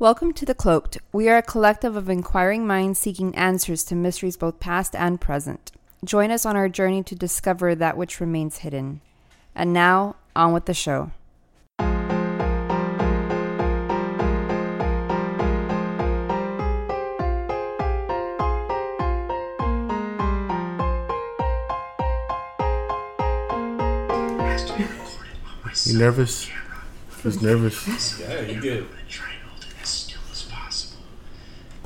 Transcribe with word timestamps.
Welcome 0.00 0.32
to 0.34 0.44
The 0.44 0.56
Cloaked. 0.56 0.98
We 1.12 1.28
are 1.28 1.36
a 1.36 1.42
collective 1.42 1.94
of 1.94 2.08
inquiring 2.10 2.66
minds 2.66 2.98
seeking 2.98 3.32
answers 3.36 3.84
to 3.84 3.94
mysteries 3.94 4.36
both 4.36 4.58
past 4.58 4.96
and 4.96 5.20
present. 5.20 5.70
Join 6.04 6.32
us 6.32 6.44
on 6.44 6.56
our 6.56 6.68
journey 6.68 7.04
to 7.04 7.14
discover 7.14 7.76
that 7.76 7.96
which 7.96 8.18
remains 8.18 8.58
hidden. 8.58 9.00
And 9.54 9.72
now, 9.72 10.16
on 10.34 10.52
with 10.52 10.64
the 10.64 10.74
show. 10.74 11.12
You 25.86 25.98
nervous? 25.98 26.50
He's 27.22 27.40
nervous. 27.40 28.20
Yeah, 28.20 28.40
you 28.42 28.60
get. 28.60 28.84
Try 29.08 29.32
and 29.32 29.42
hold 29.48 29.62
it 29.62 29.74
as 29.82 29.88
still 29.88 30.20
as 30.30 30.42
possible. 30.44 31.02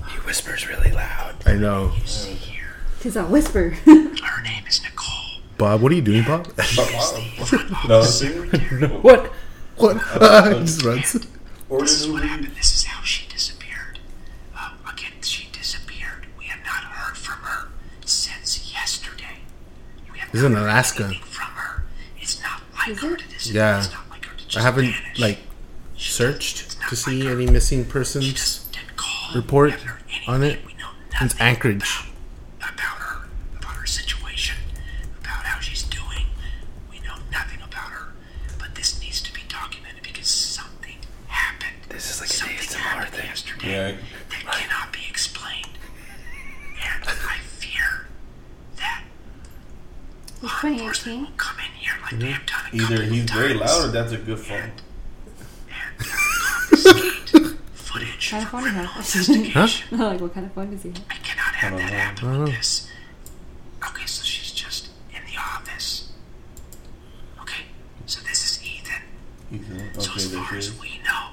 He 0.08 0.18
whispers 0.48 0.68
really 0.68 0.92
loud. 0.92 1.34
I 1.46 1.54
know. 1.54 1.92
See 2.04 2.32
here. 2.32 2.76
Tis 3.00 3.16
a 3.16 3.24
whisper. 3.24 3.70
Her 3.86 4.42
name 4.42 4.64
is 4.68 4.82
Nicole. 4.82 5.42
Bob, 5.56 5.80
what 5.82 5.92
are 5.92 5.94
you 5.94 6.02
doing, 6.02 6.24
Bob? 6.24 6.48
No, 7.88 8.02
what? 9.02 9.26
What? 9.76 9.96
he 9.96 10.60
just 10.60 10.84
runs. 10.84 11.12
This 11.12 12.00
is 12.00 12.08
what 12.08 12.22
happened. 12.24 12.52
This 12.56 12.74
is 12.74 12.84
how 12.84 13.02
she 13.02 13.28
disappeared. 13.28 13.98
Uh, 14.56 14.70
again, 14.92 15.12
she 15.22 15.48
disappeared. 15.52 16.26
We 16.38 16.46
have 16.46 16.60
not 16.64 16.82
heard 16.84 17.16
from 17.16 17.38
her 17.42 17.68
since 18.04 18.72
yesterday. 18.72 19.38
We 20.12 20.18
have 20.18 20.30
This 20.32 20.42
is 20.42 20.48
not 20.48 20.50
in 20.50 20.56
heard 20.58 20.64
Alaska. 20.68 21.04
anything 21.04 21.22
From 21.24 21.46
her, 21.52 21.82
it's 22.20 22.42
not 22.42 22.60
like 22.74 22.98
her 22.98 23.16
to 23.16 23.28
disappear. 23.28 23.62
Yeah. 23.62 23.78
It's 23.78 23.92
not 23.92 24.10
like 24.10 24.24
her 24.24 24.36
to 24.36 24.44
just 24.44 24.56
I 24.58 24.62
haven't 24.62 24.84
vanish. 24.92 25.18
like 25.20 25.38
searched 25.96 26.76
to 26.88 26.96
see 26.96 27.22
like 27.22 27.32
any 27.32 27.46
missing 27.46 27.84
She 27.84 27.90
persons 27.90 28.32
just 28.32 28.72
didn't 28.72 28.96
call. 28.96 29.34
report 29.34 29.66
We 29.66 29.72
haven't 29.72 29.88
heard 29.88 29.97
on 30.28 30.42
it 30.42 30.60
anything. 30.60 30.66
We 30.66 30.74
know 30.74 30.90
since 31.18 31.32
nothing 31.34 31.46
Anchorage. 31.46 32.04
about 32.58 32.80
her, 32.80 33.28
about 33.58 33.74
her 33.74 33.86
situation, 33.86 34.56
about 35.20 35.44
how 35.44 35.58
she's 35.60 35.82
doing. 35.84 36.26
We 36.90 36.98
know 37.00 37.14
nothing 37.32 37.60
about 37.62 37.90
her, 37.90 38.12
but 38.58 38.74
this 38.74 39.00
needs 39.02 39.20
to 39.22 39.32
be 39.32 39.40
documented 39.48 40.02
because 40.02 40.28
something 40.28 40.96
happened. 41.26 41.76
This 41.88 42.10
is 42.10 42.20
like 42.20 42.30
an 42.30 42.36
something 42.36 42.56
ASMR 42.56 42.80
happened 42.80 43.14
thing. 43.14 43.26
yesterday 43.26 43.70
Yeah. 43.70 43.96
that 44.30 44.52
cannot 44.52 44.92
be 44.92 45.00
explained, 45.08 45.78
and 46.84 47.02
I 47.04 47.38
fear 47.42 48.06
that 48.76 49.02
law 50.42 50.60
enforcement 50.62 51.20
will 51.20 51.36
come 51.36 51.56
in 51.58 51.72
here 51.78 51.94
like 52.02 52.10
they 52.12 52.16
mm-hmm. 52.18 52.32
have 52.32 52.46
done 52.46 52.64
a 52.72 52.76
Either 52.76 52.96
couple 53.02 53.14
he's 53.14 53.30
very 53.30 53.54
loud 53.54 53.88
or 53.88 53.92
that's 53.92 54.12
a 54.12 54.18
good 54.18 54.38
phone. 54.38 54.58
and 54.60 54.72
uh, 56.00 56.04
confiscate 56.70 57.28
footage 58.18 58.30
Kind 58.30 58.42
of 58.44 58.50
from 58.50 58.60
phone 58.60 58.68
he 58.68 58.74
criminal 58.74 58.92
has. 58.92 59.28
investigation. 59.28 59.98
like, 59.98 60.20
what 60.20 60.34
kind 60.34 60.46
of 60.46 60.52
phone 60.52 60.70
does 60.70 60.82
he 60.82 60.88
have? 60.90 61.02
I 61.10 61.14
cannot 61.14 61.54
have 61.54 61.70
don't 61.72 61.78
that 61.80 61.90
know. 61.92 61.98
happen 61.98 62.28
I 62.28 62.30
don't 62.32 62.40
with 62.42 62.48
know. 62.50 62.56
this. 62.56 62.90
Okay, 63.88 64.06
so 64.06 64.24
she's 64.24 64.52
just 64.52 64.88
in 65.14 65.20
the 65.32 65.38
office. 65.40 66.10
Okay, 67.40 67.62
so 68.06 68.20
this 68.22 68.44
is 68.44 68.64
Ethan. 68.64 69.02
Ethan. 69.52 70.00
So 70.00 70.12
as 70.16 70.34
far 70.34 70.54
as 70.56 70.66
is. 70.68 70.80
we 70.80 71.00
know, 71.04 71.28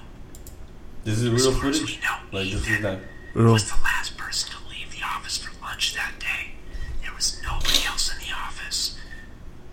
This 1.04 1.22
is 1.22 1.30
real 1.30 1.52
footage. 1.52 2.00
know, 2.04 2.16
Like 2.32 2.52
this 2.52 2.62
is 2.62 2.70
Ethan 2.70 2.84
like. 2.84 3.00
Real. 3.34 3.54
was 3.54 3.70
the 3.70 3.82
last 3.84 4.18
person 4.18 4.52
to 4.52 4.70
leave 4.70 4.92
the 4.92 5.04
office 5.06 5.38
for 5.40 5.52
lunch 5.64 5.94
that 5.96 6.14
day. 6.20 6.54
There 7.02 7.14
was 7.14 7.42
nobody 7.44 7.84
else 7.88 8.12
in 8.14 8.20
the 8.20 8.34
office. 8.34 8.98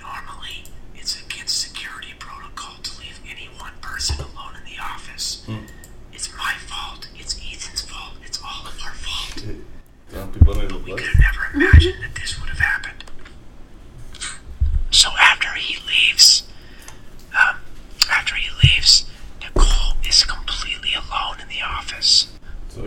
Normally, 0.00 0.64
it's 0.94 1.20
against 1.20 1.60
security 1.60 2.14
protocol 2.18 2.74
to 2.82 3.00
leave 3.00 3.20
any 3.28 3.48
one 3.60 3.72
person 3.80 4.16
alone 4.16 4.56
in 4.56 4.64
the 4.64 4.82
office. 4.82 5.44
Hmm. 5.46 5.58
It's 6.12 6.28
my 6.36 6.54
fault. 6.66 7.06
It's 7.16 7.36
Ethan's 7.38 7.82
fault. 7.82 8.14
It's 8.26 8.40
all 8.42 8.66
of 8.66 8.78
our 8.84 8.92
fault. 8.92 9.44
Some 10.10 10.32
people 10.32 10.54
need 10.56 10.68
to 10.70 10.76
We 10.78 10.82
blood. 10.82 10.98
could 10.98 11.06
have 11.14 11.20
never 11.22 11.54
imagined 11.66 12.02
that 12.02 12.14
this 12.16 12.38
would 12.40 12.48
have 12.50 12.58
happened. 12.58 13.04
So 14.90 15.08
after 15.20 15.50
he 15.54 15.76
leaves, 15.86 16.42
um, 17.32 17.56
after 18.10 18.34
he 18.34 18.50
leaves, 18.62 19.06
Nicole 19.40 19.94
is 20.06 20.22
completely 20.24 20.90
alone 20.94 21.40
in 21.40 21.48
the 21.48 21.62
office. 21.64 22.28
So 22.68 22.84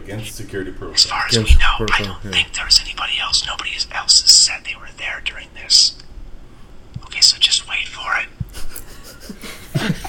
against 0.82 1.04
security 1.04 1.04
As 1.04 1.06
far 1.06 1.26
as 1.28 1.38
we 1.38 1.42
Against 1.44 1.60
know, 1.60 1.86
I 1.94 2.04
don't 2.04 2.26
yeah. 2.26 2.32
think 2.32 2.54
there 2.54 2.66
was 2.66 2.80
anybody 2.82 3.14
else. 3.22 3.46
Nobody 3.46 3.72
else 3.92 4.22
has 4.22 4.32
said 4.32 4.62
they 4.66 4.76
were 4.76 4.90
there 4.98 5.22
during 5.24 5.48
this. 5.56 5.98
Okay, 7.04 7.22
so 7.22 7.38
just 7.40 7.68
wait 7.70 7.88
for 7.88 8.18
it. 8.20 8.28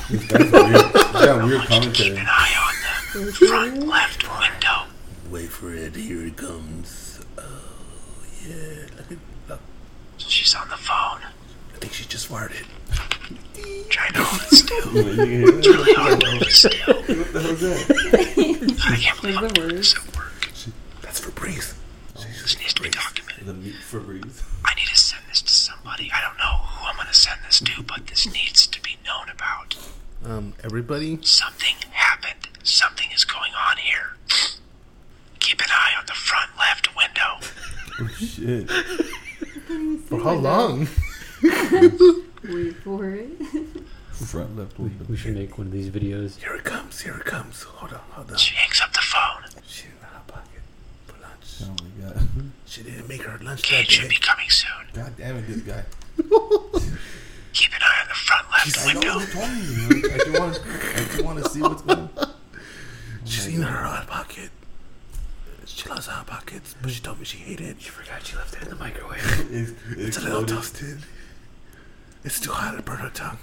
This 0.08 0.24
guy's 0.26 0.52
a 0.52 1.44
weird. 1.44 1.60
He's 1.62 1.96
Keep 1.96 2.12
an 2.14 2.26
eye 2.28 2.54
on 3.16 3.24
the 3.26 3.32
front 3.32 3.86
left 3.86 4.22
window. 4.40 4.84
Wait 5.30 5.48
for 5.48 5.72
it. 5.74 5.96
Here 5.96 6.24
it 6.26 6.36
comes. 6.36 7.20
Oh 7.38 7.42
yeah. 8.46 8.86
Look 8.98 9.12
at. 9.12 9.18
Look. 9.48 9.60
So 10.18 10.28
she's 10.28 10.54
on 10.54 10.68
the 10.68 10.76
phone, 10.76 11.20
I 11.74 11.78
think 11.78 11.92
she 11.92 12.04
just 12.04 12.28
farted. 12.30 12.66
trying 13.88 14.12
to 14.12 14.22
hold 14.22 14.42
it 14.42 14.54
still. 14.54 14.92
You 14.92 15.26
hear 15.26 15.46
that? 15.52 15.66
Really 15.66 15.94
hard 15.94 16.20
to 16.20 16.26
hold 16.26 16.42
it 16.42 16.52
still. 16.52 16.94
What 16.94 17.32
the 17.32 17.40
hell 17.42 17.50
is 17.50 17.60
that? 17.60 18.76
I 18.92 18.96
can't 18.96 19.20
believe 19.20 19.36
I'm 19.38 19.42
What's 19.42 19.54
the 19.54 19.60
doing 19.60 19.68
word? 19.68 19.76
this 19.78 19.96
at 19.96 20.16
work. 20.16 20.48
That's 21.02 21.18
for 21.20 21.30
breeze. 21.32 21.74
This 22.14 22.58
needs 22.60 22.74
to 22.74 22.82
be 22.82 22.90
documented. 22.90 23.46
The 23.46 23.54
meat 23.54 23.74
for 23.82 23.98
breeze. 24.00 24.42
I 24.64 24.74
need 24.74 24.86
to 24.86 24.96
send 24.96 25.22
this 25.28 25.42
to 25.42 25.50
somebody. 25.52 26.10
I 26.14 26.20
don't 26.20 26.38
know 26.38 26.58
who 26.64 26.86
I'm 26.86 26.94
going 26.96 27.08
to 27.08 27.14
send 27.14 27.40
this 27.46 27.58
to, 27.60 27.82
but 27.82 28.06
this 28.06 28.32
needs 28.32 28.66
to 28.68 28.80
be 28.82 28.96
known 29.04 29.28
about. 29.32 29.76
Um, 30.24 30.54
everybody. 30.80 31.18
Something 31.22 31.74
happened. 31.92 32.48
Something 32.62 33.06
is 33.14 33.24
going 33.24 33.52
on 33.54 33.78
here. 33.78 34.14
Keep 35.40 35.60
an 35.62 35.68
eye 35.70 35.92
on 35.98 36.04
the 36.06 36.12
front 36.12 36.50
left 36.58 36.88
window. 36.94 37.38
Oh 37.98 38.08
shit. 38.08 38.70
For 40.08 40.20
how 40.22 40.34
long? 40.34 40.80
Wait 41.42 42.76
for 42.84 43.08
it. 43.10 43.30
Front 44.12 44.58
left 44.58 44.78
We, 44.78 44.88
window. 44.90 45.06
we 45.08 45.16
should 45.16 45.34
make 45.34 45.56
one 45.56 45.68
of 45.68 45.72
these 45.72 45.88
videos. 45.88 46.36
Here 46.36 46.54
it 46.56 46.64
comes. 46.64 47.00
Here 47.00 47.16
it 47.16 47.24
comes. 47.24 47.62
Hold 47.62 47.94
on. 47.94 48.00
Hold 48.10 48.32
on. 48.32 48.36
She 48.36 48.54
hangs 48.54 48.82
up 48.82 48.92
the 48.92 48.98
phone. 49.00 49.62
She 49.66 49.86
in 49.86 49.92
the 49.98 50.06
hot 50.08 50.26
pocket 50.26 50.60
for 51.06 51.14
lunch. 51.22 51.62
Oh 51.62 51.74
my 51.82 52.04
god. 52.12 52.28
She 52.66 52.82
didn't 52.82 53.08
make 53.08 53.22
her 53.22 53.38
lunch 53.42 53.62
that 53.62 53.68
Kate 53.68 53.90
should 53.90 54.10
be 54.10 54.18
coming 54.18 54.50
soon. 54.50 54.68
God 54.92 55.14
damn 55.16 55.36
it, 55.38 55.46
this 55.46 55.62
guy. 55.62 55.84
Keep 57.56 57.72
an 57.72 57.80
eye 57.80 58.00
on 58.02 58.08
the 58.08 58.14
front 58.14 58.50
left 58.50 58.76
oh, 58.78 58.82
I 58.86 58.92
know 58.92 59.00
window. 59.00 59.16
what 59.16 59.32
told 59.32 59.50
me. 59.50 59.56
I 60.12 60.14
just 60.18 60.38
want. 60.38 60.60
I 60.94 60.96
just 61.04 61.22
want 61.24 61.38
to 61.42 61.48
see 61.48 61.62
what's 61.62 61.80
going. 61.82 62.08
on. 62.18 62.28
She's 63.24 63.46
in 63.46 63.62
her 63.62 63.82
hot 63.84 64.06
pocket. 64.06 64.50
She 65.64 65.88
loves 65.88 66.06
hot 66.06 66.26
pockets, 66.26 66.74
but 66.82 66.90
she 66.90 67.00
told 67.00 67.18
me 67.18 67.24
she 67.24 67.38
hated 67.38 67.66
it. 67.68 67.80
She 67.80 67.88
forgot 67.88 68.26
she 68.26 68.36
left 68.36 68.54
it 68.56 68.62
in 68.64 68.68
the 68.68 68.76
microwave. 68.76 69.24
It's, 69.54 69.72
It's 69.90 70.16
a 70.18 70.20
little 70.20 70.44
toasted. 70.44 70.98
It's 72.24 72.38
too 72.40 72.52
hot 72.52 72.76
to 72.76 72.82
burn 72.82 72.98
her 72.98 73.08
tongue. 73.10 73.38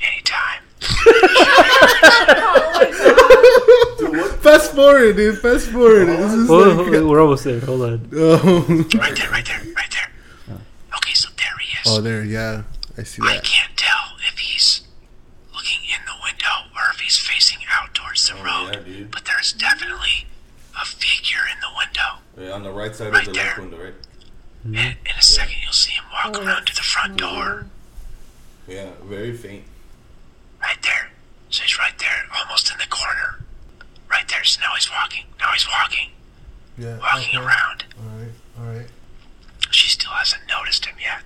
Anytime. 0.00 0.62
Fast 4.40 4.74
forward, 4.74 5.16
dude. 5.16 5.38
Fast 5.38 5.68
forward. 5.70 6.08
This 6.08 6.32
is 6.32 6.50
Oh, 6.50 6.58
like, 6.58 6.86
we're 7.04 7.20
almost 7.20 7.44
there. 7.44 7.60
Hold 7.60 7.82
on. 7.82 8.08
oh. 8.14 8.64
Right 8.98 9.14
there, 9.16 9.30
right 9.30 9.44
there, 9.46 9.60
right 9.76 9.90
there. 9.90 10.10
Okay, 10.96 11.12
so 11.14 11.28
there 11.36 11.56
he 11.60 11.68
is. 11.78 11.86
oh, 11.86 12.00
there. 12.00 12.24
Yeah, 12.24 12.62
I 12.98 13.02
see 13.04 13.22
I 13.22 13.38
can't 13.38 13.76
tell 13.76 14.16
if 14.28 14.38
he's 14.38 14.82
looking 15.54 15.80
in 15.84 16.04
the 16.04 16.12
window 16.22 16.70
or 16.76 16.90
if 16.92 17.00
he's 17.00 17.18
facing 17.18 17.58
out 17.70 17.94
towards 17.94 18.26
the 18.28 18.34
Oh, 18.34 18.44
road. 18.44 18.74
yeah, 18.74 18.80
dude. 18.80 19.10
But 19.10 19.24
there's 19.24 19.52
definitely 19.52 20.26
a 20.80 20.84
figure 20.84 21.40
in 21.52 21.60
the 21.60 21.68
window. 21.76 22.20
Yeah, 22.38 22.54
on 22.54 22.62
the 22.62 22.70
right 22.70 22.94
side 22.94 23.12
Right 23.12 23.26
of 23.26 23.32
the 23.32 23.38
left 23.40 23.58
window, 23.58 23.82
right? 23.82 23.94
Hmm. 24.62 24.74
In, 24.74 24.86
in 25.04 25.16
a 25.18 25.22
second, 25.22 25.56
you'll 25.62 25.72
see 25.72 25.92
him 25.92 26.04
walk 26.12 26.36
oh, 26.38 26.44
around 26.44 26.66
to 26.66 26.74
the 26.74 26.82
front 26.82 27.16
door. 27.16 27.66
Yeah, 28.68 28.90
very 29.04 29.36
faint. 29.36 29.64
Right 30.60 30.80
there. 30.82 31.10
So 31.50 31.62
he's 31.64 31.78
right 31.78 31.98
there, 31.98 32.24
almost 32.38 32.70
in 32.70 32.78
the 32.78 32.86
corner. 32.88 33.44
Right 34.08 34.28
there. 34.28 34.44
So 34.44 34.60
now 34.60 34.74
he's 34.74 34.90
walking. 34.90 35.24
Now 35.40 35.50
he's 35.52 35.66
walking. 35.68 36.10
Yeah. 36.78 36.98
Walking 36.98 37.38
okay. 37.38 37.46
around. 37.46 37.84
All 37.98 38.18
right. 38.18 38.32
All 38.58 38.74
right. 38.74 38.86
She 39.70 39.88
still 39.88 40.12
hasn't 40.12 40.42
noticed 40.48 40.84
him 40.86 40.96
yet. 41.00 41.22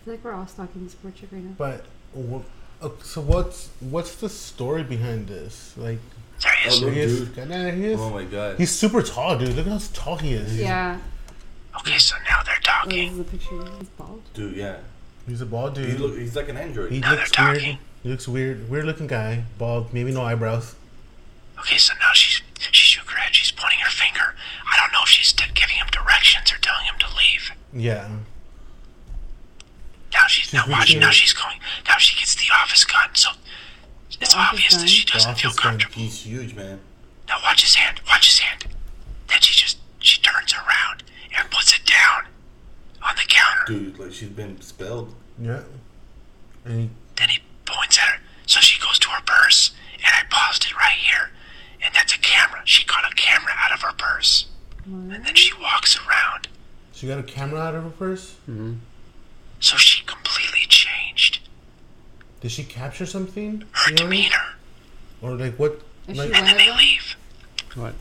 I 0.00 0.04
feel 0.04 0.14
like 0.14 0.24
we're 0.24 0.32
all 0.32 0.46
stalking 0.46 0.84
this 0.84 0.94
poor 0.94 1.10
chick 1.10 1.28
right 1.32 1.42
now. 1.42 1.54
But 1.58 1.84
wha- 2.14 2.42
uh, 2.82 2.88
so 3.02 3.20
what's 3.20 3.68
what's 3.80 4.14
the 4.16 4.28
story 4.28 4.82
behind 4.82 5.28
this? 5.28 5.74
Like, 5.76 5.98
There 6.42 6.52
he 6.62 6.68
is. 6.68 6.82
Oh, 6.82 6.86
there 6.86 6.94
is. 6.94 7.20
dude. 7.28 7.36
God, 7.48 7.74
he 7.74 7.84
is. 7.86 8.00
Oh 8.00 8.10
my 8.10 8.24
god. 8.24 8.56
He's 8.58 8.70
super 8.70 9.02
tall, 9.02 9.38
dude. 9.38 9.54
Look 9.56 9.66
at 9.66 9.72
how 9.72 9.78
tall 9.92 10.16
he 10.16 10.32
is. 10.32 10.58
Yeah. 10.58 10.98
Okay, 11.78 11.98
so 11.98 12.16
now 12.28 12.42
they're 12.42 12.54
Oh, 12.54 12.86
this 12.86 12.94
talking. 12.94 13.12
is 13.12 13.18
a 13.18 13.24
picture. 13.24 13.62
He's 13.78 13.88
bald. 13.90 14.22
Dude, 14.34 14.56
yeah. 14.56 14.76
He's 15.28 15.40
a 15.42 15.46
bald 15.46 15.76
He 15.76 15.84
dude. 15.86 16.00
look, 16.00 16.16
he's 16.16 16.34
like 16.34 16.48
an 16.48 16.56
android. 16.56 16.90
he 16.92 17.00
Now 17.00 17.12
looks 17.12 17.30
they're 17.36 17.46
weird. 17.46 17.58
talking. 17.60 17.78
He 18.02 18.08
looks 18.08 18.26
weird. 18.26 18.70
Weird 18.70 18.86
looking 18.86 19.06
guy. 19.06 19.44
Bald. 19.58 19.92
Maybe 19.92 20.10
no 20.12 20.22
eyebrows. 20.22 20.74
Okay, 21.58 21.76
so 21.76 21.92
now 22.00 22.12
she's 22.14 22.40
she's 22.58 22.74
shook 22.96 23.08
her 23.10 23.18
head. 23.18 23.34
She's 23.34 23.52
pointing 23.52 23.80
her 23.80 23.90
finger. 23.90 24.34
I 24.72 24.78
don't 24.80 24.92
know 24.92 25.00
if 25.02 25.08
she's 25.10 25.32
giving 25.34 25.76
him 25.76 25.86
directions 25.92 26.50
or 26.50 26.56
telling 26.56 26.86
him 26.86 26.98
to 27.00 27.06
leave. 27.08 27.50
Yeah. 27.74 28.08
Now 30.12 30.26
she's 30.26 30.52
now 30.52 30.62
She's 30.64 30.70
watch. 30.72 30.96
Now 30.96 31.10
she's 31.10 31.32
going. 31.32 31.58
Now 31.88 31.96
she 31.98 32.18
gets 32.18 32.34
the 32.34 32.50
office 32.62 32.84
gun. 32.84 33.08
So 33.14 33.30
It's 34.20 34.34
office 34.34 34.50
obvious 34.52 34.74
guy. 34.74 34.80
that 34.82 34.88
she 34.88 35.06
doesn't 35.06 35.38
feel 35.38 35.52
comfortable. 35.52 35.94
he's 35.94 36.24
huge, 36.26 36.54
man. 36.54 36.80
Now 37.28 37.36
watch 37.44 37.62
his 37.62 37.74
hand. 37.76 38.00
Watch 38.08 38.26
his 38.26 38.38
hand. 38.40 38.66
Then 39.28 39.40
she 39.40 39.54
just 39.54 39.78
she 40.00 40.20
turns 40.20 40.52
around 40.54 41.02
and 41.36 41.50
puts 41.50 41.74
it 41.74 41.86
down 41.86 42.24
on 43.08 43.14
the 43.16 43.22
counter. 43.28 43.64
Dude, 43.66 43.98
like 43.98 44.12
she's 44.12 44.28
been 44.30 44.60
spelled. 44.60 45.14
Yeah. 45.40 45.62
And 46.64 46.80
he, 46.82 46.90
Then 47.16 47.28
he 47.30 47.38
points 47.64 47.98
at 47.98 48.04
her. 48.04 48.20
So 48.46 48.60
she 48.60 48.80
goes 48.84 48.98
to 48.98 49.08
her 49.10 49.22
purse, 49.24 49.70
and 49.98 50.06
I 50.12 50.22
paused 50.28 50.64
it 50.64 50.74
right 50.76 50.92
here. 50.98 51.30
And 51.82 51.94
that's 51.94 52.12
a 52.14 52.18
camera. 52.18 52.60
She 52.64 52.84
got 52.84 53.10
a 53.10 53.14
camera 53.14 53.52
out 53.56 53.72
of 53.72 53.80
her 53.82 53.92
purse. 53.96 54.46
And 54.84 55.12
then 55.24 55.34
she 55.36 55.52
walks 55.62 55.96
around. 55.96 56.48
she 56.92 57.06
got 57.06 57.18
a 57.18 57.22
camera 57.22 57.60
out 57.60 57.74
of 57.76 57.84
her 57.84 57.90
purse. 57.90 58.34
Mm-hmm. 58.50 58.74
So 59.60 59.76
she 59.76 60.02
completely 60.04 60.64
changed 60.68 61.40
Did 62.40 62.50
she 62.50 62.64
capture 62.64 63.06
something? 63.06 63.64
her 63.72 63.90
You 63.90 63.96
know? 63.96 64.02
demeanor. 64.04 64.46
Or 65.22 65.32
like 65.32 65.56
what? 65.56 65.80
Is 66.08 66.16
like, 66.16 66.28
she 66.30 66.34
And 66.34 66.46
then 66.46 66.56
they 66.56 66.66
them? 66.66 66.78
leave. 66.78 67.16
What? 67.74 67.94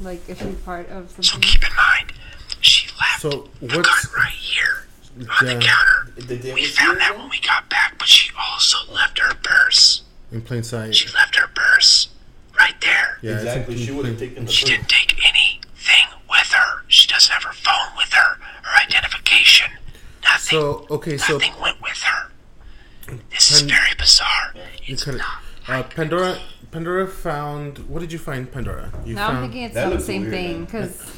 Like, 0.00 0.26
is 0.28 0.38
she 0.38 0.52
part 0.64 0.88
of 0.88 1.08
something? 1.10 1.22
So 1.24 1.32
something? 1.32 1.50
keep 1.50 1.62
in 1.68 1.76
mind, 1.76 2.12
she 2.60 2.86
left 2.98 3.20
So 3.22 3.28
a 3.60 3.76
what's 3.76 4.06
gun 4.06 4.14
right 4.22 4.30
here 4.32 4.86
on 5.18 5.46
Yeah. 5.46 5.54
the 5.54 5.60
counter. 5.60 6.12
Did 6.28 6.42
they 6.42 6.54
We 6.54 6.64
found 6.66 7.00
that 7.00 7.18
when 7.18 7.28
we 7.28 7.40
got 7.40 7.68
back, 7.68 7.98
but 7.98 8.06
she 8.08 8.30
also 8.38 8.78
left 8.92 9.18
her 9.18 9.34
purse. 9.42 10.02
in 10.30 10.42
plain 10.42 10.62
sight? 10.62 10.94
She 10.94 11.08
left 11.12 11.34
her 11.36 11.48
purse 11.48 12.08
right 12.56 12.80
there. 12.80 13.18
Yeah, 13.20 13.32
exactly. 13.38 13.76
She 13.84 13.90
would 13.90 14.06
have 14.06 14.16
plain- 14.16 14.30
taken 14.30 14.44
the 14.46 14.52
She 14.52 14.64
purse. 14.64 14.70
didn't 14.76 14.88
take 14.88 15.18
anything 15.28 16.06
with 16.30 16.46
her. 16.52 16.84
She 16.86 17.08
doesn't 17.08 17.32
have 17.32 17.42
her 17.42 17.52
phone 17.52 17.96
with 17.96 18.12
her. 18.12 18.38
Her 18.62 18.80
identification. 18.86 19.72
Nothing. 20.22 20.39
So 20.50 20.84
okay, 20.90 21.16
so 21.16 21.34
nothing 21.34 21.60
went 21.62 21.80
with 21.80 22.02
her. 22.02 22.32
This 23.30 23.52
is 23.52 23.60
very 23.62 23.94
bizarre. 23.96 24.52
It's 24.84 25.06
not. 25.06 25.20
uh, 25.68 25.82
Pandora. 25.84 26.38
Pandora 26.72 27.06
found. 27.06 27.78
What 27.88 28.00
did 28.00 28.12
you 28.12 28.18
find, 28.18 28.50
Pandora? 28.50 28.92
You 29.04 29.14
Now 29.14 29.28
I'm 29.28 29.42
thinking 29.42 29.62
it's 29.62 29.74
That 29.74 29.90
not 29.90 29.98
the 29.98 30.04
same 30.04 30.22
weird, 30.22 30.32
thing 30.32 30.64
because. 30.64 31.16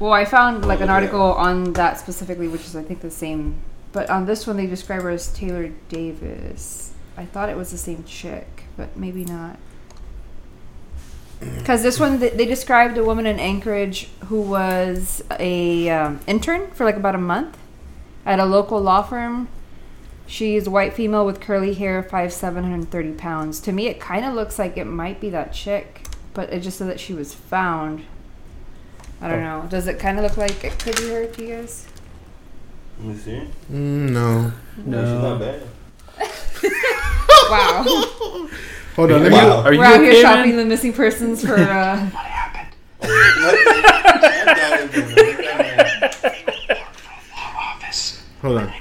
Well, 0.00 0.12
I 0.12 0.24
found 0.24 0.66
like 0.66 0.80
an 0.80 0.90
article 0.90 1.20
on 1.20 1.72
that 1.74 1.98
specifically, 1.98 2.48
which 2.48 2.62
is 2.62 2.74
I 2.74 2.82
think 2.82 3.02
the 3.02 3.10
same, 3.10 3.56
but 3.92 4.10
on 4.10 4.26
this 4.26 4.46
one 4.46 4.56
they 4.56 4.66
describe 4.66 5.02
her 5.02 5.10
as 5.10 5.32
Taylor 5.32 5.70
Davis. 5.88 6.92
I 7.16 7.24
thought 7.24 7.50
it 7.50 7.56
was 7.56 7.70
the 7.70 7.78
same 7.78 8.02
chick, 8.04 8.64
but 8.76 8.96
maybe 8.96 9.24
not. 9.24 9.58
Because 11.40 11.82
this 11.82 11.98
one, 11.98 12.18
they 12.18 12.30
they 12.30 12.44
described 12.44 12.98
a 12.98 13.04
woman 13.04 13.26
in 13.26 13.40
Anchorage 13.40 14.08
who 14.26 14.40
was 14.42 15.22
a 15.38 15.88
um, 15.88 16.20
intern 16.26 16.70
for 16.72 16.84
like 16.84 16.96
about 16.96 17.14
a 17.14 17.18
month 17.18 17.56
at 18.26 18.38
a 18.38 18.44
local 18.44 18.80
law 18.80 19.02
firm. 19.02 19.48
She's 20.26 20.66
a 20.66 20.70
white 20.70 20.92
female 20.92 21.26
with 21.26 21.40
curly 21.40 21.74
hair, 21.74 22.02
five 22.02 22.32
seven 22.32 22.64
hundred 22.64 22.90
thirty 22.90 23.12
pounds. 23.12 23.60
To 23.60 23.72
me, 23.72 23.86
it 23.86 23.98
kind 23.98 24.24
of 24.24 24.34
looks 24.34 24.58
like 24.58 24.76
it 24.76 24.84
might 24.84 25.20
be 25.20 25.30
that 25.30 25.52
chick, 25.52 26.06
but 26.34 26.52
it 26.52 26.60
just 26.60 26.78
said 26.78 26.88
that 26.88 27.00
she 27.00 27.14
was 27.14 27.34
found. 27.34 28.04
I 29.20 29.28
don't 29.28 29.42
know. 29.42 29.66
Does 29.68 29.86
it 29.86 29.98
kind 29.98 30.18
of 30.18 30.24
look 30.24 30.36
like 30.36 30.64
it 30.64 30.78
could 30.78 30.96
be 30.96 31.08
her 31.08 31.26
to 31.26 31.42
you 31.42 31.56
guys? 31.56 31.86
Let 32.98 33.08
me 33.08 33.16
see. 33.16 33.42
Mm, 33.70 34.10
no. 34.10 34.52
No, 34.84 35.04
she's 35.04 35.22
not 35.22 35.40
bad. 35.40 35.62
Wow, 37.50 37.84
Hold 38.96 39.12
on. 39.12 39.22
Let 39.22 39.32
Wow. 39.32 39.62
Are 39.62 39.72
you 39.72 39.78
we're 39.78 39.84
out 39.86 40.00
here 40.00 40.20
shopping 40.20 40.56
the 40.56 40.64
missing 40.64 40.92
persons 40.92 41.44
for. 41.44 41.54
Uh, 41.60 42.06
What 42.10 42.24
happened? 42.26 42.66
Office. 47.36 48.22
Hold 48.42 48.58
on. 48.58 48.72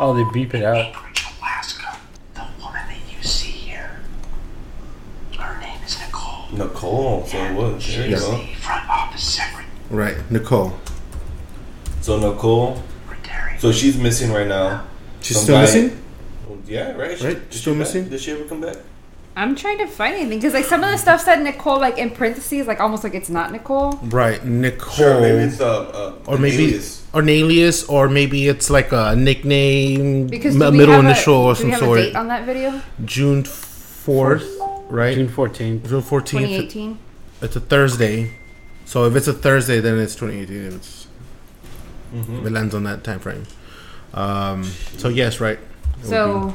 Oh, 0.00 0.14
they 0.16 0.24
beep 0.32 0.54
it 0.54 0.64
out. 0.64 0.76
Anchorage, 0.76 1.24
Alaska. 1.40 1.96
The 2.34 2.42
woman 2.60 2.82
that 2.88 2.98
you 3.16 3.22
see 3.22 3.50
here. 3.50 4.00
Her 5.38 5.60
name 5.60 5.78
is 5.84 5.98
Nicole. 6.00 6.46
Nicole. 6.52 7.26
So 7.26 7.38
it 7.38 7.54
was. 7.54 7.86
There 7.86 8.08
you 8.08 8.16
go. 8.16 8.38
the 8.38 8.54
front 8.54 8.88
office 8.88 9.22
secretary. 9.24 9.64
Right, 9.90 10.30
Nicole. 10.30 10.78
So 12.00 12.18
Nicole. 12.18 12.82
So 13.58 13.72
she's 13.72 13.96
missing 13.96 14.30
right 14.32 14.46
now. 14.48 14.84
She's 15.22 15.36
Some 15.36 15.44
still 15.44 15.56
guy- 15.56 15.62
missing. 15.62 16.03
Yeah, 16.66 16.92
right. 16.92 17.18
She- 17.18 17.24
Right, 17.26 17.50
did 17.50 17.52
still 17.58 17.74
she 17.74 17.78
back- 17.78 17.78
missing? 17.78 18.08
Did 18.08 18.20
she 18.20 18.32
ever 18.32 18.44
come 18.44 18.60
back? 18.60 18.76
I'm 19.36 19.56
trying 19.56 19.78
to 19.78 19.88
find 19.88 20.14
anything 20.14 20.38
because 20.38 20.54
like 20.54 20.64
some 20.64 20.84
of 20.84 20.90
the 20.92 20.96
stuff 20.98 21.20
said 21.20 21.42
Nicole 21.42 21.80
like 21.80 21.98
in 21.98 22.10
parentheses, 22.10 22.68
like 22.68 22.78
almost 22.78 23.02
like 23.02 23.14
it's 23.14 23.28
not 23.28 23.50
Nicole. 23.50 23.98
Right, 24.04 24.44
Nicole. 24.44 24.94
Sure. 24.94 25.20
Maybe 25.20 25.42
it's 25.50 25.60
uh, 25.60 25.80
uh 25.82 26.12
or 26.26 26.36
an 26.36 26.42
maybe 26.42 26.64
alias. 26.66 27.04
or 27.12 27.20
an 27.22 27.28
alias, 27.28 27.84
or 27.88 28.08
maybe 28.08 28.46
it's 28.46 28.70
like 28.70 28.92
a 28.92 29.16
nickname, 29.16 30.28
Because 30.28 30.54
m- 30.54 30.70
we 30.72 30.78
middle 30.78 30.94
have 30.94 31.04
a- 31.04 31.08
initial 31.08 31.34
or 31.34 31.54
do 31.54 31.58
some 31.60 31.66
we 31.66 31.70
have 31.72 31.80
sort. 31.80 31.98
a 31.98 32.02
date 32.04 32.16
on 32.16 32.28
that 32.28 32.44
video? 32.46 32.80
June 33.04 33.42
fourth, 33.42 34.46
right? 34.88 35.16
June 35.16 35.26
June 35.26 35.34
14th. 35.34 36.02
fourteenth. 36.04 36.30
2018. 36.30 36.98
It's 37.42 37.56
a 37.56 37.60
Thursday, 37.60 38.30
so 38.84 39.04
if 39.06 39.16
it's 39.16 39.26
a 39.26 39.32
Thursday, 39.32 39.80
then 39.80 39.98
it's 39.98 40.14
twenty 40.14 40.38
eighteen. 40.40 40.66
It's 40.74 41.08
Mm-hmm. 42.14 42.46
it 42.46 42.52
lands 42.52 42.72
on 42.76 42.84
that 42.84 43.02
time 43.02 43.18
frame. 43.18 43.42
Um, 44.14 44.62
so 44.96 45.08
yes, 45.08 45.40
right. 45.40 45.58
It 45.94 46.00
would 46.00 46.06
So 46.06 46.54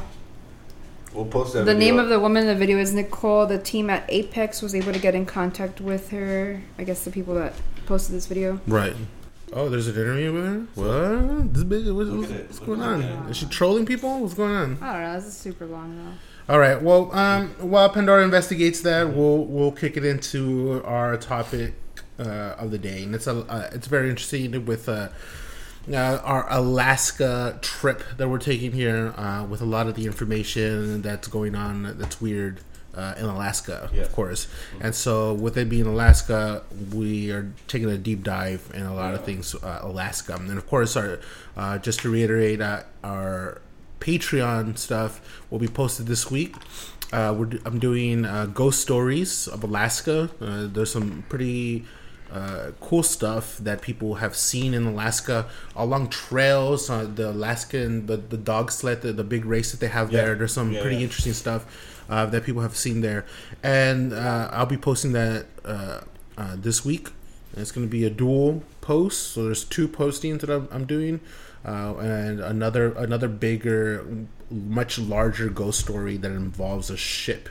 We'll 1.13 1.25
post 1.25 1.53
that. 1.53 1.65
the 1.65 1.73
video 1.73 1.79
name 1.79 1.99
up. 1.99 2.03
of 2.03 2.09
the 2.09 2.19
woman 2.19 2.43
in 2.43 2.47
the 2.47 2.55
video 2.55 2.77
is 2.77 2.93
Nicole. 2.93 3.47
The 3.47 3.57
team 3.57 3.89
at 3.89 4.05
Apex 4.09 4.61
was 4.61 4.75
able 4.75 4.93
to 4.93 4.99
get 4.99 5.15
in 5.15 5.25
contact 5.25 5.81
with 5.81 6.09
her. 6.11 6.61
I 6.77 6.83
guess 6.83 7.03
the 7.03 7.09
people 7.11 7.33
that 7.35 7.53
posted 7.85 8.15
this 8.15 8.27
video. 8.27 8.59
right. 8.67 8.95
Oh, 9.51 9.67
there's 9.67 9.87
an 9.87 9.95
interview 9.95 10.31
with 10.31 10.45
her. 10.45 10.59
What? 10.75 11.53
This 11.55 11.63
bitch, 11.63 11.95
what's, 11.95 12.11
what's, 12.11 12.29
what's 12.31 12.59
going 12.59 12.81
on? 12.83 13.01
Is 13.31 13.37
she 13.37 13.47
trolling 13.47 13.83
people? 13.87 14.19
What's 14.19 14.35
going 14.35 14.51
on? 14.53 14.77
I 14.79 14.93
don't 14.93 15.01
know. 15.01 15.13
This 15.15 15.25
is 15.25 15.35
super 15.35 15.65
long 15.65 15.97
though. 15.97 16.53
All 16.53 16.59
right. 16.59 16.79
Well, 16.79 17.11
um, 17.17 17.49
while 17.59 17.89
Pandora 17.89 18.23
investigates 18.23 18.81
that, 18.81 19.11
we'll 19.11 19.45
we'll 19.45 19.71
kick 19.71 19.97
it 19.97 20.05
into 20.05 20.83
our 20.85 21.17
topic 21.17 21.73
uh, 22.19 22.53
of 22.59 22.69
the 22.69 22.77
day, 22.77 23.01
and 23.01 23.15
it's 23.15 23.25
a 23.25 23.37
uh, 23.49 23.71
it's 23.73 23.87
very 23.87 24.11
interesting 24.11 24.65
with 24.65 24.87
uh, 24.87 25.09
uh, 25.91 26.21
our 26.23 26.45
Alaska 26.51 27.57
trip 27.61 28.03
that 28.17 28.27
we're 28.29 28.37
taking 28.39 28.71
here, 28.71 29.13
uh, 29.17 29.45
with 29.49 29.61
a 29.61 29.65
lot 29.65 29.87
of 29.87 29.95
the 29.95 30.05
information 30.05 31.01
that's 31.01 31.27
going 31.27 31.55
on 31.55 31.97
that's 31.97 32.19
weird. 32.21 32.61
Uh, 32.95 33.13
in 33.19 33.25
Alaska, 33.25 33.87
Yeah. 33.93 34.01
of 34.01 34.11
course, 34.11 34.47
and 34.81 34.93
so 34.95 35.31
with 35.31 35.55
it 35.57 35.69
being 35.69 35.85
Alaska, 35.85 36.63
we 36.91 37.29
are 37.31 37.45
taking 37.67 37.87
a 37.87 37.97
deep 37.99 38.23
dive 38.23 38.67
in 38.73 38.81
a 38.81 38.93
lot 38.95 39.13
of 39.13 39.23
things 39.23 39.53
uh, 39.55 39.79
Alaska, 39.83 40.33
and 40.33 40.57
of 40.57 40.67
course, 40.67 40.97
our 40.97 41.19
uh, 41.55 41.77
just 41.77 41.99
to 42.01 42.09
reiterate, 42.09 42.59
uh, 42.59 42.81
our 43.03 43.61
Patreon 43.99 44.77
stuff 44.77 45.21
will 45.51 45.59
be 45.59 45.67
posted 45.67 46.07
this 46.07 46.31
week. 46.31 46.55
Uh, 47.13 47.33
we're, 47.37 47.49
I'm 47.63 47.79
doing 47.79 48.25
uh, 48.25 48.47
ghost 48.47 48.81
stories 48.81 49.47
of 49.47 49.63
Alaska. 49.63 50.29
Uh, 50.41 50.67
there's 50.67 50.91
some 50.91 51.23
pretty 51.29 51.85
uh, 52.31 52.71
cool 52.81 53.03
stuff 53.03 53.57
that 53.57 53.81
people 53.81 54.15
have 54.15 54.35
seen 54.35 54.73
in 54.73 54.85
Alaska 54.85 55.47
along 55.75 56.09
trails. 56.09 56.89
Uh, 56.89 57.05
the 57.13 57.31
Alaskan, 57.31 58.05
the, 58.05 58.17
the 58.17 58.37
dog 58.37 58.71
sled, 58.71 59.01
the, 59.01 59.11
the 59.13 59.23
big 59.23 59.45
race 59.45 59.71
that 59.71 59.79
they 59.79 59.87
have 59.87 60.11
Yeah. 60.11 60.21
there. 60.25 60.35
There's 60.35 60.53
some 60.53 60.71
Yeah, 60.71 60.81
pretty 60.81 60.97
yeah. 60.97 61.03
interesting 61.03 61.33
stuff 61.33 61.65
uh, 62.09 62.25
that 62.27 62.43
people 62.43 62.61
have 62.61 62.75
seen 62.75 63.01
there, 63.01 63.25
and 63.63 64.13
uh, 64.13 64.49
I'll 64.51 64.65
be 64.65 64.77
posting 64.77 65.11
that 65.13 65.45
uh, 65.65 66.01
uh, 66.37 66.55
this 66.57 66.83
week. 66.85 67.09
And 67.53 67.61
it's 67.61 67.71
going 67.71 67.85
to 67.87 67.91
be 67.91 68.05
a 68.05 68.09
dual 68.11 68.61
post, 68.81 69.31
so 69.33 69.43
there's 69.45 69.63
two 69.63 69.87
postings 69.87 70.41
that 70.41 70.49
I'm, 70.51 70.67
I'm 70.71 70.85
doing, 70.85 71.19
uh, 71.65 71.95
and 71.97 72.39
another 72.39 72.91
another 72.93 73.27
bigger, 73.27 74.05
much 74.51 74.99
larger 74.99 75.49
ghost 75.49 75.79
story 75.79 76.15
that 76.17 76.31
involves 76.31 76.89
a 76.91 76.97
ship. 76.97 77.49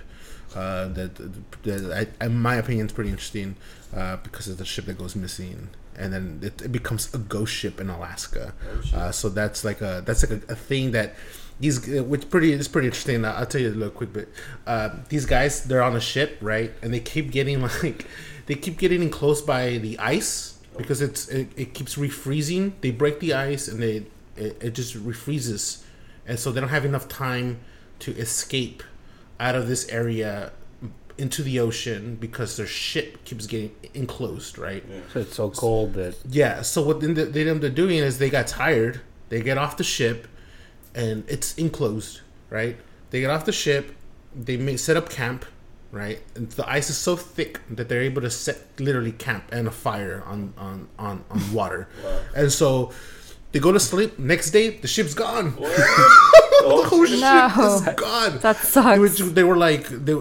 Uh, 0.55 0.88
that, 0.88 1.14
that 1.62 2.09
I, 2.21 2.25
in 2.25 2.40
my 2.40 2.57
opinion, 2.57 2.87
is 2.87 2.93
pretty 2.93 3.11
interesting 3.11 3.57
uh, 3.95 4.17
because 4.17 4.49
it's 4.49 4.61
a 4.61 4.64
ship 4.64 4.87
that 4.87 4.99
goes 4.99 5.14
missing, 5.14 5.69
and 5.97 6.12
then 6.12 6.40
it, 6.43 6.62
it 6.62 6.73
becomes 6.73 7.12
a 7.14 7.19
ghost 7.19 7.52
ship 7.52 7.81
in 7.81 7.90
Alaska. 7.90 8.55
uh, 8.95 9.11
so 9.12 9.28
that's 9.28 9.64
like 9.64 9.81
a 9.81 10.02
that's 10.05 10.28
like 10.28 10.43
a, 10.43 10.52
a 10.52 10.57
thing 10.57 10.93
that 10.93 11.14
these 11.61 11.87
which 11.87 12.31
pretty 12.31 12.52
it's 12.52 12.69
pretty 12.69 12.88
interesting. 12.88 13.25
I'll 13.25 13.47
tell 13.47 13.61
you 13.61 13.69
a 13.69 13.71
little 13.71 13.90
quick 13.90 14.12
bit. 14.12 14.28
Uh, 14.67 14.90
these 15.09 15.26
guys 15.26 15.64
they're 15.64 15.83
on 15.83 15.97
a 15.97 16.00
ship, 16.00 16.38
right, 16.40 16.73
and 16.83 16.95
they 16.95 17.00
keep 17.00 17.31
getting 17.31 17.61
like 17.83 18.07
they 18.47 18.55
keep 18.55 18.78
getting 18.78 19.11
close 19.11 19.43
by 19.43 19.78
the 19.78 19.99
ice 19.99 20.59
because 20.76 21.02
it's 21.02 21.28
it, 21.28 21.49
it 21.57 21.75
keeps 21.75 21.97
refreezing. 21.97 22.73
They 22.81 22.90
break 22.90 23.21
the 23.21 23.35
ice 23.35 23.69
and 23.69 23.83
they 23.83 24.07
it, 24.37 24.57
it 24.62 24.71
just 24.75 24.95
refreezes, 24.97 25.83
and 26.26 26.38
so 26.38 26.52
they 26.52 26.61
don't 26.61 26.71
have 26.71 26.85
enough 26.85 27.09
time 27.09 27.59
to 28.00 28.12
escape 28.12 28.83
out 29.40 29.54
of 29.54 29.68
this 29.68 29.88
area 29.88 30.52
into 31.18 31.42
the 31.42 31.59
ocean 31.59 32.16
because 32.21 32.57
their 32.57 32.66
ship 32.66 33.25
keeps 33.25 33.47
getting 33.47 33.75
enclosed, 33.92 34.57
right? 34.57 34.85
So 35.12 35.21
it's 35.21 35.35
so 35.35 35.50
cold 35.50 35.95
that 35.95 36.16
Yeah. 36.30 36.62
So 36.62 36.83
what 36.83 37.00
they 37.00 37.12
they 37.12 37.49
end 37.49 37.64
up 37.64 37.75
doing 37.75 37.99
is 37.99 38.18
they 38.18 38.30
got 38.30 38.47
tired. 38.47 39.00
They 39.28 39.42
get 39.42 39.59
off 39.59 39.76
the 39.76 39.85
ship, 39.85 40.26
and 40.95 41.25
it's 41.28 41.54
enclosed, 41.57 42.21
right? 42.49 42.76
They 43.11 43.21
get 43.21 43.30
off 43.30 43.45
the 43.45 43.52
ship. 43.52 43.95
They 44.35 44.57
may 44.57 44.76
set 44.76 44.97
up 44.97 45.11
camp, 45.11 45.45
right? 45.90 46.21
And 46.35 46.50
the 46.52 46.68
ice 46.71 46.88
is 46.88 46.97
so 46.97 47.16
thick 47.16 47.61
that 47.68 47.88
they're 47.88 48.02
able 48.02 48.23
to 48.23 48.30
set 48.30 48.59
literally 48.78 49.12
camp 49.12 49.45
and 49.52 49.66
a 49.66 49.71
fire 49.73 50.23
on 50.25 50.54
on 50.57 50.88
on, 50.99 51.25
on 51.30 51.52
water, 51.52 51.88
and 52.35 52.50
so 52.52 52.92
they 53.52 53.59
go 53.59 53.73
to 53.73 53.80
sleep. 53.80 54.18
Next 54.18 54.50
day, 54.52 54.71
the 54.71 54.88
ship's 54.88 55.14
gone. 55.14 55.59
the 56.60 56.82
whole 56.88 57.06
ship 57.06 57.20
No. 57.20 57.74
is 57.74 57.80
gone. 57.94 58.38
That 58.40 58.56
They 58.58 58.62
sucks. 58.68 59.20
were, 59.20 59.26
they 59.28 59.44
were 59.44 59.56
like 59.56 59.88
they, 59.88 60.12
uh, 60.12 60.18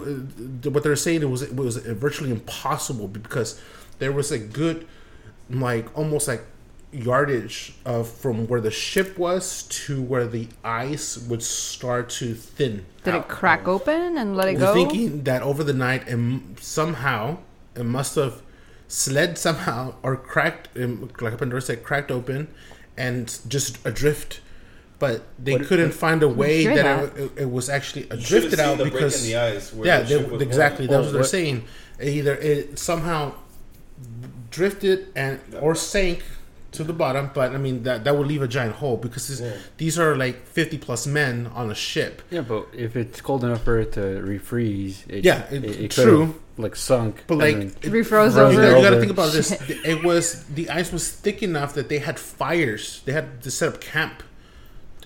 what 0.69 0.83
they 0.83 0.89
were 0.89 0.95
saying 0.95 1.21
it 1.21 1.29
was 1.29 1.41
it 1.41 1.55
was 1.55 1.77
virtually 1.77 2.31
impossible 2.31 3.07
because 3.07 3.59
there 3.99 4.11
was 4.11 4.31
a 4.31 4.39
good 4.39 4.87
like 5.49 5.85
almost 5.97 6.27
like 6.27 6.43
yardage 6.91 7.73
of 7.85 8.09
from 8.09 8.47
where 8.47 8.61
the 8.61 8.71
ship 8.71 9.17
was 9.17 9.63
to 9.63 10.01
where 10.01 10.25
the 10.25 10.47
ice 10.63 11.17
would 11.17 11.43
start 11.43 12.09
to 12.09 12.33
thin. 12.33 12.85
Did 13.03 13.15
it 13.15 13.27
crack 13.27 13.67
open 13.67 14.17
and 14.17 14.35
let 14.37 14.47
it 14.47 14.53
We're 14.53 14.59
go? 14.59 14.73
thinking 14.73 15.23
that 15.23 15.41
over 15.41 15.63
the 15.63 15.73
night 15.73 16.07
and 16.07 16.57
somehow 16.59 17.37
it 17.75 17.83
must 17.85 18.15
have 18.15 18.41
slid 18.87 19.37
somehow 19.37 19.95
or 20.01 20.15
cracked 20.15 20.69
um, 20.77 21.09
like 21.19 21.33
a 21.33 21.37
Pandora 21.37 21.61
said 21.61 21.83
cracked 21.83 22.09
open 22.09 22.47
and 22.97 23.37
just 23.47 23.85
adrift 23.85 24.39
but 24.99 25.23
they 25.37 25.53
What- 25.53 25.65
couldn't 25.67 25.91
find 25.93 26.23
a 26.23 26.27
way 26.27 26.61
hear 26.63 26.75
that, 26.75 27.03
It, 27.03 27.17
it, 27.21 27.31
it 27.43 27.51
was 27.51 27.69
actually 27.69 28.03
You 28.11 28.19
should 28.21 28.43
have 28.43 28.51
adrifted 28.53 28.57
seen 28.57 28.65
out 28.65 28.77
the 28.77 28.83
break 28.85 28.93
because 28.93 29.23
in 29.25 29.29
the 29.31 29.37
ice 29.37 29.73
where 29.73 29.87
yeah 29.87 30.01
the 30.01 30.17
they, 30.17 30.23
was 30.23 30.41
exactly 30.41 30.87
that's 30.87 31.05
what 31.05 31.13
they're 31.13 31.23
saying 31.23 31.63
either 32.01 32.35
it 32.35 32.77
somehow 32.79 33.33
drifted 34.49 35.07
and 35.15 35.39
or 35.59 35.75
sank 35.75 36.23
to 36.71 36.83
the 36.83 36.93
bottom 36.93 37.29
but 37.33 37.53
i 37.53 37.57
mean 37.57 37.83
that 37.83 38.03
that 38.03 38.15
would 38.17 38.27
leave 38.27 38.41
a 38.41 38.47
giant 38.47 38.75
hole 38.75 38.97
because 38.97 39.41
Yeah. 39.41 39.53
these 39.77 39.97
are 39.97 40.15
like 40.15 40.45
50 40.47 40.77
plus 40.77 41.07
men 41.07 41.47
on 41.55 41.71
a 41.71 41.75
ship 41.75 42.21
Yeah, 42.29 42.41
but 42.41 42.67
if 42.73 42.95
it's 42.95 43.21
cold 43.21 43.43
enough 43.43 43.63
for 43.63 43.79
it 43.79 43.93
to 43.93 43.99
refreeze, 44.01 45.07
it, 45.09 45.23
Yeah, 45.23 45.45
it, 45.51 45.63
it- 45.63 45.79
it 45.85 45.91
true. 45.91 46.03
could've, 46.03 46.35
like 46.59 46.75
sunk. 46.75 47.23
But 47.27 47.37
like, 47.37 47.55
then- 47.57 47.67
it- 47.83 47.91
Refroze 47.91 48.33
you, 48.35 48.41
over. 48.41 48.53
gotta, 48.61 48.77
you 48.77 48.83
gotta 48.83 48.99
think 48.99 49.11
about 49.11 49.31
this. 49.31 49.51
It 49.85 50.03
was 50.03 50.43
the 50.45 50.69
ice 50.69 50.91
was 50.91 51.09
thick 51.09 51.41
enough 51.43 51.73
that 51.75 51.87
they 51.89 51.99
had 51.99 52.17
fires. 52.19 53.01
They 53.05 53.13
had 53.13 53.41
to 53.43 53.51
set 53.51 53.69
up 53.69 53.79
camp, 53.79 54.23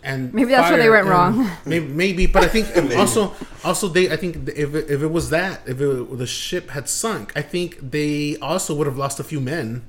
and 0.04 0.34
Maybe 0.34 0.52
that's 0.52 0.70
where 0.70 0.80
they 0.80 0.90
went 0.90 1.06
wrong. 1.08 1.50
Maybe, 1.66 1.86
maybe, 1.88 2.26
but 2.26 2.44
I 2.44 2.48
think 2.48 2.68
also, 2.98 3.34
also 3.64 3.88
they. 3.88 4.12
I 4.12 4.16
think 4.18 4.50
if 4.50 4.74
it, 4.74 4.90
if 4.90 5.02
it 5.04 5.12
was 5.12 5.30
that, 5.30 5.62
if 5.68 5.80
it, 5.80 6.18
the 6.18 6.26
ship 6.28 6.72
had 6.72 6.90
sunk, 6.90 7.32
I 7.36 7.42
think 7.44 7.78
they 7.92 8.38
also 8.42 8.74
would 8.76 8.88
have 8.88 8.98
lost 8.98 9.20
a 9.20 9.24
few 9.24 9.40
men 9.40 9.84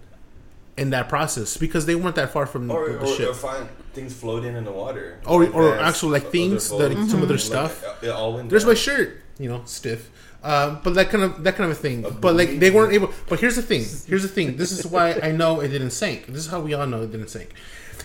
in 0.76 0.90
that 0.90 1.08
process 1.08 1.56
because 1.56 1.86
they 1.86 1.94
weren't 1.94 2.16
that 2.16 2.30
far 2.30 2.46
from 2.46 2.70
Or, 2.70 2.88
the 2.90 2.98
or, 3.00 3.06
ship. 3.16 3.30
or 3.30 3.34
find 3.34 3.68
things 3.92 4.14
floating 4.14 4.54
in 4.56 4.64
the 4.64 4.72
water. 4.72 5.18
Or- 5.26 5.44
or 5.48 5.70
Vans, 5.76 5.82
actual, 5.82 6.08
like, 6.10 6.30
things 6.30 6.68
that- 6.70 6.94
boats, 6.94 7.10
some 7.10 7.22
of 7.22 7.28
their 7.28 7.36
stuff. 7.38 7.84
uh, 7.84 7.94
it 8.06 8.08
all 8.08 8.34
went 8.34 8.48
There's 8.50 8.62
down. 8.64 8.70
my 8.70 8.74
shirt, 8.74 9.20
you 9.38 9.48
know, 9.50 9.62
stiff. 9.66 10.10
Um, 10.44 10.80
but 10.82 10.94
that 10.94 11.08
kind 11.10 11.22
of 11.24 11.44
that 11.44 11.54
kind 11.56 11.70
of 11.70 11.76
a 11.76 11.80
thing. 11.80 12.04
But 12.20 12.34
like 12.34 12.58
they 12.58 12.70
weren't 12.70 12.92
able. 12.92 13.12
But 13.28 13.38
here's 13.40 13.56
the 13.56 13.62
thing. 13.62 13.84
Here's 14.08 14.22
the 14.22 14.28
thing. 14.28 14.56
This 14.56 14.72
is 14.72 14.84
why 14.86 15.18
I 15.22 15.30
know 15.30 15.60
it 15.60 15.68
didn't 15.68 15.90
sink. 15.92 16.26
This 16.26 16.44
is 16.44 16.48
how 16.50 16.60
we 16.60 16.74
all 16.74 16.86
know 16.86 17.02
it 17.02 17.12
didn't 17.12 17.28
sink. 17.28 17.50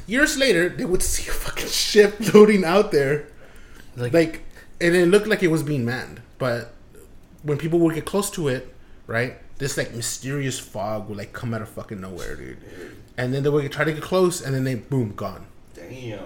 Years 0.05 0.37
later, 0.37 0.69
they 0.69 0.85
would 0.85 1.01
see 1.03 1.27
a 1.29 1.33
fucking 1.33 1.67
ship 1.67 2.17
floating 2.21 2.63
out 2.63 2.91
there, 2.91 3.27
Like- 3.95 4.13
like, 4.13 4.41
and 4.79 4.95
it 4.95 5.07
looked 5.07 5.27
like 5.27 5.41
it 5.43 5.47
was 5.49 5.63
being 5.63 5.83
manned. 5.83 6.21
But 6.37 6.73
when 7.43 7.57
people 7.57 7.79
would 7.79 7.95
get 7.95 8.05
close 8.05 8.29
to 8.31 8.47
it, 8.47 8.73
right, 9.07 9.35
this 9.57 9.75
like 9.75 9.93
mysterious 9.95 10.59
fog 10.59 11.09
would 11.09 11.17
like 11.17 11.33
come 11.33 11.53
out 11.53 11.61
of 11.63 11.69
fucking 11.69 11.99
nowhere, 11.99 12.35
dude. 12.35 12.57
And 13.17 13.33
then 13.33 13.41
they 13.43 13.49
would 13.49 13.71
try 13.71 13.83
to 13.83 13.91
get 13.91 14.03
close, 14.03 14.41
and 14.41 14.53
then 14.53 14.63
they 14.63 14.75
boom 14.75 15.13
gone. 15.15 15.47
Damn. 15.73 16.19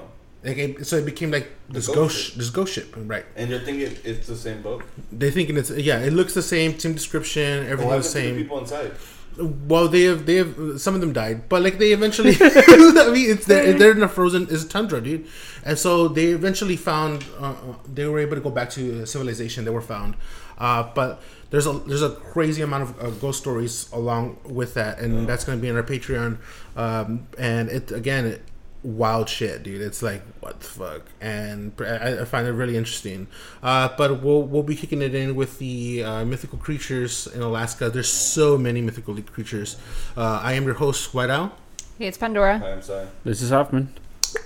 Like 0.44 0.58
it, 0.58 0.88
so 0.88 0.98
it 0.98 1.06
became 1.06 1.30
like 1.32 1.52
this 1.70 1.86
ghost 1.88 1.96
ghost, 1.96 2.18
ship. 2.18 2.36
this 2.36 2.50
ghost 2.50 2.74
ship, 2.74 2.94
right? 2.98 3.26
And 3.36 3.50
you're 3.52 3.60
thinking 3.60 3.96
it's 4.04 4.28
the 4.28 4.36
same 4.36 4.62
boat? 4.64 4.84
They're 5.12 5.30
thinking 5.30 5.56
it's 5.58 5.70
yeah, 5.70 6.00
it 6.00 6.14
looks 6.14 6.34
the 6.34 6.42
same, 6.42 6.80
same 6.80 6.94
description, 6.94 7.64
What 7.64 7.72
everything 7.72 7.90
the 7.90 7.96
happened 7.96 8.04
to 8.04 8.10
the 8.10 8.10
same. 8.10 8.36
people 8.36 8.58
inside? 8.60 8.92
Well, 9.38 9.88
they 9.88 10.02
have 10.04 10.26
they 10.26 10.36
have 10.36 10.82
some 10.82 10.94
of 10.96 11.02
them 11.02 11.14
died, 11.14 11.48
but 11.48 11.62
like 11.62 11.78
they 11.78 11.92
eventually, 11.94 12.32
I 12.42 13.10
mean, 13.14 13.30
it's 13.32 13.46
they're, 13.46 13.74
they're 13.74 13.92
in 13.92 14.04
a 14.04 14.10
frozen 14.10 14.48
is 14.50 14.66
tundra, 14.66 15.00
dude, 15.00 15.26
and 15.64 15.78
so 15.78 16.10
they 16.10 16.26
eventually 16.28 16.76
found 16.76 17.24
uh, 17.40 17.52
uh, 17.52 17.56
they 17.94 18.06
were 18.08 18.20
able 18.20 18.36
to 18.36 18.42
go 18.42 18.50
back 18.50 18.70
to 18.72 19.06
civilization. 19.06 19.64
They 19.64 19.72
were 19.72 19.82
found, 19.82 20.16
uh, 20.58 20.92
but 20.94 21.22
there's 21.50 21.66
a 21.66 21.74
there's 21.74 22.02
a 22.02 22.10
crazy 22.10 22.62
amount 22.62 22.84
of 22.84 23.00
uh, 23.00 23.10
ghost 23.12 23.40
stories 23.40 23.90
along 23.94 24.38
with 24.44 24.74
that, 24.74 25.00
and 25.00 25.28
that's 25.28 25.46
going 25.46 25.58
to 25.58 25.62
be 25.62 25.70
in 25.70 25.78
our 25.78 25.84
Patreon, 25.84 26.38
um, 26.76 27.28
and 27.38 27.70
it 27.70 27.92
again. 27.92 28.26
It, 28.26 28.42
wild 28.84 29.30
shit, 29.30 29.64
dude. 29.64 29.82
It's 29.82 30.02
like 30.02 30.22
what 30.40 30.60
the 30.60 30.66
fuck, 30.66 31.02
and 31.20 31.72
I, 31.80 32.22
I 32.22 32.26
find 32.26 32.48
it 32.48 32.52
really 32.52 32.78
interesting. 32.78 33.28
Uh, 33.62 33.90
but 33.98 34.22
we'll 34.22 34.44
we'll 34.44 34.64
be 34.64 34.76
kicking 34.76 35.02
it 35.02 35.14
in 35.16 35.36
with 35.36 35.60
the 35.60 36.04
uh, 36.04 36.26
mythical 36.26 36.58
creatures 36.58 37.28
in 37.28 37.42
Alaska. 37.42 37.90
There's 37.90 38.10
so 38.10 38.58
many 38.58 38.82
mythical 38.82 39.16
creatures. 39.22 39.78
Uh, 40.18 40.40
I 40.44 40.54
am 40.54 40.66
your 40.66 40.76
host, 40.76 41.14
White 41.14 41.30
Owl, 41.30 41.52
Hey, 41.98 42.08
it's 42.08 42.18
Pandora. 42.18 42.60
Hi, 42.60 42.72
I'm 42.74 42.82
sorry. 42.82 43.08
this 43.24 43.42
is 43.42 43.50
Hoffman. 43.52 43.94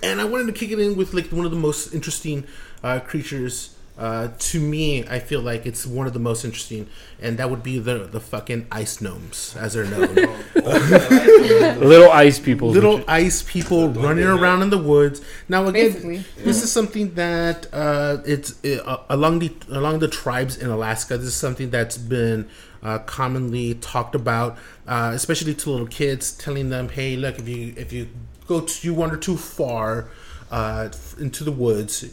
and 0.01 0.19
I 0.19 0.25
wanted 0.25 0.47
to 0.47 0.53
kick 0.53 0.71
it 0.71 0.79
in 0.79 0.95
with 0.95 1.13
like 1.13 1.27
one 1.31 1.45
of 1.45 1.51
the 1.51 1.57
most 1.57 1.93
interesting 1.93 2.45
uh, 2.83 2.99
creatures. 2.99 3.74
Uh, 3.97 4.27
to 4.37 4.59
me, 4.59 5.07
I 5.07 5.19
feel 5.19 5.39
like 5.41 5.65
it's 5.65 5.85
one 5.85 6.05
of 6.05 6.11
the 6.11 6.19
most 6.19 6.43
interesting, 6.43 6.87
and 7.21 7.37
that 7.37 7.49
would 7.49 7.63
be 7.63 7.79
the 7.79 7.99
the 7.99 8.19
fucking 8.19 8.67
ice 8.69 8.99
gnomes, 8.99 9.55
as 9.57 9.73
they're 9.73 9.85
known. 9.85 10.13
Little 11.79 12.11
ice 12.11 12.37
people. 12.39 12.69
little 12.69 13.03
ice 13.07 13.41
people 13.43 13.89
running 13.89 14.25
around 14.25 14.61
in 14.63 14.69
the 14.69 14.77
woods. 14.77 15.21
Now 15.47 15.67
again, 15.67 15.91
Basically. 15.91 16.23
this 16.43 16.61
is 16.61 16.71
something 16.71 17.13
that 17.15 17.67
uh, 17.73 18.17
it's 18.25 18.63
uh, 18.65 18.97
along 19.09 19.39
the 19.39 19.53
along 19.69 19.99
the 19.99 20.09
tribes 20.09 20.57
in 20.57 20.69
Alaska. 20.69 21.17
This 21.17 21.27
is 21.27 21.35
something 21.35 21.69
that's 21.69 21.97
been 21.97 22.49
uh, 22.83 22.99
commonly 22.99 23.75
talked 23.75 24.13
about, 24.15 24.57
uh, 24.87 25.11
especially 25.13 25.53
to 25.55 25.69
little 25.69 25.87
kids, 25.87 26.33
telling 26.33 26.69
them, 26.69 26.89
"Hey, 26.89 27.15
look, 27.15 27.39
if 27.39 27.47
you 27.47 27.73
if 27.77 27.93
you 27.93 28.09
go 28.47 28.59
too 28.61 28.93
wander 28.93 29.15
too 29.17 29.37
far 29.37 30.09
uh, 30.51 30.89
into 31.17 31.45
the 31.45 31.51
woods." 31.53 32.05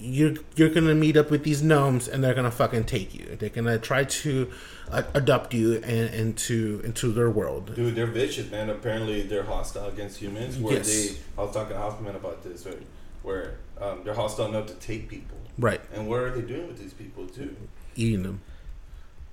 You're 0.00 0.34
you're 0.56 0.70
gonna 0.70 0.94
meet 0.94 1.16
up 1.16 1.30
with 1.30 1.44
these 1.44 1.62
gnomes 1.62 2.08
and 2.08 2.24
they're 2.24 2.34
gonna 2.34 2.50
fucking 2.50 2.84
take 2.84 3.14
you. 3.14 3.36
They're 3.38 3.50
gonna 3.50 3.78
try 3.78 4.04
to 4.04 4.50
uh, 4.90 5.02
adopt 5.14 5.52
you 5.52 5.74
in, 5.74 6.08
into 6.08 6.80
into 6.84 7.12
their 7.12 7.30
world. 7.30 7.74
Dude, 7.74 7.94
they're 7.94 8.06
vicious, 8.06 8.50
man. 8.50 8.70
Apparently, 8.70 9.22
they're 9.22 9.42
hostile 9.42 9.88
against 9.88 10.18
humans. 10.18 10.56
Where 10.56 10.74
Yes. 10.76 10.88
they, 10.88 11.16
I 11.38 11.44
was 11.44 11.52
talking 11.54 11.74
to 11.74 11.78
Hoffman 11.78 12.16
about 12.16 12.42
this, 12.42 12.64
right? 12.64 12.80
Where 13.22 13.56
um, 13.80 14.00
they're 14.04 14.14
hostile 14.14 14.46
enough 14.46 14.66
to 14.68 14.74
take 14.74 15.08
people. 15.08 15.36
Right, 15.58 15.80
And 15.92 16.08
what 16.08 16.20
are 16.20 16.30
they 16.30 16.40
doing 16.40 16.68
with 16.68 16.78
these 16.78 16.94
people 16.94 17.26
too? 17.26 17.54
eating 17.94 18.22
them. 18.22 18.40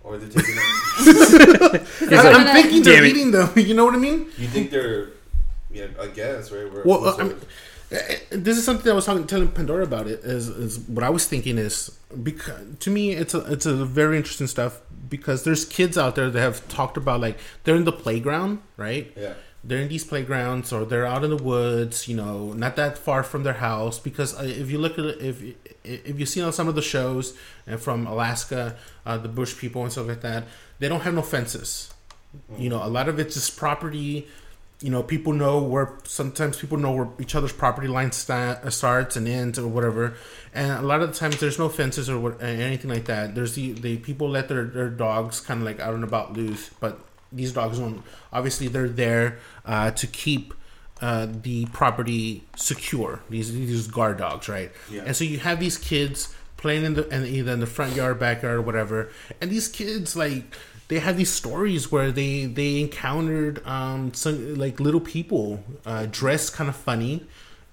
Or 0.04 0.18
they're 0.18 0.28
they 0.28 0.42
taking 0.42 0.56
them? 0.56 1.86
He's 2.00 2.20
I'm 2.20 2.46
thinking 2.48 2.84
they're 2.84 3.06
eating 3.06 3.32
them. 3.32 3.50
You 3.56 3.74
know 3.74 3.86
what 3.86 3.96
I 3.96 4.00
mean? 4.00 4.28
you 4.38 4.48
think 4.48 4.72
they're? 4.72 5.10
Yeah, 5.72 5.88
I 6.00 6.08
guess 6.08 6.52
right. 6.52 6.72
We're, 6.72 6.84
Well, 6.84 7.02
we're 7.02 7.08
uh, 7.10 7.18
I 7.18 7.24
mean, 7.24 7.34
uh, 7.34 7.46
this 7.90 8.58
is 8.58 8.66
something 8.66 8.92
I 8.92 8.96
was 8.96 9.06
talking 9.06 9.26
telling 9.28 9.48
Pandora 9.50 9.84
about. 9.84 10.08
It 10.08 10.20
is, 10.24 10.50
is 10.50 10.80
what 10.80 11.04
I 11.04 11.10
was 11.10 11.26
thinking 11.26 11.58
is 11.58 11.98
because 12.24 12.78
to 12.80 12.90
me 12.90 13.12
it's 13.12 13.34
a 13.34 13.40
it's 13.52 13.66
a 13.66 13.74
very 13.86 14.18
interesting 14.18 14.48
stuff 14.48 14.82
because 15.10 15.44
there's 15.44 15.66
kids 15.66 15.98
out 15.98 16.16
there 16.16 16.30
that 16.30 16.40
have 16.40 16.68
talked 16.68 16.98
about 16.98 17.22
like 17.22 17.38
they're 17.64 17.76
in 17.76 17.86
the 17.86 17.94
playground, 17.94 18.60
right? 18.76 19.12
yeah. 19.16 19.34
They're 19.64 19.80
in 19.80 19.90
these 19.90 20.06
playgrounds 20.06 20.72
or 20.72 20.86
they're 20.86 21.06
out 21.06 21.26
in 21.26 21.30
the 21.30 21.44
woods, 21.44 22.08
you 22.08 22.16
know, 22.16 22.54
not 22.54 22.78
that 22.78 22.98
far 22.98 23.22
from 23.22 23.44
their 23.44 23.56
house. 23.56 24.00
Because 24.00 24.38
uh, 24.40 24.44
if 24.44 24.72
you 24.72 24.78
look 24.78 24.98
at 24.98 25.06
it, 25.06 25.22
if 25.22 25.44
if 25.84 26.20
you've 26.20 26.30
seen 26.30 26.44
on 26.44 26.54
some 26.54 26.68
of 26.68 26.76
the 26.76 26.82
shows 26.82 27.34
and 27.66 27.80
from 27.80 28.08
Alaska, 28.08 28.78
uh, 29.06 29.18
the 29.18 29.28
bush 29.28 29.58
people 29.58 29.84
and 29.84 29.92
stuff 29.92 30.08
like 30.08 30.22
that, 30.22 30.46
they 30.80 30.88
don't 30.88 31.02
have 31.02 31.14
no 31.14 31.22
fences. 31.22 31.94
You 32.58 32.70
know, 32.70 32.84
a 32.84 32.88
lot 32.88 33.10
of 33.10 33.20
it's 33.20 33.34
just 33.34 33.58
property. 33.58 34.28
You 34.80 34.92
know, 34.92 35.02
people 35.02 35.34
know 35.34 35.64
where. 35.64 35.98
Sometimes 36.04 36.58
people 36.58 36.78
know 36.78 36.92
where 36.92 37.10
each 37.20 37.34
other's 37.34 37.52
property 37.52 37.88
line 37.88 38.12
sta- 38.12 38.70
starts 38.70 39.16
and 39.16 39.28
ends 39.28 39.58
or 39.58 39.68
whatever. 39.68 40.14
And 40.54 40.72
a 40.72 40.82
lot 40.82 41.02
of 41.02 41.12
the 41.12 41.18
times, 41.18 41.40
there's 41.40 41.58
no 41.58 41.68
fences 41.68 42.10
or 42.10 42.20
what, 42.20 42.42
anything 42.44 42.92
like 42.92 43.06
that. 43.06 43.34
There's 43.34 43.56
the 43.56 43.72
the 43.72 43.98
people 43.98 44.30
let 44.30 44.50
their 44.50 44.66
their 44.66 44.90
dogs 44.90 45.40
kind 45.40 45.62
of 45.62 45.66
like 45.66 45.80
out 45.80 45.96
and 45.96 46.04
about 46.04 46.34
loose, 46.34 46.70
but 46.80 47.00
these 47.32 47.52
dogs 47.52 47.80
don't. 47.80 48.04
Obviously, 48.32 48.68
they're 48.68 48.88
there 48.88 49.40
uh, 49.66 49.92
to 49.92 50.06
keep 50.06 50.54
uh, 51.02 51.28
the 51.30 51.66
property 51.68 52.44
secure. 52.56 53.22
These 53.30 53.54
these 53.54 53.88
guard 53.88 54.18
dogs, 54.18 54.48
right? 54.48 54.72
Yeah. 54.92 55.04
And 55.06 55.16
so 55.16 55.24
you 55.24 55.40
have 55.40 55.60
these 55.60 55.78
kids 55.78 56.34
playing 56.58 56.84
in 56.86 56.94
the 56.96 57.08
in 57.10 57.26
either 57.26 57.52
in 57.52 57.60
the 57.60 57.68
front 57.68 57.96
yard, 57.96 58.20
backyard, 58.20 58.58
or 58.58 58.62
whatever. 58.62 59.10
And 59.42 59.50
these 59.50 59.68
kids 59.68 60.16
like 60.16 60.56
they 60.88 61.00
have 61.00 61.18
these 61.18 61.32
stories 61.32 61.92
where 61.92 62.12
they 62.12 62.46
they 62.46 62.82
encountered 62.82 63.66
um 63.68 64.14
some 64.14 64.56
like 64.56 64.80
little 64.80 65.02
people 65.02 65.64
uh, 65.86 66.08
dressed 66.10 66.54
kind 66.54 66.70
of 66.70 66.76
funny. 66.76 67.26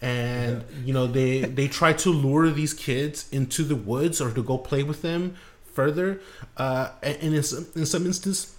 And 0.02 0.64
you 0.84 0.92
know 0.92 1.06
they 1.06 1.40
they 1.58 1.68
try 1.68 1.92
to 1.94 2.10
lure 2.10 2.50
these 2.50 2.74
kids 2.74 3.28
into 3.30 3.62
the 3.64 3.76
woods 3.76 4.20
or 4.20 4.32
to 4.32 4.42
go 4.42 4.58
play 4.58 4.82
with 4.82 5.02
them 5.02 5.36
further. 5.64 6.20
Uh, 6.56 6.90
and 7.02 7.34
in 7.34 7.42
some, 7.42 7.66
in 7.74 7.86
some 7.86 8.06
instance, 8.06 8.56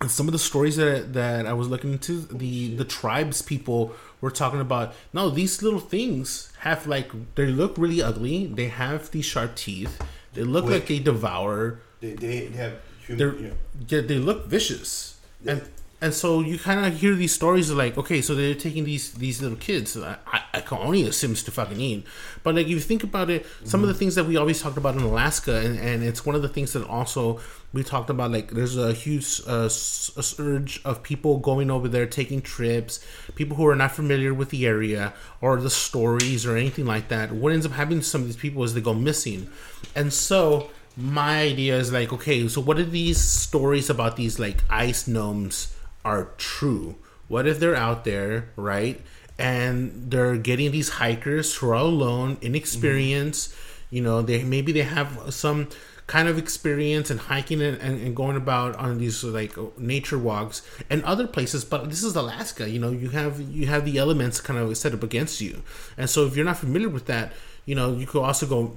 and 0.00 0.10
some 0.10 0.28
of 0.28 0.32
the 0.32 0.38
stories 0.38 0.76
that 0.76 1.14
that 1.14 1.46
I 1.46 1.52
was 1.52 1.68
looking 1.68 1.92
into, 1.92 2.20
the 2.20 2.74
the 2.76 2.84
tribes 2.84 3.42
people 3.42 3.94
were 4.20 4.30
talking 4.30 4.60
about. 4.60 4.94
No, 5.12 5.30
these 5.30 5.62
little 5.62 5.80
things 5.80 6.52
have 6.60 6.86
like 6.86 7.10
they 7.34 7.46
look 7.46 7.76
really 7.76 8.02
ugly. 8.02 8.46
They 8.46 8.68
have 8.68 9.10
these 9.10 9.24
sharp 9.24 9.56
teeth. 9.56 10.00
They 10.34 10.42
look 10.42 10.66
like 10.66 10.86
they 10.86 10.98
devour. 10.98 11.80
They, 12.00 12.12
they 12.12 12.46
have 12.50 12.74
human. 13.16 13.58
Yeah, 13.88 14.00
they 14.02 14.18
look 14.18 14.46
vicious. 14.46 15.18
And 15.46 15.62
and 16.00 16.14
so 16.14 16.40
you 16.40 16.58
kind 16.60 16.86
of 16.86 16.96
hear 16.96 17.14
these 17.16 17.34
stories 17.34 17.70
of 17.70 17.76
like, 17.76 17.98
okay, 17.98 18.22
so 18.22 18.34
they're 18.36 18.54
taking 18.54 18.84
these 18.84 19.12
these 19.14 19.42
little 19.42 19.56
kids. 19.56 19.96
I, 19.96 20.16
I, 20.28 20.42
I 20.54 20.60
can 20.60 20.78
only 20.78 21.02
assume 21.02 21.32
it's 21.32 21.42
to 21.44 21.50
fucking 21.50 21.80
eat, 21.80 22.06
but 22.44 22.54
like 22.54 22.66
if 22.66 22.70
you 22.70 22.80
think 22.80 23.02
about 23.02 23.30
it, 23.30 23.44
some 23.64 23.82
of 23.82 23.88
the 23.88 23.94
things 23.94 24.14
that 24.14 24.24
we 24.24 24.36
always 24.36 24.62
talked 24.62 24.76
about 24.76 24.94
in 24.94 25.02
Alaska, 25.02 25.56
and, 25.58 25.76
and 25.78 26.04
it's 26.04 26.24
one 26.24 26.36
of 26.36 26.42
the 26.42 26.48
things 26.48 26.72
that 26.74 26.86
also 26.86 27.40
we 27.72 27.82
talked 27.82 28.10
about. 28.10 28.30
Like 28.30 28.52
there's 28.52 28.76
a 28.76 28.92
huge 28.92 29.42
uh, 29.48 29.64
a 29.64 29.70
surge 29.70 30.80
of 30.84 31.02
people 31.02 31.38
going 31.38 31.68
over 31.68 31.88
there, 31.88 32.06
taking 32.06 32.42
trips, 32.42 33.04
people 33.34 33.56
who 33.56 33.66
are 33.66 33.76
not 33.76 33.90
familiar 33.90 34.32
with 34.32 34.50
the 34.50 34.66
area 34.66 35.14
or 35.40 35.56
the 35.60 35.70
stories 35.70 36.46
or 36.46 36.56
anything 36.56 36.86
like 36.86 37.08
that. 37.08 37.32
What 37.32 37.52
ends 37.52 37.66
up 37.66 37.72
happening 37.72 38.00
to 38.00 38.04
some 38.04 38.20
of 38.20 38.28
these 38.28 38.36
people 38.36 38.62
is 38.62 38.72
they 38.74 38.80
go 38.80 38.94
missing, 38.94 39.50
and 39.96 40.12
so 40.12 40.70
my 40.98 41.42
idea 41.42 41.76
is 41.76 41.92
like, 41.92 42.12
okay, 42.12 42.48
so 42.48 42.60
what 42.60 42.80
if 42.80 42.90
these 42.90 43.20
stories 43.20 43.88
about 43.88 44.16
these 44.16 44.40
like 44.40 44.64
ice 44.68 45.06
gnomes 45.06 45.74
are 46.04 46.30
true? 46.38 46.96
What 47.28 47.46
if 47.46 47.60
they're 47.60 47.76
out 47.76 48.04
there, 48.04 48.48
right? 48.56 49.00
And 49.38 50.10
they're 50.10 50.36
getting 50.36 50.72
these 50.72 50.88
hikers 50.88 51.54
who 51.54 51.70
are 51.70 51.76
all 51.76 51.86
alone, 51.86 52.36
inexperienced. 52.40 53.52
Mm-hmm. 53.52 53.94
You 53.94 54.02
know, 54.02 54.22
they 54.22 54.42
maybe 54.42 54.72
they 54.72 54.82
have 54.82 55.32
some 55.32 55.68
kind 56.08 56.26
of 56.26 56.36
experience 56.36 57.12
in 57.12 57.18
hiking 57.18 57.62
and, 57.62 57.80
and, 57.80 58.00
and 58.00 58.16
going 58.16 58.36
about 58.36 58.74
on 58.76 58.98
these 58.98 59.22
like 59.22 59.56
nature 59.78 60.18
walks 60.18 60.62
and 60.88 61.04
other 61.04 61.26
places 61.26 61.66
but 61.66 61.90
this 61.90 62.02
is 62.02 62.16
alaska 62.16 62.68
you 62.68 62.78
know 62.78 62.90
you 62.90 63.10
have 63.10 63.38
you 63.42 63.66
have 63.66 63.84
the 63.84 63.98
elements 63.98 64.40
kind 64.40 64.58
of 64.58 64.74
set 64.74 64.94
up 64.94 65.02
against 65.02 65.38
you 65.42 65.62
and 65.98 66.08
so 66.08 66.24
if 66.24 66.34
you're 66.34 66.46
not 66.46 66.56
familiar 66.56 66.88
with 66.88 67.04
that 67.04 67.34
you 67.66 67.74
know 67.74 67.92
you 67.92 68.06
could 68.06 68.22
also 68.22 68.46
go 68.46 68.74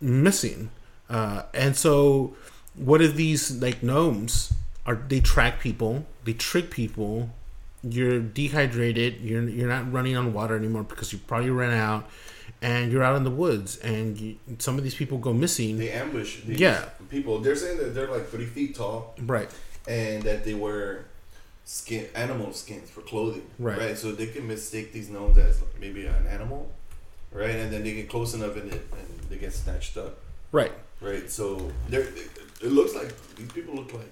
missing 0.00 0.70
uh, 1.16 1.42
and 1.54 1.76
so 1.76 2.34
what 2.74 3.00
if 3.06 3.14
these 3.14 3.42
like 3.62 3.82
gnomes 3.82 4.52
are 4.86 4.96
they 5.12 5.20
track 5.20 5.60
people 5.60 6.04
they 6.24 6.32
trick 6.32 6.70
people 6.70 7.28
you're 7.96 8.20
dehydrated 8.20 9.20
you're 9.20 9.42
you're 9.56 9.68
not 9.68 9.84
running 9.92 10.16
on 10.16 10.32
water 10.32 10.56
anymore 10.56 10.82
because 10.84 11.12
you 11.12 11.18
probably 11.30 11.50
ran 11.50 11.72
out 11.88 12.08
and 12.62 12.92
you're 12.92 13.02
out 13.02 13.16
in 13.16 13.24
the 13.24 13.30
woods 13.44 13.76
and 13.78 14.18
you, 14.18 14.36
some 14.58 14.78
of 14.78 14.84
these 14.84 14.94
people 14.94 15.18
go 15.18 15.32
missing 15.32 15.78
They 15.78 15.90
ambush 15.90 16.40
these 16.46 16.60
Yeah. 16.60 16.84
people. 17.10 17.40
They're 17.40 17.56
saying 17.56 17.78
that 17.78 17.90
they're 17.94 18.10
like 18.16 18.28
three 18.28 18.46
feet 18.46 18.76
tall 18.76 19.14
right 19.34 19.50
and 19.88 20.22
that 20.22 20.44
they 20.44 20.54
wear 20.54 21.06
skin 21.64 22.06
animal 22.14 22.52
skins 22.52 22.88
for 22.90 23.00
clothing. 23.02 23.46
Right. 23.58 23.98
So 23.98 24.12
they 24.12 24.26
can 24.26 24.46
mistake 24.46 24.92
these 24.92 25.08
gnomes 25.10 25.38
as 25.38 25.60
maybe 25.80 26.06
an 26.06 26.26
animal, 26.28 26.70
right? 27.32 27.56
And 27.62 27.72
then 27.72 27.82
they 27.82 27.94
get 27.94 28.08
close 28.08 28.32
enough 28.34 28.54
and, 28.56 28.72
it, 28.72 28.86
and 28.98 29.08
they 29.28 29.36
get 29.38 29.52
snatched 29.52 29.96
up, 29.96 30.18
right 30.52 30.72
right? 31.00 31.28
So 31.30 31.70
they're, 31.88 32.02
it 32.62 32.70
looks 32.70 32.94
like 32.94 33.12
these 33.36 33.50
people 33.50 33.74
look 33.74 33.92
like, 33.92 34.10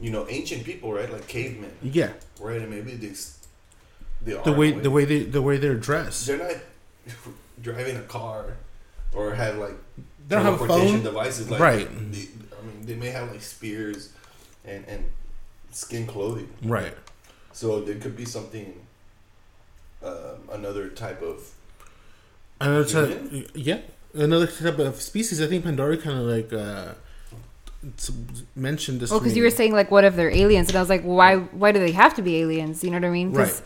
you 0.00 0.10
know, 0.10 0.26
ancient 0.30 0.64
people, 0.64 0.92
right? 0.92 1.10
Like 1.12 1.26
cavemen, 1.28 1.72
yeah 1.82 2.12
right? 2.40 2.60
And 2.62 2.70
maybe 2.70 2.92
they, 2.94 3.12
they 4.24 4.32
are 4.38 4.44
the 4.44 4.52
way 4.52 4.72
in 4.72 4.82
the 4.82 4.90
way 4.90 5.04
they 5.04 5.24
the 5.24 5.42
way 5.42 5.56
they're 5.58 5.74
dressed 5.74 6.26
they're 6.26 6.38
not 6.38 6.56
driving 7.62 7.96
a 7.96 8.02
car 8.02 8.56
or 9.14 9.34
have 9.34 9.58
like 9.58 9.74
they 10.28 10.34
don't 10.36 10.44
have 10.44 10.60
a 10.60 10.66
phone 10.66 11.02
devices 11.02 11.50
like 11.50 11.60
Right. 11.60 11.88
they, 12.12 12.28
I 12.58 12.62
mean 12.66 12.86
they 12.86 12.94
may 12.94 13.08
have 13.08 13.30
like 13.30 13.42
spears 13.42 14.12
and 14.64 14.84
and 14.88 15.04
skin 15.72 16.06
clothing 16.06 16.48
right 16.62 16.94
so 17.52 17.80
there 17.82 17.96
could 17.96 18.16
be 18.16 18.24
something 18.24 18.74
um, 20.02 20.48
another 20.52 20.88
type 20.88 21.22
of 21.22 21.50
another 22.60 22.84
type 22.84 23.50
yeah 23.54 23.80
another 24.16 24.46
type 24.46 24.78
of 24.78 25.00
species 25.00 25.40
i 25.40 25.46
think 25.46 25.64
pandora 25.64 25.96
kind 25.96 26.18
of 26.18 26.24
like 26.24 26.52
uh 26.52 26.94
mentioned 28.54 29.00
this 29.00 29.10
to 29.10 29.18
because 29.18 29.36
you 29.36 29.42
were 29.42 29.50
saying 29.50 29.72
like, 29.72 29.90
what 29.90 30.04
if 30.04 30.16
they're 30.16 30.30
aliens? 30.30 30.68
And 30.68 30.76
I 30.76 30.80
was 30.80 30.88
like, 30.88 31.02
why? 31.02 31.36
Why 31.36 31.72
do 31.72 31.78
they 31.78 31.92
have 31.92 32.14
to 32.14 32.22
be 32.22 32.36
aliens? 32.36 32.82
You 32.82 32.90
know 32.90 32.96
what 32.98 33.04
I 33.04 33.10
mean? 33.10 33.32
Right. 33.32 33.62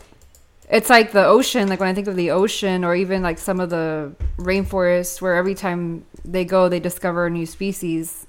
It's 0.69 0.89
like 0.89 1.11
the 1.11 1.25
ocean. 1.25 1.67
Like 1.67 1.79
when 1.79 1.89
I 1.89 1.93
think 1.93 2.07
of 2.07 2.15
the 2.15 2.31
ocean, 2.31 2.83
or 2.83 2.95
even 2.95 3.21
like 3.21 3.37
some 3.37 3.59
of 3.59 3.69
the 3.69 4.13
rainforests, 4.37 5.21
where 5.21 5.35
every 5.35 5.55
time 5.55 6.05
they 6.23 6.45
go, 6.45 6.69
they 6.69 6.79
discover 6.79 7.25
a 7.25 7.29
new 7.29 7.45
species. 7.45 8.27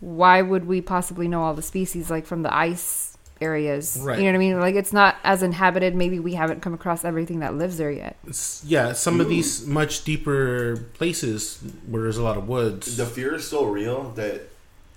Why 0.00 0.42
would 0.42 0.66
we 0.66 0.80
possibly 0.80 1.28
know 1.28 1.42
all 1.42 1.54
the 1.54 1.62
species 1.62 2.10
like 2.10 2.26
from 2.26 2.42
the 2.42 2.54
ice 2.54 3.15
areas? 3.40 3.98
Right. 4.00 4.18
You 4.18 4.24
know 4.24 4.30
what 4.30 4.34
I 4.36 4.38
mean? 4.38 4.60
Like 4.60 4.74
it's 4.74 4.92
not 4.92 5.16
as 5.24 5.42
inhabited. 5.42 5.94
Maybe 5.94 6.18
we 6.18 6.34
haven't 6.34 6.62
come 6.62 6.74
across 6.74 7.04
everything 7.04 7.40
that 7.40 7.54
lives 7.54 7.76
there 7.78 7.90
yet. 7.90 8.16
S- 8.28 8.62
yeah 8.66 8.92
some 8.92 9.20
of 9.20 9.28
these 9.28 9.66
much 9.66 10.04
deeper 10.04 10.76
places 10.94 11.58
where 11.88 12.02
there's 12.02 12.16
a 12.18 12.22
lot 12.22 12.36
of 12.36 12.48
woods 12.48 12.96
the 12.96 13.06
fear 13.06 13.34
is 13.34 13.46
so 13.48 13.64
real 13.64 14.10
that 14.12 14.42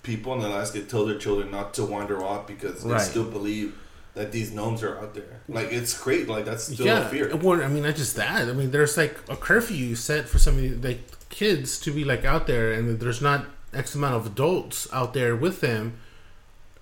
people 0.03 0.33
in 0.33 0.41
Alaska 0.41 0.81
tell 0.81 1.05
their 1.05 1.17
children 1.17 1.51
not 1.51 1.73
to 1.75 1.85
wander 1.85 2.23
off 2.23 2.47
because 2.47 2.83
they 2.83 2.91
Right. 2.91 3.01
still 3.01 3.25
believe 3.25 3.75
that 4.15 4.31
these 4.31 4.51
gnomes 4.51 4.81
are 4.83 4.97
out 4.97 5.13
there 5.13 5.41
like 5.47 5.71
it's 5.71 5.97
great 6.01 6.27
like 6.27 6.43
that's 6.45 6.63
still 6.73 6.85
yeah 6.85 7.05
a 7.05 7.09
fear 7.09 7.33
well 7.37 7.61
i 7.61 7.67
mean 7.67 7.83
not 7.83 7.95
just 7.95 8.15
that 8.15 8.49
i 8.49 8.51
mean 8.53 8.71
there's 8.71 8.97
like 8.97 9.15
a 9.29 9.35
curfew 9.35 9.95
set 9.95 10.27
for 10.27 10.39
some 10.39 10.55
of 10.57 10.81
the 10.81 10.87
like 10.89 11.01
kids 11.29 11.79
to 11.79 11.91
be 11.91 12.03
like 12.03 12.25
out 12.25 12.47
there 12.47 12.73
and 12.73 12.99
there's 12.99 13.21
not 13.21 13.45
x 13.73 13.93
amount 13.95 14.15
of 14.15 14.25
adults 14.25 14.87
out 14.91 15.13
there 15.13 15.35
with 15.35 15.61
them 15.61 15.95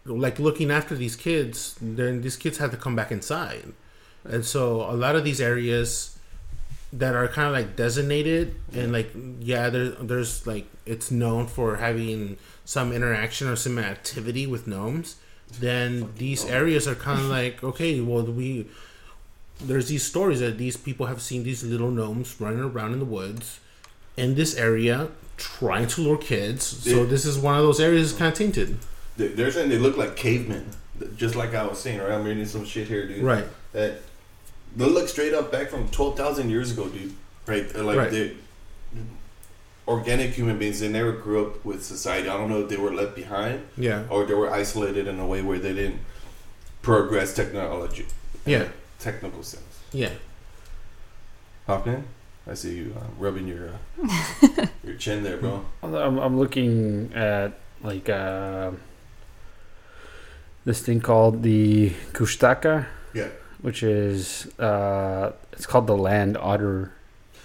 like 0.07 0.39
looking 0.39 0.71
after 0.71 0.95
these 0.95 1.15
kids 1.15 1.75
then 1.81 2.21
these 2.21 2.37
kids 2.37 2.57
have 2.57 2.71
to 2.71 2.77
come 2.77 2.95
back 2.95 3.11
inside. 3.11 3.73
And 4.23 4.45
so 4.45 4.81
a 4.81 4.93
lot 4.93 5.15
of 5.15 5.23
these 5.23 5.39
areas 5.39 6.17
that 6.93 7.15
are 7.15 7.27
kind 7.27 7.47
of 7.47 7.53
like 7.53 7.75
designated 7.75 8.55
and 8.73 8.91
like 8.91 9.11
yeah 9.39 9.69
there, 9.69 9.89
there's 9.89 10.47
like 10.47 10.65
it's 10.85 11.11
known 11.11 11.45
for 11.45 11.77
having 11.77 12.37
some 12.63 12.93
interaction 12.93 13.47
or 13.47 13.55
some 13.57 13.77
activity 13.77 14.47
with 14.47 14.67
gnomes 14.67 15.17
then 15.59 16.13
these 16.15 16.45
areas 16.45 16.87
are 16.87 16.95
kind 16.95 17.19
of 17.19 17.25
like 17.25 17.61
okay 17.61 17.99
well 17.99 18.23
we 18.23 18.65
there's 19.59 19.89
these 19.89 20.03
stories 20.03 20.39
that 20.39 20.57
these 20.57 20.77
people 20.77 21.07
have 21.07 21.21
seen 21.21 21.43
these 21.43 21.61
little 21.61 21.91
gnomes 21.91 22.39
running 22.39 22.59
around 22.59 22.93
in 22.93 22.99
the 22.99 23.05
woods 23.05 23.59
in 24.15 24.35
this 24.35 24.55
area 24.55 25.09
trying 25.37 25.87
to 25.87 26.01
lure 26.01 26.17
kids. 26.17 26.65
So 26.65 27.05
this 27.05 27.25
is 27.25 27.37
one 27.37 27.55
of 27.55 27.63
those 27.63 27.79
areas 27.79 28.09
that's 28.09 28.19
kind 28.19 28.31
of 28.31 28.37
tainted 28.37 28.77
they're 29.17 29.51
saying 29.51 29.69
they 29.69 29.77
look 29.77 29.97
like 29.97 30.15
cavemen 30.15 30.65
just 31.15 31.35
like 31.35 31.53
I 31.53 31.65
was 31.67 31.79
saying 31.79 31.99
right 31.99 32.11
I'm 32.11 32.23
reading 32.23 32.45
some 32.45 32.65
shit 32.65 32.87
here 32.87 33.07
dude 33.07 33.23
right 33.23 33.45
that 33.73 33.99
they 34.75 34.85
look 34.85 35.07
straight 35.09 35.33
up 35.33 35.51
back 35.51 35.69
from 35.69 35.89
12,000 35.89 36.49
years 36.51 36.71
ago, 36.71 36.87
dude. 36.87 37.13
Right? 37.47 37.67
They're 37.67 37.83
like 37.83 37.97
Right. 37.97 38.11
they 38.11 38.35
organic 39.87 40.31
human 40.31 40.59
beings. 40.59 40.79
They 40.81 40.89
never 40.89 41.13
grew 41.13 41.45
up 41.47 41.65
with 41.65 41.83
society. 41.83 42.27
I 42.29 42.37
don't 42.37 42.49
know 42.49 42.61
if 42.61 42.69
they 42.69 42.77
were 42.77 42.91
left 42.93 43.15
behind 43.15 43.61
yeah 43.77 44.03
or 44.09 44.25
they 44.25 44.33
were 44.33 44.51
isolated 44.51 45.07
in 45.07 45.19
a 45.19 45.25
way 45.25 45.41
where 45.41 45.57
they 45.59 45.73
didn't 45.73 45.99
progress 46.81 47.33
technology. 47.33 48.05
yeah 48.45 48.67
Technical 48.99 49.43
sense. 49.43 49.63
yeah 49.93 50.11
Hoffman, 51.67 52.05
I 52.49 52.53
see 52.53 52.75
you 52.77 52.95
uh, 52.97 53.03
rubbing 53.19 53.47
your 53.47 53.69
uh, 53.69 54.65
your 54.83 54.95
chin 54.95 55.23
there, 55.23 55.37
bro. 55.37 55.65
I'm, 55.83 56.17
I'm 56.17 56.39
looking 56.39 57.11
at 57.13 57.59
like 57.83 58.07
uh, 58.09 58.71
this 60.67 60.79
thing 60.85 60.99
called 60.99 61.43
the 61.43 61.91
Kushtaka, 62.17 62.85
Yeah. 63.13 63.29
which 63.65 63.81
is 63.83 64.47
uh, 64.59 65.31
it's 65.53 65.65
called 65.65 65.87
the 65.87 65.97
land 65.97 66.35
otter 66.37 66.91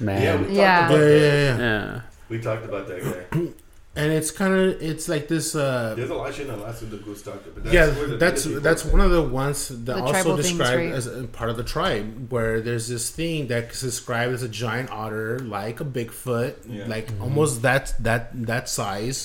man. 0.00 0.22
Yeah, 0.22 0.36
we 0.36 0.42
talked 0.44 0.52
Yeah. 0.52 0.86
about 0.86 0.98
yeah 0.98 1.06
yeah, 1.06 1.32
yeah. 1.46 1.58
Yeah. 1.58 2.00
We 2.28 2.36
talked 2.48 2.64
about 2.70 2.84
that 2.90 3.00
guy. 3.06 3.38
and 4.00 4.08
it's 4.18 4.30
kind 4.40 4.52
of 4.54 4.80
it's 4.90 5.06
like 5.14 5.28
this 5.28 5.54
uh 5.54 5.92
There's 5.96 6.10
a 6.10 6.14
lot 6.20 6.30
of 6.30 6.34
shit 6.34 6.48
in 6.48 6.54
Alaska 6.54 6.86
the 6.86 6.96
Kushtaka, 7.06 7.48
but 7.54 7.62
that's 7.64 7.74
yeah, 7.76 7.86
where 7.96 8.08
the 8.08 8.16
that's 8.16 8.42
that's 8.66 8.82
one 8.84 9.02
of 9.08 9.10
the 9.18 9.22
ones 9.22 9.68
that 9.68 9.84
The 9.84 9.94
also 10.00 10.12
tribal 10.12 10.36
things, 10.36 10.48
described 10.58 10.82
right? 10.82 10.92
as 10.94 11.26
part 11.38 11.50
of 11.52 11.56
the 11.60 11.64
tribe, 11.76 12.32
where 12.32 12.60
there's 12.66 12.88
this 12.88 13.10
thing 13.18 13.46
that's 13.52 13.80
described 13.82 14.32
as 14.34 14.42
a 14.42 14.48
giant 14.48 14.88
otter, 14.90 15.38
like 15.58 15.76
a 15.80 15.84
Bigfoot, 15.96 16.54
Yeah. 16.66 16.86
like 16.94 17.06
almost 17.20 17.62
that 17.62 17.84
that 18.00 18.22
that 18.50 18.64
size, 18.68 19.18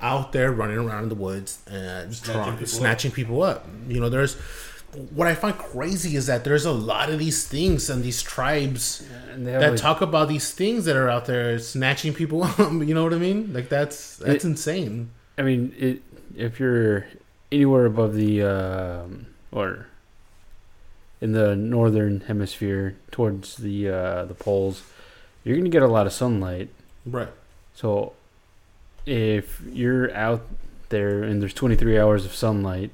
out 0.00 0.32
there 0.32 0.52
running 0.52 0.78
around 0.78 1.04
in 1.04 1.08
the 1.08 1.14
woods 1.14 1.58
and 1.66 2.14
Snatching 2.14 2.34
trying- 2.42 2.52
people 2.52 2.66
snatching 2.66 3.10
people 3.10 3.42
up. 3.42 3.66
You 3.88 4.00
know, 4.00 4.08
there's 4.08 4.34
what 5.10 5.26
I 5.26 5.34
find 5.34 5.56
crazy 5.58 6.16
is 6.16 6.26
that 6.26 6.44
there's 6.44 6.64
a 6.64 6.72
lot 6.72 7.10
of 7.10 7.18
these 7.18 7.46
things 7.46 7.90
and 7.90 8.02
these 8.02 8.22
tribes 8.22 9.06
And 9.30 9.46
that 9.46 9.60
like, 9.72 9.76
talk 9.80 10.00
about 10.00 10.28
these 10.28 10.52
things 10.52 10.86
that 10.86 10.96
are 10.96 11.08
out 11.10 11.26
there 11.26 11.58
snatching 11.58 12.14
people 12.14 12.42
up. 12.44 12.58
You 12.58 12.94
know 12.94 13.04
what 13.04 13.12
I 13.12 13.18
mean? 13.18 13.52
Like 13.52 13.68
that's 13.68 14.16
that's 14.16 14.44
It- 14.44 14.48
insane. 14.48 15.10
I 15.38 15.42
mean, 15.42 15.74
it, 15.78 16.02
if 16.34 16.58
you're 16.58 17.06
anywhere 17.52 17.84
above 17.84 18.14
the 18.14 18.42
um, 18.42 19.26
or 19.52 19.86
in 21.20 21.32
the 21.32 21.54
northern 21.56 22.20
hemisphere 22.22 22.96
towards 23.10 23.56
the 23.56 23.88
uh, 23.90 24.24
the 24.24 24.34
poles, 24.34 24.82
you're 25.44 25.56
gonna 25.56 25.68
get 25.68 25.82
a 25.82 25.86
lot 25.88 26.06
of 26.06 26.12
sunlight. 26.12 26.70
Right. 27.04 27.28
So 27.74 28.14
if 29.06 29.62
you're 29.70 30.12
out 30.14 30.46
there 30.88 31.22
and 31.22 31.40
there's 31.40 31.54
23 31.54 31.98
hours 31.98 32.24
of 32.24 32.34
sunlight, 32.34 32.90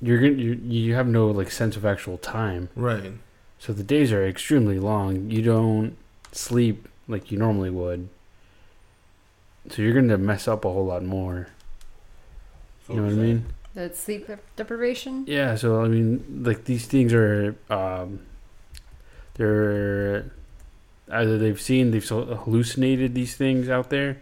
you're 0.00 0.18
gonna 0.18 0.32
you, 0.32 0.54
you 0.64 0.94
have 0.94 1.06
no 1.06 1.28
like 1.28 1.50
sense 1.50 1.76
of 1.76 1.84
actual 1.84 2.18
time. 2.18 2.68
Right. 2.76 3.12
So 3.58 3.72
the 3.72 3.82
days 3.82 4.12
are 4.12 4.24
extremely 4.26 4.78
long. 4.78 5.30
You 5.30 5.42
don't 5.42 5.96
sleep 6.32 6.88
like 7.08 7.30
you 7.30 7.38
normally 7.38 7.70
would. 7.70 8.08
So 9.70 9.82
you're 9.82 9.94
gonna 9.94 10.18
mess 10.18 10.46
up 10.46 10.64
a 10.64 10.70
whole 10.70 10.86
lot 10.86 11.02
more. 11.02 11.48
You 12.88 12.96
know 12.96 13.02
what 13.04 13.12
I 13.12 13.14
mean? 13.14 13.46
The 13.72 13.92
sleep 13.94 14.28
deprivation. 14.56 15.24
Yeah, 15.26 15.56
so 15.56 15.82
I 15.82 15.88
mean, 15.88 16.42
like 16.44 16.64
these 16.64 16.86
things 16.86 17.14
are, 17.14 17.56
um, 17.70 18.20
they're 19.34 20.30
either 21.10 21.38
they've 21.38 21.60
seen 21.60 21.90
they've 21.90 22.08
hallucinated 22.08 23.14
these 23.14 23.34
things 23.36 23.68
out 23.68 23.90
there, 23.90 24.18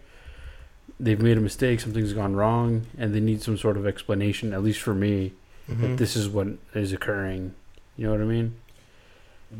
they've 0.99 1.21
made 1.21 1.37
a 1.37 1.41
mistake, 1.41 1.79
something's 1.79 2.13
gone 2.13 2.35
wrong, 2.35 2.85
and 2.97 3.13
they 3.13 3.19
need 3.19 3.41
some 3.41 3.57
sort 3.57 3.77
of 3.77 3.85
explanation. 3.87 4.53
At 4.53 4.63
least 4.63 4.79
for 4.81 4.93
me, 4.93 5.33
Mhm. 5.69 5.81
that 5.81 5.97
this 5.97 6.15
is 6.15 6.27
what 6.29 6.47
is 6.73 6.91
occurring. 6.93 7.53
You 7.97 8.05
know 8.07 8.11
what 8.11 8.21
I 8.21 8.25
mean? 8.25 8.55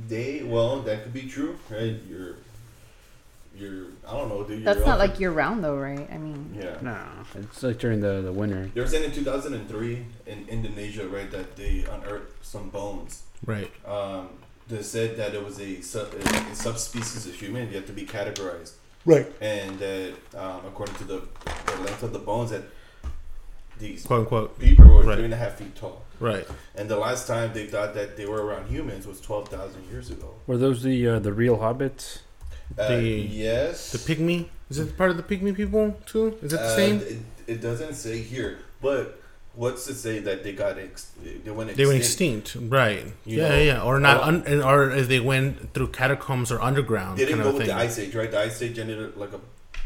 They 0.10 0.42
well, 0.44 0.82
that 0.82 1.04
could 1.04 1.14
be 1.14 1.24
true, 1.30 1.58
right? 1.70 1.96
You're, 2.10 2.36
you're. 3.56 3.86
I 4.08 4.14
don't 4.18 4.28
know, 4.30 4.44
dude. 4.44 4.66
That's 4.66 4.80
not 4.80 4.94
off- 4.94 5.00
like 5.00 5.20
year 5.20 5.32
round 5.32 5.64
though, 5.64 5.78
right? 5.78 6.08
I 6.12 6.18
mean, 6.18 6.56
Yeah. 6.60 6.78
No, 6.82 6.98
it's 7.36 7.62
like 7.62 7.78
during 7.78 8.02
the 8.02 8.22
the 8.22 8.32
winter. 8.34 8.70
They 8.74 8.82
were 8.82 8.88
saying 8.88 9.04
in 9.06 9.12
2003 9.12 10.06
in 10.26 10.46
Indonesia, 10.50 11.08
right, 11.08 11.30
that 11.32 11.56
they 11.56 11.86
unearthed 11.92 12.44
some 12.44 12.70
bones. 12.70 13.22
Right. 13.46 13.72
Um, 13.86 14.30
they 14.68 14.82
said 14.82 15.18
that 15.18 15.34
it 15.34 15.44
was 15.44 15.60
a, 15.60 15.82
sub, 15.82 16.14
a 16.14 16.56
subspecies 16.56 17.28
of 17.28 17.34
human 17.34 17.72
yet 17.72 17.86
to 17.88 17.94
be 17.94 18.06
categorized, 18.06 18.72
Right. 19.06 19.28
and 19.42 19.78
that 19.80 20.14
um, 20.36 20.62
according 20.66 20.96
to 20.96 21.04
the, 21.04 21.22
the 21.66 21.76
length 21.84 22.04
of 22.04 22.14
the 22.14 22.20
bones, 22.20 22.52
that 22.52 22.64
these 23.80 24.06
Quote 24.06 24.22
unquote. 24.22 24.60
people 24.60 24.86
were 24.86 25.04
Right. 25.04 25.16
three 25.16 25.26
and 25.26 25.34
a 25.34 25.38
half 25.38 25.56
feet 25.56 25.76
tall. 25.76 26.04
Right. 26.20 26.48
And 26.76 26.88
the 26.90 26.96
last 26.98 27.28
time 27.28 27.52
they 27.54 27.66
thought 27.66 27.94
that 27.96 28.16
they 28.18 28.26
were 28.26 28.46
around 28.46 28.68
humans 28.70 29.06
was 29.06 29.20
12,000 29.20 29.84
years 29.92 30.10
ago. 30.10 30.34
Were 30.48 30.58
those 30.58 30.84
the 30.84 31.08
uh, 31.08 31.20
the 31.20 31.34
real 31.34 31.58
hobbits? 31.58 32.20
Uh, 32.78 32.88
The- 32.88 33.02
yes. 33.04 33.92
The 33.92 33.98
pygmy. 33.98 34.48
Is 34.70 34.80
it 34.80 34.96
part 34.98 35.12
of 35.12 35.18
the 35.18 35.24
pygmy 35.24 35.54
people 35.56 35.98
too? 36.06 36.38
Is 36.42 36.54
it 36.54 36.58
the 36.58 36.64
Uh, 36.66 36.76
same? 36.76 36.96
It, 37.02 37.18
it 37.48 37.62
doesn't 37.62 37.96
say 37.96 38.20
here, 38.22 38.60
but 38.82 39.20
what's 39.56 39.86
to 39.86 39.94
say 39.94 40.20
that 40.20 40.44
they 40.44 40.54
got 40.54 40.78
ex- 40.78 41.12
they 41.24 41.52
went 41.52 41.70
extinct? 41.70 41.78
They 41.78 41.86
went 41.86 41.98
extinct, 42.00 42.56
right? 42.72 43.06
You 43.26 43.38
yeah, 43.38 43.50
know, 43.50 43.58
yeah, 43.62 43.82
or 43.84 44.00
not, 44.00 44.22
un, 44.24 44.62
or 44.64 44.92
if 44.92 45.08
they 45.08 45.20
went 45.20 45.74
through 45.74 45.90
catacombs 45.90 46.52
or 46.52 46.62
underground 46.62 47.18
They 47.18 47.26
didn't 47.26 47.40
kind 47.42 47.44
go 47.44 47.50
of 47.50 47.56
with 47.58 47.68
the 47.68 47.74
ice 47.76 48.00
age, 48.00 48.16
right? 48.16 48.30
The 48.32 48.40
ice 48.40 48.62
age 48.62 48.80
ended 48.80 49.16
like 49.18 49.34
a 49.34 49.40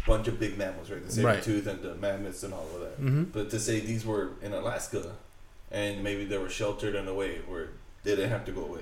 bunch 0.06 0.28
of 0.28 0.40
big 0.40 0.58
mammals, 0.58 0.90
right? 0.90 1.06
The 1.06 1.12
saber 1.12 1.28
Right. 1.28 1.44
tooth 1.44 1.68
and 1.68 1.82
the 1.82 1.96
mammoths 1.96 2.44
and 2.44 2.54
all 2.54 2.68
of 2.76 2.80
that. 2.82 2.96
hmm 2.98 3.24
But 3.26 3.50
to 3.50 3.60
say 3.60 3.80
these 3.82 4.06
were 4.06 4.30
in 4.42 4.54
Alaska, 4.54 5.16
and 5.72 6.04
maybe 6.04 6.24
they 6.26 6.38
were 6.38 6.50
sheltered 6.50 6.96
in 6.96 7.08
a 7.08 7.14
way 7.14 7.40
where 7.48 7.70
they 8.04 8.16
didn't 8.16 8.30
have 8.30 8.46
to 8.46 8.52
go 8.54 8.62
away, 8.64 8.82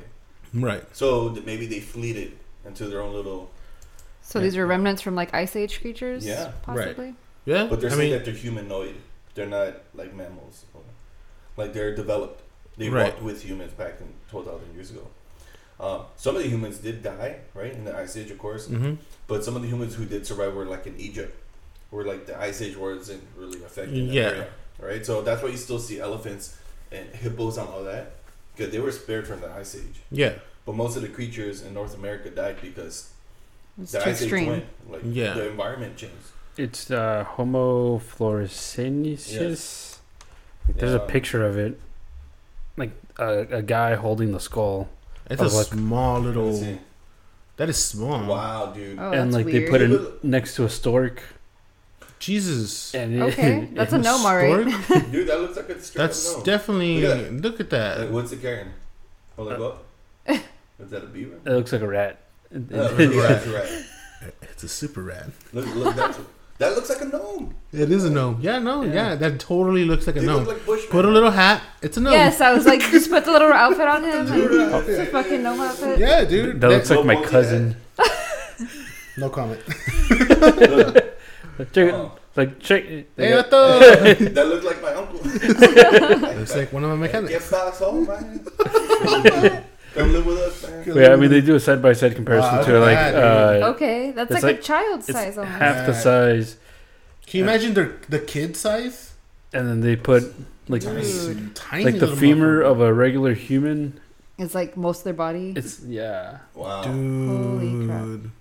Right. 0.54 0.84
so 0.96 1.36
maybe 1.46 1.66
they 1.66 1.80
fleeted 1.80 2.34
into 2.64 2.86
their 2.88 3.02
own 3.02 3.14
little. 3.14 3.52
so 4.22 4.40
these 4.40 4.56
are 4.58 4.66
remnants 4.68 5.02
from 5.02 5.16
like 5.16 5.34
ice 5.34 5.56
age 5.56 5.82
creatures. 5.82 6.26
Yeah. 6.26 6.52
possibly. 6.64 7.16
Yeah. 7.46 7.68
But 7.70 7.80
they're 7.82 7.90
I 7.92 7.94
saying 7.94 8.10
mean, 8.10 8.18
that 8.18 8.26
they're 8.26 8.34
humanoid. 8.34 8.96
They're 9.36 9.46
not 9.48 9.74
like 9.94 10.14
mammals. 10.16 10.66
Like 11.58 11.74
they're 11.74 11.96
developed. 11.96 12.42
They 12.78 12.90
Right. 12.90 13.06
walked 13.06 13.22
with 13.22 13.44
humans 13.44 13.72
back 13.74 14.02
in 14.02 14.08
12,000 14.30 14.74
years 14.76 14.92
ago. 14.92 15.08
Um, 15.80 16.02
some 16.18 16.36
of 16.36 16.44
the 16.44 16.50
humans 16.50 16.78
did 16.78 17.04
die, 17.04 17.38
right, 17.54 17.72
in 17.74 17.84
the 17.86 17.96
Ice 17.98 18.16
Age, 18.18 18.32
of 18.32 18.38
course. 18.38 18.68
mhm. 18.68 18.98
But 19.28 19.44
some 19.44 19.56
of 19.56 19.62
the 19.62 19.68
humans 19.68 19.96
who 19.96 20.06
did 20.06 20.26
survive 20.28 20.54
were 20.54 20.66
like 20.66 20.86
in 20.88 20.98
Egypt, 21.00 21.36
where 21.90 22.06
like 22.06 22.26
the 22.26 22.38
Ice 22.40 22.62
Age 22.62 22.76
wasn't 22.78 23.24
really 23.38 23.64
affecting 23.64 24.08
that 24.08 24.14
Yeah. 24.14 24.22
area, 24.30 24.48
right? 24.80 25.06
So 25.06 25.22
that's 25.22 25.42
why 25.44 25.50
you 25.50 25.58
still 25.58 25.80
see 25.80 26.00
elephants 26.00 26.56
and 26.92 27.10
hippos 27.16 27.58
and 27.58 27.68
all 27.70 27.84
that, 27.84 28.14
because 28.56 28.72
they 28.72 28.80
were 28.80 28.92
spared 28.92 29.28
from 29.28 29.42
the 29.42 29.50
Ice 29.52 29.76
Age. 29.76 30.02
yeah, 30.12 30.34
But 30.66 30.76
most 30.76 30.96
of 30.96 31.02
the 31.02 31.10
creatures 31.10 31.62
in 31.62 31.74
North 31.74 31.94
America 31.96 32.30
died 32.30 32.58
because 32.62 33.12
It's 33.82 33.92
the 33.92 34.00
too 34.00 34.10
Ice 34.10 34.22
Age 34.24 34.32
went. 34.48 34.66
Like 34.90 35.02
Yeah. 35.06 35.34
the 35.34 35.48
environment 35.50 35.96
changed. 35.98 36.16
It's 36.58 36.90
uh, 36.90 37.24
Homo 37.26 38.00
floresiensis. 38.00 39.95
Like, 40.68 40.78
there's 40.78 40.94
a 40.94 41.00
picture 41.00 41.46
of 41.46 41.58
it, 41.58 41.80
like 42.78 42.92
a, 43.20 43.40
a 43.58 43.62
guy 43.62 43.96
holding 43.96 44.32
the 44.32 44.40
skull, 44.40 44.90
it's 45.30 45.42
a 45.42 45.48
like- 45.48 45.68
small 45.68 46.20
little. 46.20 46.78
That 47.58 47.70
is 47.70 47.78
small. 47.84 48.26
Wow, 48.26 48.74
dude. 48.74 49.00
Oh, 49.00 49.12
and 49.12 49.32
like 49.34 49.46
weird. 49.46 49.68
they 49.68 49.70
put 49.70 49.82
it 49.82 50.24
next 50.24 50.56
to 50.56 50.66
a 50.66 50.70
stork. 50.70 51.22
Jesus, 52.20 52.94
And 52.96 53.16
it, 53.16 53.22
Okay, 53.22 53.70
that's 53.74 53.94
a 53.94 53.98
gnome, 54.00 54.26
all 54.26 54.36
right. 54.36 54.68
Stork? 54.86 55.12
Dude, 55.12 55.28
that 55.28 55.40
looks 55.42 55.58
like 55.58 55.70
a 55.70 55.80
straight 55.82 56.02
That's 56.02 56.34
gnome. 56.34 56.44
definitely. 56.44 57.02
Look 57.02 57.20
at 57.20 57.34
Look 57.34 57.54
at 57.54 57.60
Like, 57.60 57.70
that. 57.70 58.12
what's 58.12 58.32
it 58.32 58.42
carrying? 58.42 58.70
Hold 59.36 59.52
it 59.52 59.62
up. 59.62 59.84
Is 60.28 60.90
that 60.90 61.04
a 61.04 61.08
beaver? 61.08 61.36
It 61.46 61.50
looks 61.52 61.72
like 61.72 61.82
a 61.82 61.88
rat. 61.88 62.20
Oh, 62.54 62.60
right, 62.96 63.46
right. 63.48 63.86
It's 64.42 64.64
a 64.64 64.68
super 64.68 65.04
rat. 65.04 65.28
Look, 65.54 65.66
look, 65.76 65.96
that's, 65.96 66.18
that 66.58 66.74
looks 66.76 66.90
like 66.90 67.02
a 67.02 67.06
gnome. 67.06 67.54
It 67.74 67.92
is 67.92 68.06
a 68.06 68.10
gnome. 68.10 68.40
Yeah, 68.42 68.60
no, 68.60 68.84
yeah, 68.84 68.94
Yeah. 68.94 69.16
that 69.16 69.40
totally 69.40 69.84
looks 69.86 70.08
like 70.08 70.16
a 70.16 70.20
They 70.22 70.26
gnome. 70.26 70.46
like 70.46 70.66
Bushmen. 70.66 70.90
Put 70.92 71.06
a 71.06 71.10
little 71.10 71.32
hat. 71.32 71.62
It's 71.82 71.98
a 71.98 72.02
gnome. 72.02 72.14
Yes, 72.14 72.40
I 72.42 72.54
was 72.54 72.66
like, 72.66 72.80
just 72.82 73.10
put 73.10 73.26
the 73.26 73.32
little 73.32 73.52
outfit 73.52 73.88
on 73.88 74.04
him. 74.04 74.26
Little. 74.26 74.80
It's 74.88 75.00
a 75.00 75.06
fucking 75.08 75.44
gnome 75.44 75.60
outfit. 75.60 76.00
Yeah, 76.00 76.24
dude. 76.24 76.62
That 76.62 76.70
looks 76.70 76.90
like 76.90 77.06
my 77.06 77.22
cousin. 77.24 77.76
no 79.18 79.30
comment. 79.30 79.60
Look, 80.10 81.18
Check, 81.74 81.94
oh, 81.94 82.12
like 82.36 82.60
check. 82.60 82.84
Hey, 82.86 83.06
they 83.16 83.30
got- 83.30 83.50
that 83.50 84.46
looks 84.48 84.66
like 84.66 84.82
my 84.82 84.94
uncle. 84.94 85.20
looks 86.38 86.56
like 86.56 86.74
one 86.74 86.84
of 86.84 86.90
my 86.90 86.96
mechanics. 86.98 87.32
Get 87.32 87.52
back 87.52 87.74
home, 87.76 88.06
man. 88.08 89.64
Come 89.96 90.12
live 90.14 90.26
with 90.26 90.38
us, 90.38 90.64
man. 90.64 90.96
yeah, 90.98 91.14
I 91.14 91.16
mean 91.16 91.30
they 91.30 91.42
do 91.42 91.56
a 91.56 91.60
side 91.60 91.82
by 91.82 91.94
side 91.94 92.16
comparison 92.16 92.56
Wow, 92.58 92.64
to 92.64 92.72
look 92.74 92.82
like 92.86 92.98
at 92.98 93.12
that, 93.14 93.62
uh, 93.64 93.70
Okay, 93.72 94.12
that's 94.12 94.32
It's 94.32 94.44
like, 94.44 94.54
a 94.54 94.56
like- 94.58 94.62
child's 94.62 95.10
it's 95.10 95.18
size 95.18 95.38
almost. 95.38 95.58
half 95.58 95.86
the 95.88 95.94
Yeah. 95.94 96.00
size, 96.00 96.58
Can 97.28 97.38
you 97.40 97.44
imagine 97.46 97.74
the 97.74 97.92
the 98.10 98.20
kid 98.20 98.56
size? 98.58 99.14
and 99.54 99.68
then 99.70 99.80
they 99.82 99.96
put 99.96 100.24
like 100.68 100.82
Tiny 100.82 101.84
like 101.86 101.94
the 102.00 102.08
little 102.08 102.16
femur 102.16 102.62
motherfucker. 102.64 102.72
of 102.72 102.82
a 102.82 102.94
regular 102.94 103.34
human. 103.34 104.00
It's 104.38 104.54
like 104.54 104.76
most 104.76 105.00
of 105.00 105.04
their 105.06 105.14
body. 105.14 105.54
It's 105.56 105.80
yeah. 105.88 106.40
Wow. 106.54 106.84
Dude. 106.84 107.30
Holy 107.30 107.88
crap. 107.88 108.32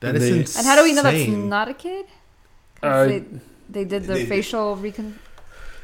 That 0.00 0.08
And 0.08 0.16
is 0.18 0.22
they- 0.30 0.38
insane. 0.40 0.58
and 0.60 0.66
how 0.66 0.76
do 0.76 0.82
we 0.82 0.92
know 0.94 1.02
that's 1.02 1.28
not 1.28 1.68
a 1.68 1.74
kid? 1.74 2.06
'Cause 2.80 2.90
Uh, 2.90 3.06
they, 3.06 3.24
they 3.70 3.84
did 3.84 4.02
the 4.04 4.14
they- 4.14 4.26
facial 4.26 4.74
recon. 4.76 5.14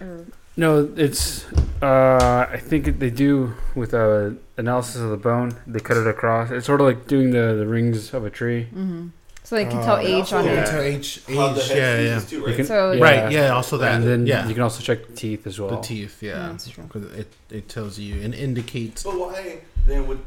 Or, 0.00 0.24
No, 0.56 0.88
it's. 0.96 1.44
Uh, 1.82 2.46
I 2.50 2.56
think 2.58 2.98
they 2.98 3.10
do 3.10 3.54
with 3.74 3.94
a 3.94 4.36
analysis 4.56 5.00
of 5.00 5.10
the 5.10 5.16
bone. 5.16 5.56
They 5.66 5.80
cut 5.80 5.96
it 5.96 6.06
across. 6.06 6.50
It's 6.50 6.66
sort 6.66 6.80
of 6.80 6.86
like 6.86 7.06
doing 7.06 7.30
the, 7.30 7.54
the 7.54 7.66
rings 7.66 8.12
of 8.14 8.24
a 8.24 8.30
tree. 8.30 8.64
hmm 8.64 9.08
So 9.44 9.56
they 9.56 9.64
can 9.64 9.78
Uh, 9.78 9.84
tell 9.84 9.96
and 9.96 10.06
age 10.08 10.32
on 10.32 10.44
Yeah, 10.44 10.50
it. 10.52 10.56
Yeah. 10.56 10.64
to 10.72 10.80
age, 10.82 11.20
age, 11.28 11.68
head 11.68 11.76
yeah, 11.76 12.00
yeah. 12.00 12.20
too, 12.20 12.44
right? 12.44 12.56
can- 12.56 12.66
So 12.66 12.92
Yeah. 12.92 13.02
Right, 13.04 13.32
yeah, 13.32 13.48
also 13.58 13.78
that. 13.78 13.94
and 13.94 14.04
then 14.04 14.26
yeah, 14.26 14.46
you 14.48 14.54
can 14.54 14.62
also 14.62 14.82
check 14.82 15.00
teeth 15.14 15.46
as 15.46 15.58
well. 15.60 15.70
the 15.70 15.76
teeth, 15.80 16.22
yeah. 16.22 16.30
Yeah, 16.30 16.48
that's 16.48 16.68
true. 16.68 16.84
'Cause 16.88 17.04
it, 17.22 17.28
it 17.50 17.68
tells 17.68 17.98
you 17.98 18.20
and 18.24 18.34
indicates. 18.34 19.04
But 19.04 19.16
why 19.18 19.58
then 19.86 20.06
would 20.08 20.20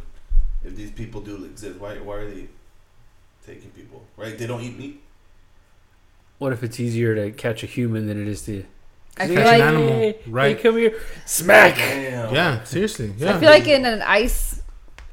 if 0.64 0.76
these 0.76 0.92
people 0.92 1.20
do 1.22 1.36
exist? 1.46 1.80
Why 1.80 1.96
why 2.08 2.16
are 2.22 2.30
they 2.34 2.48
taking 3.46 3.72
people? 3.72 4.00
Right? 4.18 4.38
They 4.38 4.48
don't 4.48 4.62
eat 4.62 4.78
meat. 4.80 5.02
What 6.40 6.54
if 6.54 6.64
it's 6.64 6.80
easier 6.80 7.14
to 7.16 7.32
catch 7.32 7.62
a 7.62 7.68
human 7.68 8.08
than 8.08 8.18
it 8.24 8.28
is 8.28 8.42
to 8.44 8.64
I 9.18 9.28
Catch 9.28 9.30
feel 9.30 9.38
an 9.40 9.46
like 9.46 9.62
animal, 9.62 10.14
right. 10.28 10.56
Hey, 10.58 10.64
come 10.64 10.78
here, 10.78 11.00
smack. 11.26 11.76
Damn. 11.76 12.34
Yeah, 12.34 12.64
seriously. 12.64 13.14
Yeah. 13.18 13.36
I 13.36 13.40
feel 13.40 13.50
like 13.50 13.68
in 13.68 13.86
an 13.86 14.02
ice 14.02 14.62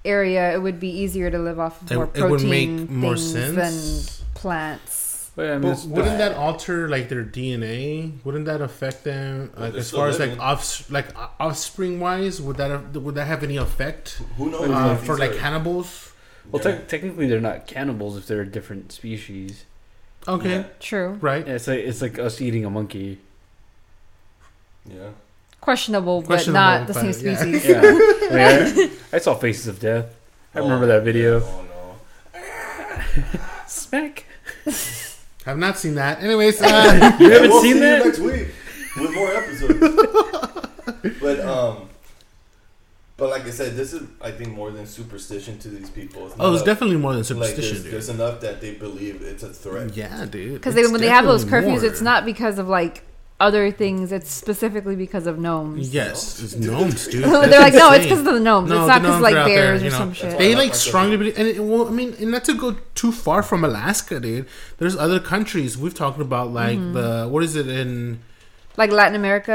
area, 0.05 0.55
it 0.55 0.63
would 0.63 0.79
be 0.81 0.89
easier 0.89 1.31
to 1.31 1.39
live 1.39 1.59
off 1.59 1.83
of 1.83 1.91
more 1.93 2.05
it 2.05 2.15
protein 2.15 2.31
would 2.31 2.43
make 2.49 2.91
more 2.91 3.17
things 3.17 3.33
sense. 3.33 4.19
than 4.19 4.25
plants. 4.35 5.31
Well, 5.37 5.55
I 5.55 5.59
mean, 5.59 5.71
But 5.73 5.85
wouldn't 5.87 6.19
that 6.19 6.33
alter 6.37 6.89
like 6.89 7.09
their 7.09 7.25
DNA? 7.25 8.13
Wouldn't 8.25 8.47
that 8.47 8.61
affect 8.61 9.05
them 9.05 9.51
Well, 9.57 9.67
like, 9.67 9.75
as 9.75 9.87
still 9.89 9.99
far 10.01 10.09
as 10.09 10.19
like 10.19 10.39
off 10.39 10.91
like 10.91 11.07
offspring 11.39 12.01
wise? 12.01 12.41
Would 12.41 12.57
that 12.57 12.71
have, 12.71 12.97
would 12.97 13.15
that 13.17 13.27
have 13.27 13.43
any 13.45 13.57
effect 13.57 14.21
Who 14.37 14.51
knows? 14.51 14.71
uh, 14.71 14.97
for 14.97 15.17
like 15.19 15.33
are- 15.33 15.35
cannibals? 15.35 16.13
well, 16.51 16.63
Yeah. 16.65 16.79
te- 16.79 16.85
technically 16.87 17.27
they're 17.29 17.41
not 17.41 17.67
cannibals 17.67 18.17
if 18.17 18.27
they're 18.27 18.41
a 18.41 18.47
different 18.47 18.91
species. 18.91 19.65
Okay, 20.27 20.51
Yeah. 20.51 20.65
True. 20.81 21.19
right. 21.21 21.47
Yeah, 21.47 21.55
It's 21.55 21.67
like 21.69 21.81
it's 21.81 22.01
like 22.03 22.19
us 22.19 22.41
eating 22.41 22.65
a 22.65 22.71
monkey. 22.71 23.21
Yeah. 24.87 25.09
Questionable, 25.61 26.23
but 26.23 26.47
not 26.49 26.87
the 26.87 26.95
but 26.95 27.15
same 27.15 27.27
yeah. 27.27 27.37
species. 27.37 27.69
Yeah, 27.69 27.81
I, 27.85 28.73
mean, 28.75 28.91
I, 29.13 29.17
I 29.17 29.19
saw 29.19 29.35
Faces 29.35 29.67
of 29.67 29.81
Death. 29.81 30.07
I 30.55 30.61
remember 30.61 30.85
Oh, 30.85 30.89
that 30.89 31.03
video. 31.05 31.43
Oh 31.43 31.65
no. 32.35 32.41
Smack. 33.67 34.25
Have 35.45 35.59
not 35.59 35.79
seen 35.79 35.95
that. 35.97 36.23
Anyways, 36.23 36.61
uh, 36.63 37.17
You 37.21 37.31
haven't 37.31 37.51
we'll 37.51 37.63
seen 37.63 37.75
see 37.75 37.81
that? 37.81 37.99
You 37.99 38.05
next 38.05 38.19
week 38.21 38.49
with 38.97 39.15
more 39.15 39.33
episodes. 39.35 41.19
but 41.21 41.41
um, 41.41 41.89
but 43.17 43.31
like 43.31 43.45
I 43.47 43.51
said, 43.51 43.75
this 43.77 43.93
is 43.93 44.07
I 44.21 44.31
think 44.31 44.51
more 44.53 44.71
than 44.71 44.87
superstition 44.87 45.59
to 45.59 45.69
these 45.69 45.91
people. 45.91 46.27
It's 46.27 46.37
oh, 46.39 46.53
it's 46.53 46.61
not- 46.61 46.67
definitely 46.67 46.97
more 46.99 47.13
than 47.13 47.19
like 47.21 47.27
superstition, 47.27 47.63
there's, 47.75 47.83
dude. 47.83 47.93
there's 47.93 48.09
enough 48.09 48.41
that 48.41 48.61
they 48.61 48.75
believe 48.75 49.23
it's 49.23 49.43
a 49.43 49.51
threat. 49.51 49.97
Yeah, 49.97 50.25
dude. 50.27 50.55
Because 50.55 50.75
when 50.77 51.01
they 51.01 51.09
have 51.09 51.25
those 51.25 51.45
curfews, 51.45 51.67
more. 51.81 51.85
it's 51.85 52.01
not 52.01 52.25
because 52.25 52.59
of 52.59 52.69
like 52.69 53.03
other 53.41 53.71
things. 53.71 54.11
It's 54.13 54.31
specifically 54.31 54.97
because 54.97 55.27
of 55.27 55.39
gnomes. 55.39 55.91
Yes, 55.95 56.43
it's 56.43 56.57
gnomes, 56.57 57.07
dude. 57.07 57.23
They're 57.25 57.47
That's 57.47 57.59
like, 57.59 57.75
no, 57.75 57.93
it's 57.93 58.05
because 58.05 58.21
of 58.21 58.25
the 58.35 58.41
gnomes. 58.41 58.69
No, 58.71 58.81
it's 58.81 58.89
not 58.89 59.03
because 59.03 59.21
like 59.21 59.35
are 59.35 59.39
out 59.39 59.47
there, 59.47 59.79
bears 59.79 59.83
you 59.83 59.89
or 59.89 59.91
know. 59.93 59.99
some 59.99 60.13
shit. 60.13 60.39
They 60.39 60.55
like 60.57 60.75
strongly 60.75 61.17
believe, 61.17 61.39
and 61.39 61.47
it, 61.49 61.61
well, 61.63 61.87
I 61.87 61.91
mean, 61.91 62.15
and 62.21 62.31
not 62.33 62.45
to 62.47 62.55
go 62.55 62.77
too 62.95 63.13
far 63.13 63.43
from 63.43 63.65
Alaska, 63.65 64.19
dude. 64.21 64.47
There's 64.79 64.97
other 64.97 65.21
countries 65.21 65.79
we've 65.79 65.95
talked 65.95 66.21
about, 66.21 66.53
like 66.53 66.79
Mm-hmm. 66.79 66.93
the 66.95 67.29
what 67.31 67.43
is 67.45 67.55
it 67.57 67.69
in 67.69 68.21
Like 68.77 68.91
Latin 68.91 69.15
America, 69.15 69.53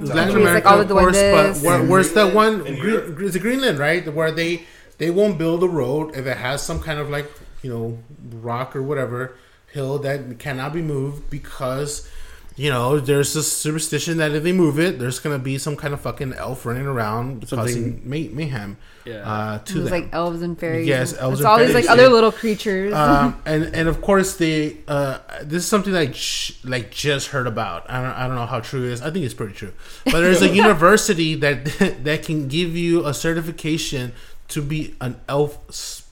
Latin 0.00 0.06
countries, 0.08 0.34
America, 0.36 0.54
like 0.54 0.66
all 0.66 0.84
the 0.84 0.94
of 0.94 1.00
course, 1.00 1.62
but 1.62 1.66
where, 1.66 1.82
where's 1.84 2.12
that 2.12 2.34
one? 2.34 2.66
in 2.66 2.78
Green, 2.78 3.16
it's 3.26 3.36
Greenland, 3.38 3.78
right? 3.78 4.06
Where 4.12 4.30
they 4.32 4.64
they 4.98 5.10
won't 5.10 5.38
build 5.38 5.62
a 5.62 5.68
road 5.68 6.14
if 6.16 6.26
it 6.26 6.36
has 6.36 6.62
some 6.62 6.80
kind 6.80 6.98
of 6.98 7.08
like 7.10 7.30
you 7.62 7.70
know 7.72 7.98
rock 8.40 8.76
or 8.76 8.82
whatever 8.82 9.34
hill 9.72 9.98
that 9.98 10.38
cannot 10.38 10.72
be 10.72 10.80
moved 10.82 11.28
because 11.30 12.08
you 12.56 12.70
know 12.70 13.00
there's 13.00 13.34
this 13.34 13.50
superstition 13.52 14.18
that 14.18 14.30
if 14.32 14.42
they 14.42 14.52
move 14.52 14.78
it, 14.78 14.98
there's 14.98 15.18
gonna 15.18 15.38
be 15.38 15.58
some 15.58 15.74
kind 15.76 15.92
of 15.94 16.00
fucking 16.00 16.32
elf 16.34 16.64
running 16.64 16.86
around 16.86 17.48
Something- 17.48 17.66
causing 17.66 18.00
may- 18.04 18.28
mayhem 18.28 18.76
Yeah. 19.04 19.28
uh, 19.28 19.58
to 19.58 19.72
There's 19.74 19.90
them. 19.90 20.00
like 20.02 20.08
elves 20.14 20.40
and 20.42 20.58
fairies. 20.58 20.86
Yes, 20.86 21.12
and- 21.12 21.20
elves 21.22 21.40
it's 21.40 21.40
and 21.40 21.48
all 21.48 21.58
these 21.58 21.72
fairies, 21.72 21.86
like 21.86 21.92
other 21.92 22.04
yeah. 22.04 22.08
little 22.16 22.32
creatures. 22.32 22.94
um, 22.94 23.40
and 23.46 23.64
and 23.74 23.88
of 23.88 24.00
course 24.00 24.36
they 24.36 24.76
uh, 24.86 25.18
this 25.42 25.62
is 25.64 25.68
something 25.68 25.92
that 25.92 26.00
I 26.00 26.06
j- 26.06 26.54
like 26.64 26.90
just 26.92 27.28
heard 27.28 27.46
about. 27.46 27.90
I 27.90 28.00
don't 28.00 28.12
I 28.12 28.26
don't 28.28 28.36
know 28.36 28.46
how 28.46 28.60
true 28.60 28.84
it 28.84 28.92
is. 28.92 29.02
I 29.02 29.10
think 29.10 29.24
it's 29.24 29.34
pretty 29.34 29.54
true. 29.54 29.72
But 30.04 30.20
there's 30.20 30.42
a 30.42 30.48
university 30.64 31.34
that 31.36 31.64
that 32.04 32.22
can 32.22 32.46
give 32.48 32.76
you 32.76 33.04
a 33.06 33.12
certification 33.14 34.12
to 34.48 34.62
be 34.62 34.94
an 35.00 35.18
elf 35.28 35.58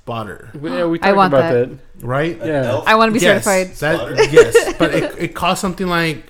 spotter, 0.04 0.50
We- 0.54 0.70
yeah, 0.70 0.84
we 0.86 0.98
I 0.98 1.02
talked 1.08 1.16
want 1.16 1.32
about 1.34 1.52
that. 1.52 1.68
that. 2.00 2.06
right? 2.06 2.36
Yeah. 2.38 2.64
elf? 2.64 2.88
I 2.88 2.94
want 2.96 3.10
to 3.14 3.18
be 3.18 3.24
yes, 3.24 3.44
certified. 3.44 3.76
That, 3.76 4.32
yes, 4.32 4.74
but 4.78 4.94
it, 4.94 5.14
it 5.18 5.34
cost 5.34 5.60
something 5.60 5.86
like 5.86 6.24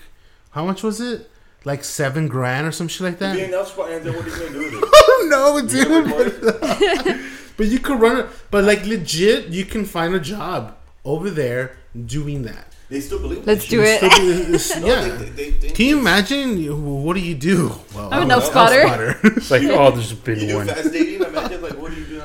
how 0.50 0.64
much 0.66 0.82
was 0.82 1.00
it? 1.00 1.28
Like 1.64 1.84
seven 1.84 2.26
grand 2.28 2.66
or 2.66 2.72
some 2.72 2.88
shit 2.88 3.02
like 3.02 3.18
Be 3.18 3.24
that. 3.26 3.38
an 3.38 3.54
elf 3.54 3.68
spot, 3.68 3.90
and 3.90 4.04
then 4.04 4.14
what 4.14 4.26
are 4.26 4.28
you 4.28 4.36
gonna 4.36 4.50
do 4.52 4.58
with 4.58 4.74
it? 4.74 4.84
Oh 4.94 5.26
no, 5.30 5.56
You 5.58 5.68
dude! 5.68 5.88
gonna 5.88 6.04
record? 7.06 7.24
But 7.56 7.66
you 7.68 7.78
could 7.78 8.00
run 8.00 8.16
it. 8.18 8.26
But 8.50 8.64
like 8.64 8.84
legit, 8.84 9.48
you 9.48 9.64
can 9.64 9.84
find 9.84 10.14
a 10.14 10.20
job 10.20 10.76
over 11.04 11.30
there 11.30 11.76
doing 12.06 12.42
that. 12.42 12.66
They 12.90 13.00
still 13.00 13.20
believe. 13.20 13.46
Let's 13.46 13.66
do 13.68 13.80
it. 13.82 13.98
Still 13.98 14.10
do 14.10 14.44
this- 14.52 14.76
No, 14.76 14.86
yeah. 14.86 15.08
they- 15.16 15.28
they- 15.30 15.50
they- 15.50 15.70
Can 15.70 15.86
you 15.86 15.98
imagine? 15.98 17.04
What 17.04 17.14
do 17.14 17.20
you 17.20 17.34
do? 17.34 17.72
Well, 17.94 18.08
I'm 18.12 18.18
an 18.18 18.24
an 18.24 18.30
elf 18.32 18.44
spotter. 18.44 19.18
It's 19.24 19.50
like, 19.50 19.62
oh, 19.62 19.92
there's 19.92 20.10
You 20.10 20.16
been 20.18 20.38
do 20.40 20.56
one. 20.56 20.66
fast 20.66 20.92
dating? 20.92 21.22
Imagine 21.22 21.62
like, 21.62 21.78
what 21.80 21.90
do 21.92 21.96
you 21.98 22.04
do? 22.06 22.22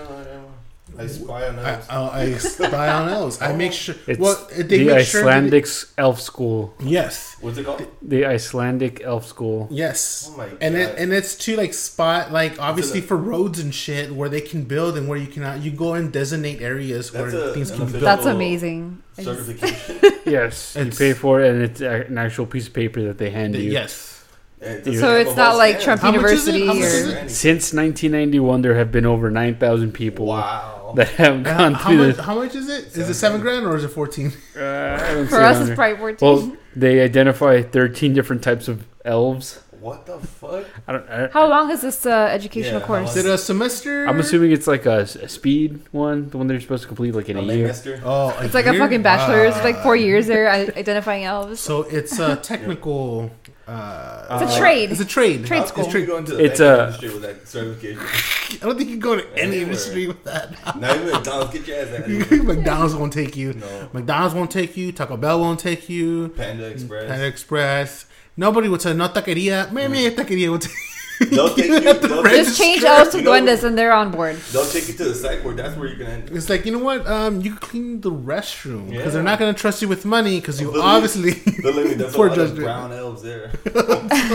I 0.97 1.07
spy 1.07 1.47
on 1.47 1.59
elves. 1.59 1.87
I, 1.89 2.21
I 2.21 2.33
spy 2.37 2.89
on 2.89 3.09
elves. 3.09 3.41
I 3.41 3.53
make 3.55 3.73
sure. 3.73 3.95
It's 4.07 4.19
well, 4.19 4.47
they 4.55 4.63
the 4.63 4.85
make 4.85 5.05
sure. 5.05 5.21
that- 5.23 5.29
Icelandic 5.29 5.67
elf 5.97 6.19
school. 6.19 6.73
yes, 6.79 7.35
What's 7.39 7.57
it 7.57 7.65
called? 7.65 7.85
The 8.01 8.25
Icelandic 8.25 9.01
elf 9.03 9.25
school. 9.27 9.67
yes. 9.69 10.29
Oh 10.33 10.37
my 10.37 10.47
God. 10.49 10.57
and 10.61 10.75
it, 10.75 10.97
and 10.97 11.13
it's 11.13 11.35
to 11.35 11.55
like 11.55 11.73
spot 11.73 12.31
like 12.31 12.59
obviously 12.59 13.01
for 13.01 13.15
roads 13.17 13.59
and 13.59 13.73
shit 13.73 14.11
where 14.11 14.27
they 14.29 14.41
can 14.41 14.63
build 14.63 14.97
and 14.97 15.07
where 15.07 15.17
you 15.19 15.27
cannot. 15.27 15.61
You 15.61 15.71
go 15.71 15.93
and 15.93 16.11
designate 16.11 16.61
areas 16.61 17.11
That's 17.11 17.33
where 17.33 17.49
a- 17.49 17.53
things 17.53 17.69
can 17.71 17.85
be 17.85 17.91
built. 17.93 18.03
That's 18.03 18.25
amazing. 18.25 19.01
Certification. 19.19 19.99
Yes, 20.27 20.75
you 20.75 20.91
pay 20.91 21.13
for 21.13 21.39
it, 21.39 21.49
and 21.51 21.61
it's 21.61 21.79
an 21.79 22.17
actual 22.17 22.45
piece 22.45 22.67
of 22.67 22.73
paper 22.73 23.01
that 23.03 23.17
they 23.17 23.29
hand 23.29 23.55
you. 23.55 23.71
Yes. 23.71 24.25
And 24.59 24.85
it 24.85 24.99
So 24.99 25.15
it's 25.15 25.37
not 25.37 25.55
like. 25.55 25.79
Trump 25.79 26.01
How 26.01 26.11
much 26.11 26.31
is 26.31 26.47
it? 26.49 26.55
University 26.55 27.23
or? 27.25 27.29
Since 27.29 27.71
1991, 27.73 28.61
there 28.61 28.75
have 28.75 28.91
been 28.91 29.05
over 29.05 29.31
9,000 29.31 29.93
people 29.93 30.25
Wow. 30.25 30.76
That 30.95 31.09
have 31.09 31.43
gone 31.43 31.73
how, 31.73 31.89
through 31.89 31.97
much, 32.07 32.15
this. 32.15 32.25
how 32.25 32.35
much 32.35 32.55
is 32.55 32.69
it? 32.69 32.85
Is 32.85 32.93
Seven 32.93 33.11
it 33.11 33.13
seven 33.13 33.41
grand 33.41 33.65
or 33.65 33.75
is 33.75 33.83
it 33.83 33.89
fourteen? 33.89 34.31
Uh, 34.57 34.99
I 35.01 35.13
don't 35.13 35.25
see 35.25 35.29
for 35.29 35.41
us 35.41 35.67
it's 35.67 35.75
probably 35.75 35.97
14. 36.17 36.27
Well, 36.49 36.57
they 36.75 36.99
identify 37.01 37.61
13 37.61 38.13
different 38.13 38.41
types 38.43 38.67
of 38.67 38.85
elves. 39.05 39.61
What 39.79 40.07
the 40.07 40.17
fuck? 40.17 40.65
I 40.87 40.91
don't. 40.91 41.07
I, 41.09 41.27
how 41.27 41.47
long 41.47 41.69
is 41.69 41.81
this 41.81 42.03
uh, 42.07 42.09
educational 42.31 42.75
Yeah, 42.75 42.79
how 42.79 42.85
course? 42.87 43.15
Is 43.15 43.25
it 43.25 43.31
a 43.31 43.37
semester? 43.37 44.05
I'm 44.07 44.19
assuming 44.19 44.51
it's 44.51 44.65
like 44.65 44.87
a, 44.87 45.01
a 45.01 45.29
speed 45.29 45.79
one, 45.91 46.29
the 46.31 46.37
one 46.39 46.47
they're 46.47 46.59
supposed 46.59 46.81
to 46.81 46.87
complete 46.87 47.13
like 47.13 47.29
in 47.29 47.37
A 47.37 47.41
a 47.41 47.43
year. 47.43 47.67
master? 47.67 48.01
Oh, 48.03 48.35
It's 48.41 48.55
like 48.55 48.65
a 48.65 48.71
year? 48.71 48.79
fucking 48.81 49.03
bachelor's. 49.03 49.55
It's 49.55 49.63
like 49.63 49.77
four 49.83 49.95
years 49.95 50.25
there 50.25 50.49
i- 50.49 50.71
identifying 50.75 51.25
elves. 51.25 51.59
So 51.59 51.83
it's 51.83 52.17
a 52.17 52.35
technical. 52.51 53.31
Uh, 53.67 54.39
It's 54.41 54.55
a 54.55 54.59
trade. 54.59 54.91
It's 54.91 55.01
a 55.01 55.05
trade. 55.05 55.45
Trade 55.45 55.59
How 55.59 55.65
school. 55.65 55.85
could 55.91 56.01
you 56.01 56.07
go 56.07 56.17
into 56.17 56.33
the 56.35 56.45
It's 56.45 56.59
banking 56.59 56.79
a- 56.79 56.83
industry 56.85 57.09
with 57.13 57.21
that 57.23 57.47
certification? 57.47 57.99
I 58.61 58.65
don't 58.65 58.77
think 58.77 58.89
you 58.89 58.95
can 58.95 58.99
go 59.01 59.15
to 59.17 59.27
any 59.33 59.41
Anywhere. 59.41 59.63
industry 59.63 60.07
with 60.07 60.23
that. 60.23 60.51
Not 60.79 60.95
even 60.95 61.11
McDonald's. 61.11 61.53
Get 61.53 61.67
your 61.67 61.77
ass 61.77 61.87
out 61.93 61.99
of 62.09 62.29
here. 62.29 62.43
McDonald's 62.43 62.95
won't 62.95 63.11
take 63.13 63.35
you. 63.35 63.53
No. 63.53 63.89
McDonald's 63.93 64.33
won't 64.35 64.51
take 64.51 64.77
you. 64.77 64.91
Taco 64.93 65.17
Bell 65.17 65.39
won't 65.41 65.59
take 65.59 65.89
you. 65.89 66.29
Panda 66.29 66.65
Express. 66.67 67.07
Panda 67.09 67.25
Express. 67.25 68.05
Nobody 68.37 68.69
would 68.69 68.81
say 68.81 68.93
no 68.93 69.07
taqueria. 69.09 69.69
Maybe 69.71 70.15
taqueria 70.15 70.49
would 70.51 70.61
take. 70.61 70.71
They'll 71.19 71.49
take 71.55 71.65
you. 71.69 71.79
They'll 71.79 72.23
take, 72.23 72.31
Just 72.45 72.57
change 72.57 72.83
elves 72.83 73.09
to 73.11 73.17
You 73.17 73.23
know- 73.23 73.31
duendes 73.31 73.63
and 73.63 73.77
they're 73.77 73.91
on 73.93 74.11
board. 74.11 74.35
they'll 74.51 74.65
take 74.65 74.87
you 74.87 74.93
to 74.95 75.03
the 75.05 75.15
site 75.15 75.43
where 75.43 75.53
that's 75.55 75.75
where 75.75 75.87
you 75.89 75.95
can 75.95 76.07
end. 76.07 76.29
It's 76.31 76.49
like 76.49 76.65
you 76.65 76.71
know 76.71 76.79
what? 76.83 77.07
Um, 77.07 77.41
you 77.41 77.51
can 77.51 77.59
clean 77.59 78.01
the 78.01 78.11
restroom 78.11 78.89
because 78.89 79.05
Yeah. 79.05 79.09
they're 79.11 79.23
not 79.23 79.39
going 79.39 79.53
to 79.53 79.59
trust 79.59 79.81
you 79.81 79.87
with 79.87 80.05
money 80.05 80.39
because 80.39 80.61
you 80.61 80.67
Believe- 80.67 80.83
obviously. 80.85 81.33
Believe 81.61 81.85
me, 81.89 81.93
there's 81.95 82.13
a 82.15 82.15
Poor 82.17 82.29
lot 82.29 82.37
of 82.37 82.47
judgment. 82.49 82.63
brown 82.65 82.91
elves 82.93 83.21
there. 83.23 83.51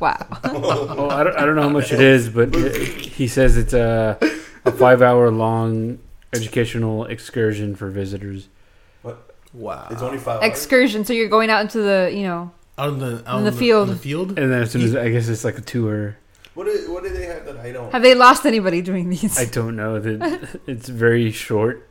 Wow. 0.00 0.26
Oh, 0.44 1.08
I 1.10 1.24
don't, 1.24 1.36
I 1.36 1.44
don't 1.44 1.56
know 1.56 1.62
how 1.62 1.68
much 1.68 1.92
it 1.92 2.00
is, 2.00 2.28
but 2.28 2.54
it, 2.54 2.76
he 3.00 3.26
says 3.26 3.56
it's 3.56 3.72
a, 3.72 4.16
a 4.64 4.70
five 4.72 5.02
hour 5.02 5.30
long 5.30 5.98
educational 6.32 7.04
excursion 7.06 7.74
for 7.74 7.90
visitors. 7.90 8.48
What? 9.02 9.18
Wow. 9.52 9.88
It's 9.90 10.02
only 10.02 10.18
five 10.18 10.40
hours. 10.40 10.50
Excursion. 10.50 11.04
So 11.04 11.12
you're 11.12 11.28
going 11.28 11.50
out 11.50 11.62
into 11.62 11.78
the, 11.78 12.10
you 12.14 12.22
know, 12.22 12.52
out 12.78 12.94
in 12.94 12.98
the 13.00 13.22
out 13.26 13.38
In 13.38 13.44
the 13.44 13.52
field. 13.52 13.88
On 13.88 13.94
the 13.94 14.00
field. 14.00 14.38
And 14.38 14.50
then 14.52 14.62
as 14.62 14.70
soon 14.70 14.82
as 14.82 14.94
I 14.94 15.08
guess 15.10 15.28
it's 15.28 15.44
like 15.44 15.58
a 15.58 15.62
tour. 15.62 16.16
What 16.54 16.64
do, 16.66 16.92
what 16.92 17.04
do 17.04 17.10
they 17.10 17.26
have 17.26 17.44
that 17.46 17.56
I 17.58 17.70
don't? 17.72 17.92
have 17.92 18.02
they 18.02 18.14
lost 18.16 18.44
anybody 18.44 18.82
doing 18.82 19.10
these? 19.10 19.38
I 19.38 19.44
don't 19.44 19.76
know 19.76 20.00
that 20.00 20.58
it's 20.66 20.88
very 20.88 21.30
short. 21.30 21.88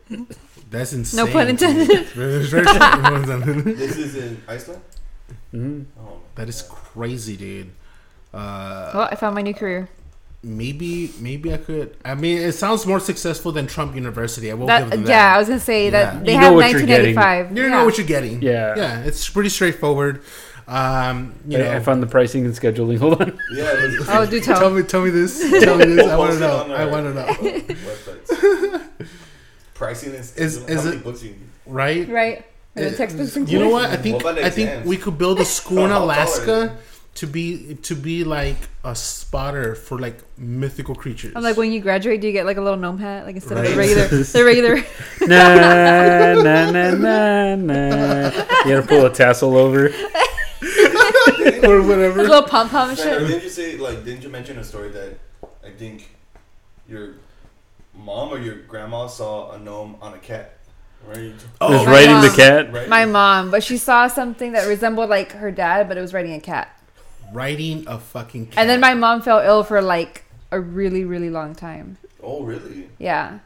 That's 0.69 0.91
insane. 0.91 1.25
No 1.25 1.31
pun 1.31 1.47
intended. 1.47 1.89
It's 1.91 2.11
very- 2.11 2.45
short. 2.45 2.65
No 2.65 2.71
pun. 3.41 3.63
This 3.63 3.95
is 3.97 4.15
in 4.17 4.41
Iceland. 4.47 4.81
Mhm. 5.53 5.85
Oh, 5.99 6.19
that 6.35 6.49
is 6.49 6.61
crazy, 6.63 7.37
dude. 7.37 7.71
Uh, 8.33 8.91
well, 8.93 9.07
I 9.09 9.15
found 9.15 9.35
my 9.35 9.41
new 9.41 9.53
career. 9.53 9.87
maybe 10.43 11.11
maybe 11.19 11.53
I 11.53 11.57
could. 11.57 11.95
I 12.03 12.15
mean, 12.15 12.37
it 12.37 12.51
sounds 12.51 12.85
more 12.85 12.99
successful 12.99 13.51
than 13.53 13.67
Trump 13.67 13.95
University. 13.95 14.51
I 14.51 14.53
will 14.55 14.67
give 14.67 14.89
them 14.89 14.89
That, 14.89 15.05
that. 15.05 15.09
yeah, 15.09 15.35
I 15.35 15.37
was 15.39 15.47
gonna 15.47 15.59
say 15.61 15.85
Yeah. 15.85 15.91
that 15.91 16.25
they 16.25 16.33
You 16.33 16.37
have 16.39 16.51
know 16.51 16.57
what 16.59 16.71
you're 16.71 16.85
getting. 16.85 17.15
1985. 17.15 17.49
You 17.55 17.63
don't 17.63 17.71
yeah. 17.71 17.77
know 17.77 17.85
what 17.85 17.97
you're 17.97 18.07
getting. 18.07 18.41
Yeah. 18.41 18.75
yeah, 18.75 18.99
it's 19.07 19.29
pretty 19.29 19.49
straightforward. 19.49 20.21
Um, 20.67 21.33
you 21.47 21.57
I, 21.57 21.61
know, 21.61 21.71
I 21.77 21.79
found 21.79 22.03
the 22.03 22.07
pricing 22.07 22.45
and 22.45 22.53
scheduling. 22.53 22.97
Hold 22.99 23.21
on. 23.21 23.39
yeah. 23.53 23.63
it's- 23.85 24.05
Oh, 24.09 24.25
do 24.25 24.39
tell. 24.41 24.59
tell 24.59 24.69
me, 24.69 24.83
tell 24.83 25.01
me 25.01 25.09
this. 25.11 25.39
Tell 25.63 25.77
me 25.77 25.85
this. 25.85 26.05
I 26.11 26.17
We'll 26.17 26.17
want 26.17 26.33
to 26.33 26.39
know. 26.39 26.73
I 26.75 26.85
want 26.85 27.05
to 27.05 27.13
know. 27.13 27.25
websites. 27.87 28.83
Pricing 29.73 30.13
is, 30.13 30.35
Is- 30.35 30.59
how 30.59 30.65
is 30.67 30.85
many 30.85 30.97
it- 30.97 31.03
books 31.03 31.23
you 31.23 31.35
Right? 31.65 32.07
right. 32.09 32.45
And 32.75 32.85
the 32.85 32.93
Uh, 32.93 32.95
textbooks 32.97 33.35
You 33.51 33.59
know 33.59 33.69
what? 33.69 33.89
I 33.89 33.97
think 33.97 34.23
What 34.23 34.37
I 34.39 34.49
think 34.49 34.85
we 34.85 34.97
could 34.97 35.17
build 35.17 35.39
a 35.39 35.45
school 35.57 35.79
in 35.85 35.89
How 35.89 35.99
tall 35.99 36.11
are 36.11 36.13
Alaska 36.13 36.77
to 37.15 37.25
be 37.27 37.75
to 37.81 37.95
be 37.95 38.23
like 38.23 38.57
a 38.83 38.93
spotter 38.93 39.73
for 39.73 39.97
like 39.97 40.19
mythical 40.37 40.93
creatures. 40.93 41.33
I'm 41.35 41.41
like, 41.41 41.57
when 41.57 41.71
you 41.71 41.79
graduate, 41.81 42.21
do 42.21 42.27
you 42.27 42.33
get 42.33 42.45
like 42.45 42.57
a 42.57 42.61
little 42.61 42.77
gnome 42.77 42.99
hat, 42.99 43.25
like 43.25 43.35
instead 43.35 43.57
of 43.57 43.63
Right. 43.63 43.71
the 43.71 43.77
regular, 43.77 44.07
the 44.07 44.43
regular? 44.45 44.75
na 45.27 46.33
na 46.43 46.71
na 46.71 46.91
na 46.91 47.55
na. 47.55 48.29
You 48.65 48.75
gotta 48.75 48.85
pull 48.87 49.05
a 49.05 49.09
tassel 49.13 49.57
over. 49.57 49.89
or 51.63 51.81
whatever. 51.81 52.21
little 52.23 52.43
pom 52.43 52.69
pom 52.69 52.95
shit. 52.95 53.19
didn't 53.27 53.43
you 53.43 53.49
say 53.49 53.77
like? 53.77 54.03
Didn't 54.05 54.23
you 54.23 54.29
mention 54.29 54.57
a 54.59 54.63
story 54.63 54.89
that 54.89 55.17
I 55.65 55.69
think 55.71 56.09
your 56.87 57.15
mom 57.93 58.29
or 58.29 58.39
your 58.39 58.55
grandma 58.55 59.07
saw 59.07 59.51
a 59.51 59.59
gnome 59.59 59.97
on 60.01 60.13
a 60.13 60.17
cat? 60.19 60.53
Right. 61.05 61.33
Oh, 61.61 61.71
Just 61.71 61.85
my 61.85 61.91
riding 61.91 62.21
the 62.29 62.35
cat. 62.35 62.73
Right. 62.73 62.89
My 62.89 63.05
mom, 63.05 63.51
but 63.51 63.63
she 63.63 63.77
saw 63.77 64.07
something 64.07 64.51
that 64.53 64.67
resembled 64.67 65.09
like 65.09 65.31
her 65.33 65.51
dad, 65.51 65.87
but 65.87 65.97
it 65.97 66.01
was 66.01 66.13
riding 66.13 66.33
a 66.33 66.39
cat. 66.39 66.69
Riding 67.31 67.85
a 67.87 67.99
fucking 67.99 68.47
cat. 68.47 68.57
And 68.57 68.69
then 68.69 68.79
my 68.79 68.93
mom 68.93 69.21
fell 69.21 69.39
ill 69.39 69.63
for 69.63 69.81
like 69.81 70.25
a 70.51 70.59
really, 70.59 71.05
really 71.05 71.29
long 71.29 71.55
time. 71.55 71.97
Oh 72.21 72.43
really? 72.43 72.89
Yeah. 72.97 73.39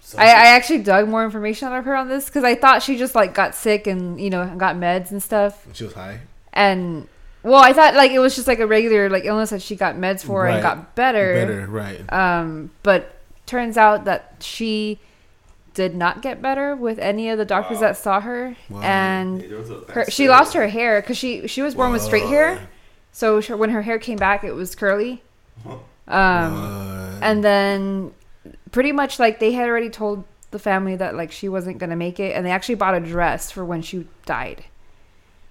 So- 0.00 0.18
I, 0.18 0.24
I 0.24 0.46
actually 0.56 0.78
dug 0.82 1.08
more 1.08 1.24
information 1.24 1.68
out 1.68 1.78
of 1.78 1.84
her 1.84 1.94
on 1.94 2.08
this 2.08 2.26
because 2.26 2.44
I 2.44 2.54
thought 2.54 2.82
she 2.82 2.96
just 2.98 3.14
like 3.14 3.34
got 3.34 3.54
sick 3.54 3.86
and 3.86 4.20
you 4.20 4.30
know 4.30 4.46
got 4.56 4.76
meds 4.76 5.10
and 5.10 5.22
stuff. 5.22 5.66
she 5.72 5.84
was 5.84 5.92
high. 5.94 6.20
And 6.52 7.08
well, 7.42 7.62
I 7.62 7.72
thought 7.72 7.94
like 7.94 8.10
it 8.10 8.18
was 8.18 8.34
just 8.36 8.46
like 8.48 8.58
a 8.58 8.66
regular 8.66 9.08
like 9.08 9.24
illness 9.24 9.50
that 9.50 9.62
she 9.62 9.76
got 9.76 9.96
meds 9.96 10.22
for 10.24 10.42
Right. 10.42 10.54
and 10.54 10.62
got 10.62 10.94
better. 10.94 11.34
Better, 11.34 11.66
right? 11.66 12.12
Um, 12.12 12.70
but 12.82 13.14
turns 13.46 13.76
out 13.76 14.04
that 14.06 14.36
she 14.40 14.98
did 15.74 15.94
not 15.94 16.22
get 16.22 16.42
better 16.42 16.74
with 16.74 16.98
any 16.98 17.28
of 17.30 17.38
the 17.38 17.44
doctors 17.44 17.76
Wow. 17.76 17.80
that 17.82 17.96
saw 17.96 18.20
her, 18.20 18.56
Wow. 18.68 18.80
and 18.82 19.40
Hey, 19.40 19.46
there 19.48 19.58
was 19.58 19.70
a 19.70 19.80
her, 19.92 20.04
she 20.10 20.28
lost 20.28 20.54
her 20.54 20.66
hair 20.68 21.00
because 21.00 21.16
she 21.16 21.46
she 21.46 21.62
was 21.62 21.74
born 21.74 21.92
with 21.92 22.02
straight 22.02 22.26
hair. 22.26 22.58
So 23.12 23.40
she, 23.40 23.52
when 23.54 23.70
her 23.70 23.82
hair 23.82 23.98
came 23.98 24.18
back, 24.18 24.44
it 24.44 24.52
was 24.52 24.74
curly. 24.74 25.22
Um, 26.10 26.54
What? 26.54 27.22
and 27.22 27.44
then 27.44 28.12
pretty 28.72 28.92
much 28.92 29.18
like 29.18 29.40
they 29.40 29.52
had 29.52 29.68
already 29.68 29.90
told 29.90 30.24
the 30.52 30.58
family 30.58 30.96
that 30.96 31.14
like 31.14 31.30
she 31.30 31.50
wasn't 31.50 31.76
gonna 31.76 31.96
make 31.96 32.18
it, 32.18 32.34
and 32.34 32.46
they 32.46 32.50
actually 32.50 32.76
bought 32.76 32.94
a 32.94 33.00
dress 33.00 33.50
for 33.50 33.62
when 33.62 33.82
she 33.82 34.08
died, 34.24 34.64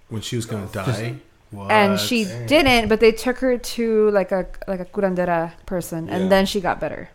when 0.09 0.21
she 0.23 0.35
was 0.35 0.47
gonna 0.47 0.65
die. 0.71 1.17
What? 1.51 1.71
and 1.71 1.99
she 1.99 2.25
Dang. 2.25 2.45
didn't. 2.47 2.89
But 2.89 2.99
they 2.99 3.11
took 3.11 3.37
her 3.39 3.57
to 3.57 4.09
like 4.11 4.31
a 4.31 4.47
like 4.67 4.79
a 4.81 4.85
curandera 4.85 5.53
person, 5.65 6.07
Yeah. 6.07 6.15
and 6.17 6.31
then 6.31 6.45
she 6.45 6.59
got 6.61 6.79
better. 6.79 7.09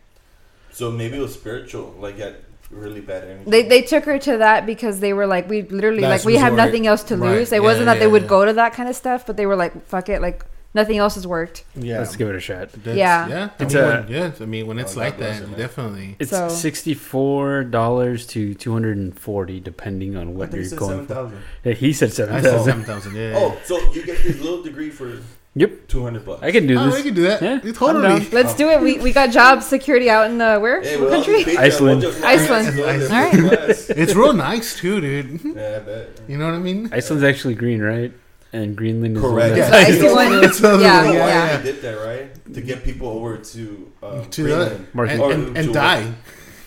So 0.73 0.90
maybe 0.90 1.16
it 1.16 1.21
was 1.21 1.35
spiritual. 1.35 1.95
Like 1.99 2.18
at 2.18 2.37
really 2.71 3.03
bad 3.03 3.25
energy. 3.25 3.51
They 3.51 3.62
they 3.62 3.83
took 3.83 4.05
her 4.05 4.18
to 4.18 4.38
that 4.38 4.64
because 4.64 5.01
they 5.01 5.12
were 5.12 5.27
like 5.27 5.49
we 5.51 5.62
literally 5.62 6.01
Last 6.01 6.21
like 6.21 6.25
we 6.27 6.37
have 6.37 6.55
nothing 6.55 6.87
else 6.87 7.03
to 7.05 7.16
Right. 7.16 7.31
lose. 7.31 7.53
It 7.53 7.57
Yeah, 7.57 7.61
wasn't 7.68 7.87
that 7.87 7.95
yeah, 7.95 8.01
they 8.01 8.07
would 8.07 8.23
yeah. 8.23 8.29
go 8.29 8.45
to 8.47 8.53
that 8.55 8.73
kind 8.73 8.88
of 8.88 8.97
stuff, 8.97 9.27
but 9.27 9.37
they 9.37 9.45
were 9.45 9.57
like 9.57 9.85
fuck 9.87 10.09
it, 10.09 10.23
like 10.23 10.45
nothing 10.75 10.99
else 10.99 11.15
has 11.17 11.27
worked. 11.27 11.65
Yeah. 11.75 11.99
Let's 11.99 12.17
give 12.17 12.29
it 12.29 12.35
a 12.35 12.41
shot. 12.41 12.73
That's- 12.73 12.97
Yeah. 12.97 13.29
Yeah. 13.29 13.49
I 13.59 13.63
It's 13.63 13.75
mean, 13.75 13.83
a- 13.85 13.87
when, 13.89 14.09
yeah. 14.09 14.31
I 14.41 14.45
mean, 14.45 14.67
when 14.67 14.79
it's 14.79 14.97
Oh, 14.97 15.01
like 15.01 15.15
God 15.15 15.19
bless 15.19 15.41
that, 15.41 15.49
it, 15.51 15.57
definitely. 15.57 16.17
It's 16.19 16.31
So- 16.31 16.49
sixty-four 16.49 17.65
dollars 17.65 18.27
to 18.29 18.55
two 18.55 18.73
hundred 18.73 18.97
and 18.97 19.19
forty, 19.19 19.61
depending 19.61 20.17
on 20.17 20.29
I 20.29 20.31
what 20.31 20.51
thought 20.51 20.57
you 20.61 20.63
you're 20.69 20.79
going 20.79 21.07
seven 21.09 21.31
for. 21.31 21.69
Yeah, 21.69 21.75
he 21.75 21.93
said 21.93 22.09
I 22.09 22.13
seven 22.13 22.43
said 22.43 22.51
thousand. 22.53 22.65
seven 22.65 22.85
thousand. 22.85 23.17
Yeah. 23.17 23.33
Oh, 23.37 23.57
so 23.65 23.79
you 23.93 24.05
get 24.05 24.23
this 24.23 24.41
little 24.41 24.63
degree 24.63 24.91
for 24.91 25.13
Yep, 25.55 25.87
two 25.89 26.03
hundred 26.03 26.25
bucks. 26.25 26.43
I 26.43 26.51
can 26.51 26.67
do 26.67 26.79
Oh, 26.79 26.87
this. 26.87 26.95
we 26.97 27.03
can 27.03 27.13
do 27.15 27.23
that. 27.25 27.43
Yeah, 27.43 27.61
Yeah, 27.63 27.73
totally. 27.73 28.27
Let's 28.33 28.55
do 28.55 28.71
it. 28.71 28.81
We 28.81 28.99
we 29.01 29.13
got 29.13 29.31
job 29.31 29.63
security 29.63 30.09
out 30.09 30.31
in 30.31 30.39
the 30.39 30.59
where 30.59 30.81
Hey, 30.81 30.97
well, 30.99 31.11
country? 31.11 31.45
Patreon, 31.45 31.59
Iceland. 31.59 32.05
Iceland. 32.25 32.81
Alright. 32.81 33.91
It's 33.91 34.15
real 34.15 34.33
nice 34.33 34.79
too, 34.79 35.03
dude. 35.03 35.41
Yeah, 35.45 35.77
I 35.77 35.79
bet. 35.81 36.21
You 36.27 36.39
know 36.39 36.47
what 36.47 36.55
I 36.55 36.59
mean? 36.59 36.89
Iceland's 36.91 37.23
actually 37.23 37.55
green, 37.55 37.83
right? 37.83 38.13
And 38.55 38.77
Greenland 38.77 39.17
is 39.17 39.23
Correct. 39.23 39.55
that's- 39.57 39.88
Yeah. 39.88 39.95
icy 40.09 40.15
one. 40.15 40.45
It's 40.45 40.59
another 40.61 40.83
Yeah, 40.83 41.05
one, 41.07 41.15
Yeah, 41.15 41.27
yeah. 41.27 41.57
They 41.57 41.73
did 41.73 41.83
that 41.83 41.95
right 42.07 42.55
to 42.55 42.61
get 42.61 42.85
people 42.85 43.09
over 43.09 43.38
to 43.38 43.93
um, 44.03 44.27
To 44.31 44.43
Greenland. 44.43 44.87
Mark- 44.93 45.11
and, 45.11 45.21
Or 45.23 45.33
and, 45.33 45.57
and 45.57 45.67
to- 45.69 45.73
die. 45.73 46.12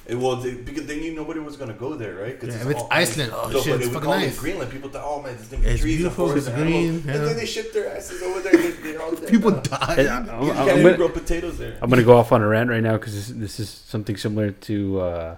It, 0.07 0.13
well, 0.19 0.35
they, 0.35 0.53
because 0.53 0.85
they 0.85 0.99
knew 0.99 1.15
nobody 1.15 1.39
was 1.39 1.57
gonna 1.57 1.73
go 1.73 1.95
there, 1.95 2.13
right? 2.13 2.39
'Cause 2.39 2.49
Yeah, 2.49 2.61
if 2.61 2.67
it's 2.67 2.79
all 2.81 2.87
Iceland, 2.91 3.31
ice. 3.33 3.39
oh, 3.41 3.49
so, 3.53 3.61
shit, 3.61 3.71
but 3.71 3.75
it's 3.81 3.87
we 3.87 3.93
fucking 3.95 4.05
call 4.05 4.13
it 4.13 4.19
nice. 4.19 4.37
Greenland, 4.39 4.71
people 4.71 4.89
thought, 4.91 5.03
oh 5.03 5.19
man, 5.23 5.35
there's 5.35 5.47
gonna 5.47 5.67
It's 5.67 5.81
trees, 5.81 5.95
beautiful, 5.97 6.27
forests, 6.27 6.47
it's 6.47 6.55
and 6.55 6.63
animals. 6.69 6.95
And 6.95 7.05
yeah. 7.05 7.17
then 7.25 7.35
they 7.37 7.45
ship 7.47 7.73
their 7.73 7.95
asses 7.97 8.21
over 8.21 8.39
there. 8.41 8.51
They, 8.55 8.69
they're 8.69 9.01
all 9.01 9.11
dead 9.15 9.27
People 9.27 9.49
now. 9.49 9.61
die. 9.61 9.95
And 9.97 10.09
I- 10.29 10.37
I'm, 10.37 10.43
You 10.45 10.53
can't 10.53 10.69
even 10.69 10.83
gonna, 10.83 10.97
grow 10.97 11.09
potatoes 11.09 11.57
there. 11.57 11.77
I'm 11.81 11.89
gonna 11.89 12.03
go 12.03 12.17
off 12.17 12.31
on 12.31 12.43
a 12.43 12.47
rant 12.47 12.69
right 12.69 12.83
now 12.83 12.93
because 12.97 13.15
this, 13.15 13.29
this 13.35 13.59
is 13.59 13.67
something 13.69 14.15
similar 14.15 14.51
to 14.51 14.99
uh, 15.01 15.35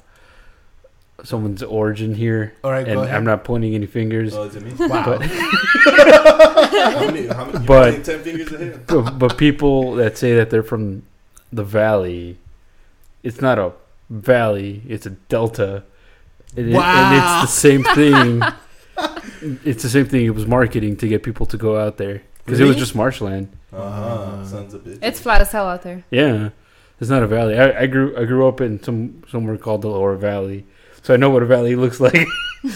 someone's 1.23 1.63
origin 1.63 2.13
here, 2.15 2.53
All 2.63 2.71
right, 2.71 2.85
and 2.87 2.95
go 2.97 3.03
ahead. 3.03 3.15
I'm 3.15 3.23
not 3.25 3.43
pointing 3.43 3.73
any 3.75 3.85
fingers. 3.87 4.35
Oh, 4.35 4.43
is 4.43 4.55
it 4.55 4.63
me? 4.63 4.71
Wow. 4.87 5.19
how 5.19 7.05
many? 7.05 7.27
How 7.27 7.45
many? 7.45 7.59
But- 7.65 7.65
but, 7.65 8.05
ten 8.05 8.23
fingers 8.23 8.51
ahead. 8.51 8.87
but, 8.87 9.11
but 9.19 9.37
people 9.37 9.95
that 9.95 10.17
say 10.17 10.35
that 10.35 10.49
they're 10.49 10.63
from 10.63 11.03
the 11.51 11.63
valley, 11.63 12.37
it's 13.23 13.41
not 13.41 13.57
a 13.59 13.71
valley; 14.09 14.81
it's 14.87 15.05
a 15.05 15.11
delta, 15.11 15.83
and, 16.55 16.69
it- 16.69 16.75
and 16.75 17.15
it's 17.15 17.41
the 17.41 17.47
same 17.59 17.83
thing. 17.83 18.41
it's 19.63 19.83
the 19.83 19.89
same 19.89 20.05
thing. 20.05 20.25
It 20.25 20.31
was 20.35 20.45
marketing 20.47 20.97
to 20.97 21.07
get 21.07 21.23
people 21.23 21.45
to 21.47 21.57
go 21.57 21.77
out 21.79 21.97
there 21.97 22.21
because 22.45 22.59
it 22.59 22.65
was 22.65 22.75
just 22.77 22.95
marshland. 22.95 23.49
Uh 23.73 23.91
huh. 23.91 24.45
Sons 24.45 24.73
of 24.73 24.83
bitches. 24.83 24.99
It's 25.01 25.19
flat 25.19 25.41
as 25.41 25.51
hell 25.51 25.67
out 25.67 25.81
there. 25.83 26.03
Yeah, 26.09 26.49
it's 27.01 27.09
not 27.09 27.21
a 27.23 27.27
valley. 27.27 27.57
I, 27.59 27.81
I 27.81 27.85
grew 27.87 28.15
I 28.17 28.25
grew 28.25 28.47
up 28.47 28.61
in 28.61 28.81
some 28.81 29.23
somewhere 29.29 29.57
called 29.57 29.81
the 29.81 29.89
Lower 29.89 30.15
Valley, 30.15 30.65
so 31.07 31.13
I 31.13 31.17
know 31.17 31.29
what 31.29 31.41
a 31.41 31.45
valley 31.45 31.75
looks 31.77 31.99
like. 32.01 32.27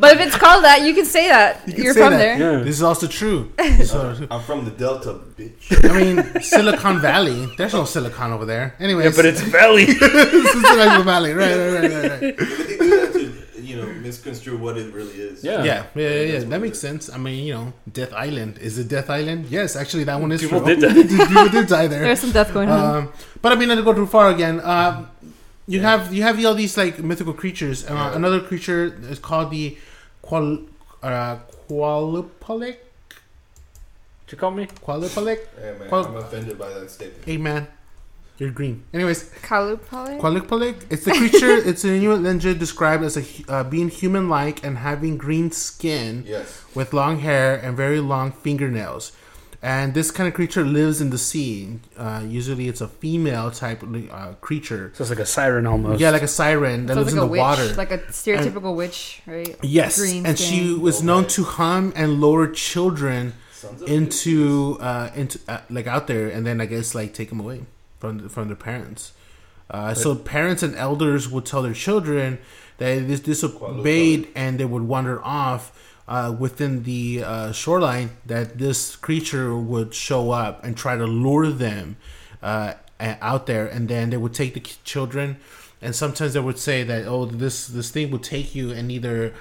But 0.00 0.16
if 0.16 0.20
it's 0.26 0.36
called 0.36 0.64
that, 0.64 0.82
you 0.82 0.94
can 0.94 1.04
say 1.06 1.28
that. 1.28 1.66
You 1.66 1.74
can 1.74 1.84
You're 1.84 1.94
say 1.94 2.00
from 2.00 2.10
that. 2.12 2.18
there. 2.18 2.38
yeah, 2.58 2.58
This 2.64 2.76
is 2.76 2.82
also 2.82 3.06
true. 3.06 3.52
This 3.58 3.92
is. 3.94 4.22
I'm 4.30 4.42
from 4.42 4.64
the 4.64 4.70
Delta, 4.70 5.14
bitch. 5.36 5.64
I 5.90 5.92
mean, 5.98 6.40
Silicon 6.42 7.00
Valley. 7.00 7.46
There's 7.56 7.72
no 7.72 7.84
silicon 7.84 8.32
over 8.32 8.44
there. 8.44 8.74
Anyways, 8.78 9.04
yeah, 9.06 9.12
but 9.16 9.24
it's 9.26 9.40
valley. 9.40 9.84
this 9.86 10.54
is 10.54 10.62
Silicon 10.62 11.04
Valley. 11.04 11.32
Right, 11.32 11.56
right, 11.56 11.72
right, 11.80 11.90
right, 11.90 12.20
right. 12.22 12.36
But 12.38 12.48
they 12.68 12.76
do 12.76 12.90
that 13.00 13.12
to, 13.14 13.62
you 13.62 13.76
know, 13.76 13.86
misconstrue 14.06 14.58
what 14.58 14.76
it 14.76 14.92
really 14.92 15.14
is. 15.14 15.42
Yeah. 15.42 15.64
Yeah, 15.64 15.86
yeah, 15.94 16.08
yeah, 16.08 16.32
yeah. 16.32 16.38
That 16.50 16.60
makes 16.60 16.78
sense. 16.78 17.08
I 17.10 17.16
mean, 17.18 17.44
you 17.46 17.54
know, 17.54 17.72
Death 17.90 18.12
Island. 18.12 18.58
Is 18.58 18.78
it 18.78 18.88
Death 18.88 19.08
Island? 19.10 19.46
Yes, 19.46 19.74
actually, 19.76 20.04
that 20.04 20.20
one 20.20 20.32
is 20.32 20.40
People 20.42 20.60
true. 20.60 20.76
did 20.76 20.80
die. 20.80 21.26
People 21.26 21.48
did 21.48 21.66
die 21.66 21.86
there. 21.88 22.02
There's 22.04 22.20
some 22.20 22.32
death 22.32 22.52
going 22.52 22.68
on. 22.68 22.96
Um, 22.96 23.12
but 23.42 23.52
I 23.52 23.54
mean, 23.56 23.68
not 23.68 23.76
to 23.76 23.82
go 23.82 23.92
too 23.94 24.06
far 24.06 24.30
again. 24.30 24.60
Um, 24.60 25.08
you 25.66 25.80
have 25.80 26.12
you 26.12 26.22
have 26.22 26.36
all 26.44 26.54
these 26.54 26.76
like 26.76 26.98
mythical 26.98 27.32
creatures. 27.32 27.84
Uh, 27.84 27.94
Yeah. 27.94 28.14
Another 28.16 28.40
creature 28.40 28.94
is 29.10 29.18
called 29.18 29.50
the 29.50 29.76
qual 30.22 30.58
uh, 31.02 31.36
Qalupalik. 31.68 32.76
What 32.78 34.32
you 34.32 34.38
call 34.38 34.50
me? 34.52 34.66
Qalupalik. 34.66 35.40
Yeah, 35.60 35.72
man. 35.78 35.90
Well- 35.90 36.06
I'm 36.06 36.16
offended 36.16 36.58
by 36.58 36.68
that 36.72 36.90
statement. 36.90 37.24
Hey 37.24 37.36
man, 37.36 37.66
you're 38.38 38.50
green. 38.50 38.84
Anyways, 38.92 39.30
Kalupale? 39.42 40.18
Qalupalik. 40.20 40.76
It's 40.90 41.04
the 41.04 41.12
creature. 41.12 41.54
it's 41.70 41.84
an 41.84 41.90
Inuit 41.90 42.20
legend 42.22 42.58
described 42.58 43.02
as 43.04 43.16
a 43.16 43.24
uh, 43.48 43.64
being 43.64 43.88
human-like 43.88 44.64
and 44.64 44.78
having 44.78 45.16
green 45.18 45.50
skin 45.50 46.24
Yes. 46.26 46.62
with 46.74 46.92
long 46.92 47.18
hair 47.20 47.56
and 47.56 47.76
very 47.76 48.00
long 48.00 48.32
fingernails. 48.32 49.12
And 49.64 49.94
this 49.94 50.10
kind 50.10 50.28
of 50.28 50.34
creature 50.34 50.62
lives 50.62 51.00
in 51.00 51.08
the 51.08 51.16
sea. 51.16 51.78
Uh, 51.96 52.22
usually, 52.22 52.68
it's 52.68 52.82
a 52.82 52.88
female 52.88 53.50
type 53.50 53.82
uh, 53.82 54.34
creature. 54.42 54.92
So 54.94 55.02
it's 55.04 55.08
like 55.08 55.20
a 55.20 55.24
siren 55.24 55.66
almost. 55.66 56.00
Yeah, 56.02 56.10
like 56.10 56.20
a 56.20 56.28
siren 56.28 56.84
that 56.84 56.96
Sounds 56.96 57.06
lives 57.06 57.14
like 57.14 57.22
in 57.22 57.26
the 57.28 57.32
witch, 57.32 57.38
water. 57.40 57.74
like 57.74 57.90
a 57.90 57.98
stereotypical 58.12 58.76
witch, 58.76 59.22
right? 59.26 59.56
yes, 59.62 59.98
green 59.98 60.26
and 60.26 60.38
she 60.38 60.58
skin. 60.58 60.80
was 60.82 61.02
known 61.02 61.26
to 61.28 61.44
hum 61.44 61.94
and 61.96 62.20
lure 62.20 62.46
children 62.48 63.32
Sons 63.52 63.80
into 63.84 64.76
uh, 64.80 65.10
into 65.16 65.38
uh, 65.48 65.60
like 65.70 65.86
out 65.86 66.08
there, 66.08 66.28
and 66.28 66.44
then 66.46 66.60
I 66.60 66.66
guess 66.66 66.94
like 66.94 67.14
take 67.14 67.30
them 67.30 67.40
away 67.40 67.62
from 68.00 68.18
the, 68.18 68.28
from 68.28 68.48
their 68.48 68.56
parents. 68.56 69.12
Uh, 69.70 69.94
so 69.94 70.14
parents 70.14 70.62
and 70.62 70.74
elders 70.76 71.26
would 71.30 71.46
tell 71.46 71.62
their 71.62 71.72
children 71.72 72.38
that 72.76 73.08
this 73.08 73.20
disobeyed, 73.20 74.28
and 74.34 74.60
they 74.60 74.66
would 74.66 74.82
wander 74.82 75.24
off 75.24 75.72
uh, 76.08 76.34
within 76.38 76.82
the 76.84 77.22
uh, 77.24 77.52
shoreline. 77.52 78.10
That 78.26 78.58
this 78.58 78.96
creature 78.96 79.56
would 79.56 79.94
show 79.94 80.30
up 80.30 80.64
and 80.64 80.76
try 80.76 80.96
to 80.96 81.06
lure 81.06 81.50
them 81.50 81.96
uh, 82.42 82.74
out 83.00 83.46
there, 83.46 83.66
and 83.66 83.88
then 83.88 84.10
they 84.10 84.16
would 84.16 84.34
take 84.34 84.54
the 84.54 84.60
children. 84.84 85.38
And 85.82 85.94
sometimes 85.94 86.32
they 86.32 86.40
would 86.40 86.58
say 86.58 86.82
that, 86.82 87.06
oh, 87.06 87.26
this 87.26 87.66
this 87.66 87.90
thing 87.90 88.10
would 88.10 88.22
take 88.22 88.54
you, 88.54 88.70
and 88.70 88.90
either 88.90 89.34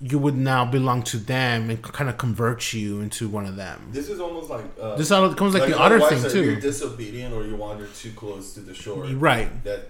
you 0.00 0.18
would 0.18 0.36
now 0.36 0.64
belong 0.64 1.02
to 1.02 1.16
them 1.16 1.70
and 1.70 1.82
kind 1.82 2.10
of 2.10 2.18
convert 2.18 2.74
you 2.74 3.00
into 3.00 3.28
one 3.28 3.46
of 3.46 3.56
them. 3.56 3.88
This 3.92 4.10
is 4.10 4.20
almost 4.20 4.50
like 4.50 4.64
uh, 4.80 4.96
This 4.96 5.08
comes 5.08 5.54
like, 5.54 5.68
the 5.68 5.80
other 5.80 6.00
thing 6.00 6.20
that 6.20 6.34
You're 6.34 6.56
too, 6.56 6.60
disobedient 6.60 7.32
or 7.32 7.46
you 7.46 7.56
wander 7.56 7.86
too 7.86 8.12
close 8.12 8.52
to 8.54 8.60
the 8.60 8.74
shore. 8.74 9.04
right? 9.04 9.64
That 9.64 9.88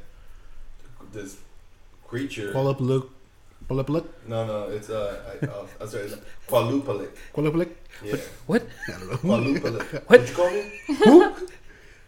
this 1.12 1.38
creature. 2.06 2.52
Call 2.52 2.68
up, 2.68 2.80
look, 2.80 3.10
pull 3.68 3.76
no, 3.78 4.46
no, 4.46 4.68
it's 4.70 4.90
uh, 4.90 5.20
I, 5.42 5.46
uh 5.46 5.66
I'm 5.80 5.88
sorry, 5.88 6.04
it's 6.04 6.16
Qalupalik. 6.48 7.10
call 7.32 7.46
up, 7.46 7.54
look. 7.54 7.68
Yeah. 8.04 8.16
What? 8.46 8.62
I 8.88 8.90
don't 8.98 9.08
know. 9.10 9.16
Qalupalik. 9.18 9.92
What? 10.08 10.20
What 10.20 10.28
you 10.28 10.34
call 10.34 10.50
me? 10.50 10.62
Who? 11.04 11.34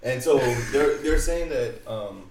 And 0.03 0.23
so 0.23 0.39
they're 0.73 0.97
they're 0.99 1.19
saying 1.19 1.49
that 1.51 1.75
um, 1.87 2.31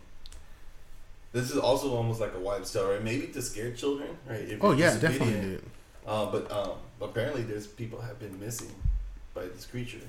this 1.33 1.51
is 1.51 1.57
also 1.57 1.95
almost 1.95 2.19
like 2.21 2.33
a 2.33 2.39
wives' 2.39 2.71
tale, 2.71 2.89
right? 2.89 3.03
Maybe 3.03 3.27
to 3.27 3.41
scare 3.41 3.71
children, 3.71 4.09
right? 4.29 4.39
If 4.41 4.63
Oh 4.63 4.71
you're 4.71 4.79
yeah, 4.87 4.93
disobedient. 4.93 5.19
definitely, 5.19 5.49
dude. 5.49 5.63
Uh, 6.07 6.25
but 6.31 6.51
um, 6.51 6.71
apparently, 7.01 7.43
there's 7.43 7.67
people 7.67 7.99
have 8.01 8.17
been 8.19 8.39
missing 8.39 8.73
by 9.33 9.43
this 9.43 9.65
creature. 9.65 9.99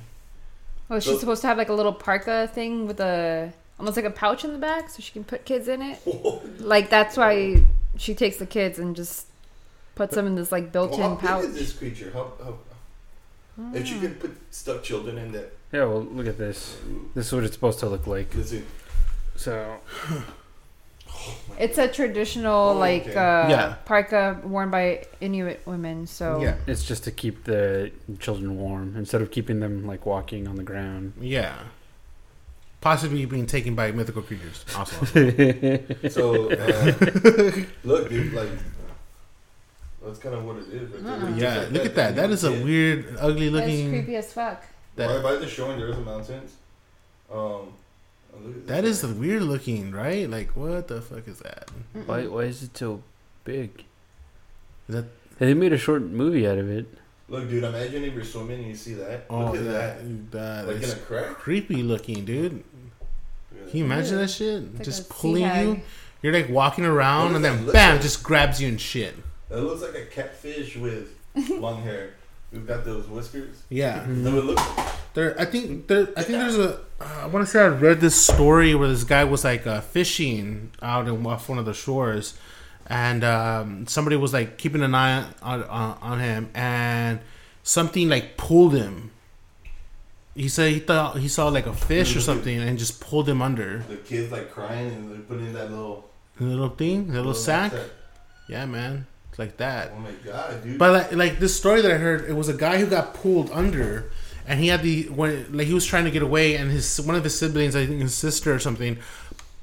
Oh, 0.90 1.00
she's 1.00 1.14
So- 1.14 1.18
supposed 1.18 1.42
to 1.42 1.48
have 1.48 1.58
like 1.58 1.68
a 1.68 1.74
little 1.74 1.92
parka 1.92 2.48
thing 2.54 2.86
with 2.86 3.00
a 3.00 3.52
almost 3.78 3.96
like 3.96 4.06
a 4.06 4.10
pouch 4.10 4.44
in 4.44 4.52
the 4.52 4.58
back, 4.58 4.88
so 4.90 5.00
she 5.02 5.12
can 5.12 5.24
put 5.24 5.44
kids 5.44 5.66
in 5.68 5.82
it. 5.82 5.98
Like 6.60 6.88
that's 6.90 7.16
why 7.16 7.62
she 7.98 8.14
takes 8.14 8.36
the 8.38 8.46
kids 8.46 8.78
and 8.78 8.96
just 8.96 9.26
puts 9.94 10.14
them 10.14 10.26
in 10.26 10.34
this 10.36 10.50
like 10.52 10.72
built-in 10.72 11.00
how 11.00 11.14
pouch. 11.16 11.42
big 11.42 11.50
is 11.50 11.56
this 11.58 11.72
creature? 11.72 12.10
How, 12.14 12.32
how, 12.42 12.58
if 13.74 13.88
you 13.88 13.98
could 14.00 14.20
put 14.20 14.36
stuck 14.50 14.82
children 14.84 15.18
in 15.18 15.32
that, 15.32 15.52
Yeah, 15.72 15.84
well, 15.84 16.02
look 16.02 16.26
at 16.28 16.38
this. 16.38 16.76
This 17.14 17.26
is 17.26 17.32
what 17.32 17.44
it's 17.44 17.54
supposed 17.54 17.80
to 17.80 17.88
look 17.88 18.06
like. 18.06 18.32
does 18.32 18.52
it? 18.52 18.64
So 19.36 19.78
It's 21.58 21.78
a 21.78 21.88
traditional 21.88 22.70
Oh, 22.70 22.78
like 22.78 23.02
okay. 23.02 23.16
uh, 23.16 23.48
Yeah. 23.48 23.74
parka 23.84 24.40
worn 24.44 24.70
by 24.70 25.04
Inuit 25.20 25.60
women. 25.66 26.06
So 26.06 26.40
Yeah, 26.40 26.56
it's 26.68 26.84
just 26.84 27.02
to 27.04 27.10
keep 27.10 27.44
the 27.44 27.90
children 28.20 28.56
warm 28.56 28.94
instead 28.96 29.20
of 29.22 29.30
keeping 29.32 29.58
them 29.60 29.84
like 29.86 30.06
walking 30.06 30.46
on 30.46 30.54
the 30.56 30.62
ground. 30.62 31.14
yeah. 31.20 31.54
Possibly 32.80 33.24
being 33.26 33.46
taken 33.46 33.74
by 33.74 33.90
mythical 33.92 34.22
creatures. 34.22 34.64
Also, 34.76 35.04
So 36.10 36.50
uh, 36.52 36.92
look, 37.84 38.08
dude, 38.08 38.32
like 38.32 38.48
that's 40.04 40.18
kind 40.20 40.34
of 40.36 40.44
what 40.44 40.56
it 40.58 40.68
is. 40.68 40.90
Right 40.90 41.02
there. 41.02 41.12
Uh-uh. 41.28 41.36
Yeah. 41.36 41.58
like 41.58 41.70
Look 41.72 41.86
at 41.86 41.94
that. 41.96 42.14
then 42.14 42.16
That 42.16 42.28
you 42.28 42.32
is 42.34 42.44
a 42.44 42.50
get- 42.52 42.64
weird, 42.64 43.16
ugly 43.18 43.48
that's 43.48 43.66
looking. 43.66 43.90
creepy 43.90 44.16
as 44.16 44.32
fuck. 44.32 44.62
That 44.96 45.06
right 45.10 45.22
by 45.22 45.36
the 45.36 45.48
shore, 45.48 45.72
and 45.72 45.80
there's 45.82 45.96
the 45.96 46.02
mountains. 46.02 46.54
Um, 47.32 47.72
look 48.42 48.66
that 48.68 48.82
this 48.84 49.02
is 49.02 49.10
guy. 49.12 49.18
weird 49.18 49.42
looking, 49.42 49.90
right? 49.90 50.28
Like, 50.30 50.50
what 50.56 50.86
the 50.88 51.02
fuck 51.02 51.26
is 51.26 51.40
that? 51.40 51.70
Why? 52.06 52.26
Why 52.26 52.42
is 52.42 52.62
it 52.62 52.76
so 52.76 53.02
big? 53.44 53.84
Is 54.88 54.94
that 54.94 55.04
they 55.38 55.52
made 55.54 55.72
a 55.72 55.78
short 55.78 56.02
movie 56.02 56.46
out 56.46 56.58
of 56.58 56.70
it. 56.70 56.86
Look, 57.28 57.48
dude, 57.48 57.64
imagine 57.64 58.04
if 58.04 58.14
you're 58.14 58.24
swimming 58.24 58.60
and 58.60 58.68
you 58.68 58.74
see 58.74 58.94
that. 58.94 59.26
oh, 59.28 59.46
look 59.46 59.56
at 59.56 59.64
that, 59.64 60.30
that. 60.32 60.66
that 60.66 60.74
Like 60.74 60.82
in 60.82 60.90
a 60.90 60.94
crack. 60.96 61.26
creepy 61.36 61.82
looking, 61.82 62.24
dude. 62.24 62.64
Can 63.68 63.78
you 63.78 63.84
imagine 63.84 64.16
that 64.16 64.30
shit? 64.30 64.62
It's 64.76 64.84
just 64.86 65.00
a 65.00 65.04
sea 65.04 65.08
pulling 65.10 65.42
you. 65.44 65.80
You're 66.22 66.32
like 66.32 66.48
walking 66.48 66.84
around, 66.86 67.36
and 67.36 67.44
then 67.44 67.66
bam, 67.70 67.92
like? 67.94 68.02
just 68.02 68.22
grabs 68.22 68.60
you 68.62 68.68
and 68.68 68.80
shit. 68.80 69.14
That 69.50 69.60
looks 69.62 69.82
like 69.82 69.94
a 69.94 70.06
catfish 70.06 70.76
with 70.76 71.14
long 71.50 71.82
hair. 71.82 72.14
We've 72.50 72.66
got 72.66 72.84
those 72.86 73.06
whiskers. 73.06 73.62
Yeah, 73.68 74.04
That 74.08 74.32
would 74.32 74.44
look. 74.44 74.56
that's 74.56 74.96
There, 75.12 75.38
I 75.38 75.44
think 75.44 75.86
there. 75.86 76.08
I 76.16 76.22
think 76.22 76.38
there's 76.38 76.56
a. 76.58 76.80
Uh, 77.00 77.20
I 77.22 77.26
want 77.26 77.44
to 77.44 77.50
say 77.52 77.60
I 77.60 77.68
read 77.68 78.00
this 78.00 78.16
story 78.20 78.74
where 78.74 78.88
this 78.88 79.04
guy 79.04 79.22
was 79.24 79.44
like 79.44 79.66
uh, 79.66 79.80
fishing 79.82 80.70
out 80.80 81.06
in 81.06 81.26
off 81.26 81.48
one 81.48 81.58
of 81.58 81.66
the 81.66 81.74
shores, 81.74 82.38
and 82.88 83.22
um, 83.22 83.86
somebody 83.86 84.16
was 84.16 84.32
like 84.32 84.56
keeping 84.56 84.82
an 84.82 84.94
eye 84.94 85.24
on, 85.42 85.62
on 85.64 85.98
on 86.00 86.20
him, 86.20 86.50
and 86.54 87.20
something 87.62 88.08
like 88.08 88.36
pulled 88.36 88.74
him. 88.74 89.10
He 90.34 90.48
said 90.48 90.72
he 90.72 90.78
thought 90.78 91.18
he 91.18 91.28
saw 91.28 91.48
like 91.48 91.66
a 91.66 91.74
fish 91.74 92.16
or 92.16 92.20
something, 92.20 92.60
and 92.60 92.78
just 92.78 93.00
pulled 93.00 93.28
him 93.28 93.42
under 93.42 93.84
The 93.88 93.96
kids 93.96 94.32
like 94.32 94.50
crying 94.52 94.88
and 94.88 95.10
they're 95.10 95.18
putting 95.20 95.46
in 95.46 95.52
that 95.54 95.70
little 95.70 96.08
little 96.40 96.70
thing, 96.70 97.08
the 97.08 97.14
little 97.14 97.34
sack. 97.34 97.72
Yeah, 98.48 98.64
man, 98.64 99.06
it's 99.30 99.38
like 99.38 99.58
that. 99.58 99.92
Oh 99.94 100.00
my 100.00 100.12
god, 100.24 100.62
dude. 100.62 100.78
But 100.78 100.92
like, 100.92 101.12
like 101.12 101.38
this 101.38 101.56
story 101.56 101.82
that 101.82 101.90
I 101.90 101.96
heard, 101.96 102.28
it 102.28 102.34
was 102.34 102.48
a 102.48 102.54
guy 102.54 102.78
who 102.78 102.86
got 102.86 103.14
pulled 103.14 103.50
under, 103.50 104.10
and 104.46 104.60
he 104.60 104.68
had 104.68 104.82
the 104.82 105.04
when 105.10 105.54
like 105.54 105.66
he 105.66 105.74
was 105.74 105.84
trying 105.84 106.04
to 106.04 106.10
get 106.10 106.22
away, 106.22 106.56
and 106.56 106.70
his 106.70 107.00
one 107.00 107.16
of 107.16 107.24
his 107.24 107.38
siblings, 107.38 107.76
I 107.76 107.84
think 107.84 108.00
his 108.00 108.14
sister 108.14 108.54
or 108.54 108.58
something, 108.58 108.98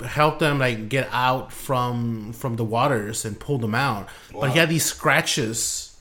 helped 0.03 0.39
them 0.39 0.59
like 0.59 0.89
get 0.89 1.07
out 1.11 1.53
from 1.53 2.33
from 2.33 2.55
the 2.57 2.65
waters 2.65 3.25
and 3.25 3.39
pull 3.39 3.57
them 3.57 3.75
out. 3.75 4.09
But 4.31 4.51
he 4.51 4.59
had 4.59 4.69
these 4.69 4.85
scratches 4.85 5.97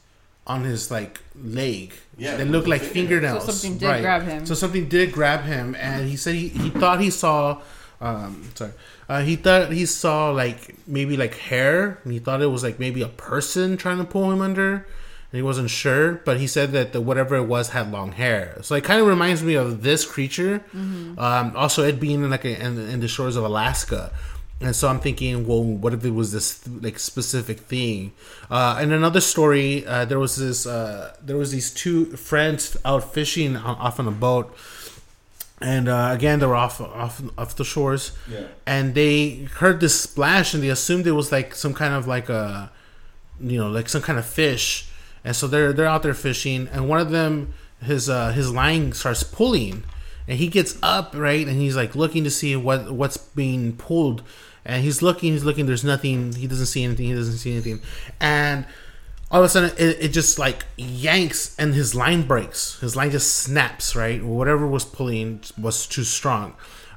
on 0.46 0.64
his 0.64 0.90
like 0.90 1.20
leg. 1.34 1.94
Yeah, 2.16 2.36
they 2.36 2.44
looked 2.44 2.68
like 2.68 2.80
fingernails. 2.80 3.44
fingernails. 3.44 3.46
So 3.46 3.52
something 3.52 3.78
did 3.78 4.02
grab 4.02 4.22
him. 4.22 4.46
So 4.46 4.54
something 4.54 4.88
did 4.88 5.12
grab 5.12 5.44
him, 5.44 5.74
and 5.76 6.08
he 6.08 6.16
said 6.16 6.34
he, 6.34 6.48
he 6.48 6.70
thought 6.70 7.00
he 7.00 7.10
saw. 7.10 7.60
Um, 8.00 8.50
sorry, 8.54 8.72
uh, 9.08 9.22
he 9.22 9.36
thought 9.36 9.72
he 9.72 9.86
saw 9.86 10.30
like 10.30 10.76
maybe 10.86 11.16
like 11.16 11.34
hair, 11.36 12.00
and 12.04 12.12
he 12.12 12.18
thought 12.18 12.42
it 12.42 12.46
was 12.46 12.62
like 12.62 12.78
maybe 12.78 13.02
a 13.02 13.08
person 13.08 13.76
trying 13.76 13.98
to 13.98 14.04
pull 14.04 14.30
him 14.30 14.40
under, 14.40 14.74
and 14.74 14.86
he 15.36 15.42
wasn't 15.42 15.70
sure. 15.70 16.12
But 16.24 16.38
he 16.38 16.46
said 16.46 16.72
that 16.72 16.92
the 16.92 17.00
whatever 17.00 17.36
it 17.36 17.44
was 17.44 17.70
had 17.70 17.90
long 17.92 18.12
hair, 18.12 18.58
so 18.62 18.74
it 18.74 18.84
kind 18.84 19.00
of 19.00 19.06
reminds 19.06 19.42
me 19.42 19.54
of 19.54 19.82
this 19.82 20.04
creature. 20.06 20.62
Um, 20.74 21.52
also, 21.56 21.82
it 21.82 21.98
being 22.00 22.22
in 22.24 22.30
like 22.30 22.44
a, 22.44 22.60
in, 22.64 22.78
in 22.88 23.00
the 23.00 23.08
shores 23.08 23.36
of 23.36 23.44
Alaska. 23.44 24.12
And 24.60 24.74
so 24.74 24.88
I'm 24.88 25.00
thinking, 25.00 25.46
well, 25.46 25.62
what 25.62 25.92
if 25.92 26.04
it 26.04 26.12
was 26.12 26.32
this 26.32 26.66
like 26.68 26.98
specific 26.98 27.58
thing? 27.60 28.12
Uh, 28.50 28.78
and 28.80 28.92
another 28.92 29.20
story, 29.20 29.84
uh, 29.84 30.04
there 30.06 30.18
was 30.20 30.36
this, 30.36 30.64
uh, 30.64 31.14
there 31.20 31.36
was 31.36 31.50
these 31.50 31.74
two 31.74 32.06
friends 32.16 32.76
out 32.84 33.12
fishing 33.12 33.56
on, 33.56 33.74
off 33.76 33.98
on 34.00 34.06
a 34.06 34.12
boat, 34.12 34.56
and 35.60 35.88
uh, 35.88 36.10
again 36.12 36.38
they 36.38 36.46
were 36.46 36.54
off 36.54 36.80
off 36.80 37.20
off 37.36 37.56
the 37.56 37.64
shores, 37.64 38.12
Yeah. 38.30 38.46
and 38.66 38.94
they 38.94 39.48
heard 39.58 39.80
this 39.80 40.00
splash, 40.00 40.54
and 40.54 40.62
they 40.62 40.68
assumed 40.70 41.06
it 41.06 41.12
was 41.12 41.32
like 41.32 41.54
some 41.54 41.74
kind 41.74 41.92
of 41.92 42.06
like 42.06 42.28
a, 42.28 42.70
you 43.40 43.58
know, 43.58 43.68
like 43.68 43.88
some 43.88 44.02
kind 44.02 44.18
of 44.18 44.24
fish, 44.24 44.88
and 45.24 45.34
so 45.34 45.46
they're 45.46 45.72
they're 45.72 45.86
out 45.86 46.02
there 46.02 46.14
fishing, 46.14 46.68
and 46.72 46.88
one 46.88 47.00
of 47.00 47.10
them 47.10 47.54
his 47.82 48.08
uh, 48.08 48.32
his 48.32 48.52
line 48.52 48.92
starts 48.92 49.22
pulling, 49.22 49.84
and 50.28 50.38
he 50.38 50.48
gets 50.48 50.76
up 50.82 51.14
right, 51.14 51.46
and 51.46 51.60
he's 51.60 51.76
like 51.76 51.94
looking 51.94 52.24
to 52.24 52.30
see 52.30 52.54
what 52.56 52.92
what's 52.92 53.16
being 53.16 53.76
pulled, 53.76 54.22
and 54.64 54.82
he's 54.82 55.02
looking, 55.02 55.32
he's 55.32 55.44
looking. 55.44 55.66
There's 55.66 55.84
nothing. 55.84 56.34
He 56.34 56.46
doesn't 56.46 56.66
see 56.66 56.84
anything. 56.84 57.06
He 57.06 57.14
doesn't 57.14 57.38
see 57.38 57.52
anything, 57.52 57.80
and 58.20 58.66
all 59.30 59.40
of 59.40 59.46
a 59.46 59.48
sudden 59.48 59.70
it, 59.78 59.96
it 60.00 60.08
just 60.08 60.38
like 60.38 60.64
yanks 60.76 61.56
and 61.58 61.74
his 61.74 61.94
line 61.94 62.22
breaks 62.22 62.78
his 62.80 62.94
line 62.94 63.10
just 63.10 63.34
snaps 63.34 63.96
right 63.96 64.22
whatever 64.22 64.66
was 64.66 64.84
pulling 64.84 65.40
was 65.58 65.86
too 65.86 66.04
strong 66.04 66.54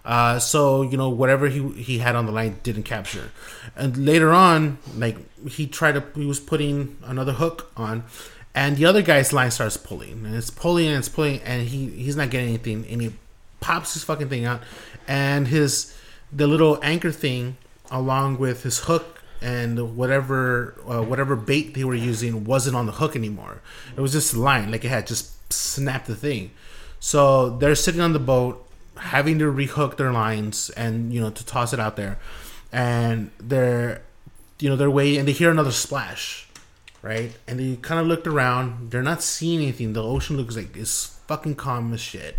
uh, 0.07 0.39
so 0.39 0.81
you 0.81 0.97
know 0.97 1.09
whatever 1.09 1.47
he 1.49 1.67
he 1.73 1.99
had 1.99 2.15
on 2.15 2.25
the 2.25 2.31
line 2.31 2.57
didn't 2.63 2.83
capture 2.83 3.29
and 3.75 3.97
later 3.97 4.33
on 4.33 4.79
like 4.95 5.17
he 5.47 5.67
tried 5.67 5.91
to 5.91 6.03
he 6.15 6.25
was 6.25 6.39
putting 6.39 6.97
another 7.03 7.33
hook 7.33 7.71
on 7.77 8.03
and 8.55 8.77
the 8.77 8.85
other 8.85 9.03
guy's 9.03 9.31
line 9.31 9.51
starts 9.51 9.77
pulling 9.77 10.25
and 10.25 10.33
it's 10.33 10.49
pulling 10.49 10.87
and 10.87 10.97
it's 10.97 11.09
pulling 11.09 11.39
and 11.41 11.67
he 11.67 11.89
he's 11.89 12.15
not 12.15 12.29
getting 12.31 12.49
anything 12.49 12.85
and 12.89 13.01
he 13.01 13.13
pops 13.59 13.93
his 13.93 14.03
fucking 14.03 14.29
thing 14.29 14.45
out 14.45 14.61
and 15.07 15.49
his 15.49 15.95
the 16.31 16.47
little 16.47 16.79
anchor 16.81 17.11
thing 17.11 17.57
along 17.91 18.37
with 18.37 18.63
his 18.63 18.79
hook 18.79 19.21
and 19.41 19.95
whatever 19.95 20.75
uh, 20.87 21.01
whatever 21.01 21.35
bait 21.35 21.73
they 21.73 21.83
were 21.83 21.95
using 21.95 22.43
wasn't 22.43 22.75
on 22.75 22.85
the 22.85 22.93
hook 22.93 23.15
anymore. 23.15 23.61
It 23.95 24.01
was 24.01 24.13
just 24.13 24.35
line, 24.35 24.71
like 24.71 24.83
it 24.83 24.89
had 24.89 25.07
just 25.07 25.53
snapped 25.53 26.07
the 26.07 26.15
thing. 26.15 26.51
So 26.99 27.51
they're 27.57 27.75
sitting 27.75 28.01
on 28.01 28.13
the 28.13 28.19
boat, 28.19 28.66
having 28.97 29.39
to 29.39 29.45
rehook 29.45 29.97
their 29.97 30.11
lines 30.11 30.69
and 30.71 31.13
you 31.13 31.21
know 31.21 31.29
to 31.29 31.45
toss 31.45 31.73
it 31.73 31.79
out 31.79 31.95
there, 31.95 32.19
and 32.71 33.31
they're 33.39 34.01
you 34.59 34.69
know 34.69 34.75
they're 34.75 34.91
waiting 34.91 35.19
and 35.19 35.27
they 35.27 35.33
hear 35.33 35.51
another 35.51 35.71
splash, 35.71 36.47
right? 37.01 37.31
And 37.47 37.59
they 37.59 37.75
kind 37.77 37.99
of 37.99 38.07
looked 38.07 38.27
around. 38.27 38.91
They're 38.91 39.03
not 39.03 39.21
seeing 39.21 39.61
anything. 39.61 39.93
The 39.93 40.03
ocean 40.03 40.37
looks 40.37 40.55
like 40.55 40.75
it's 40.75 41.19
fucking 41.27 41.55
calm 41.55 41.93
as 41.93 42.01
shit. 42.01 42.37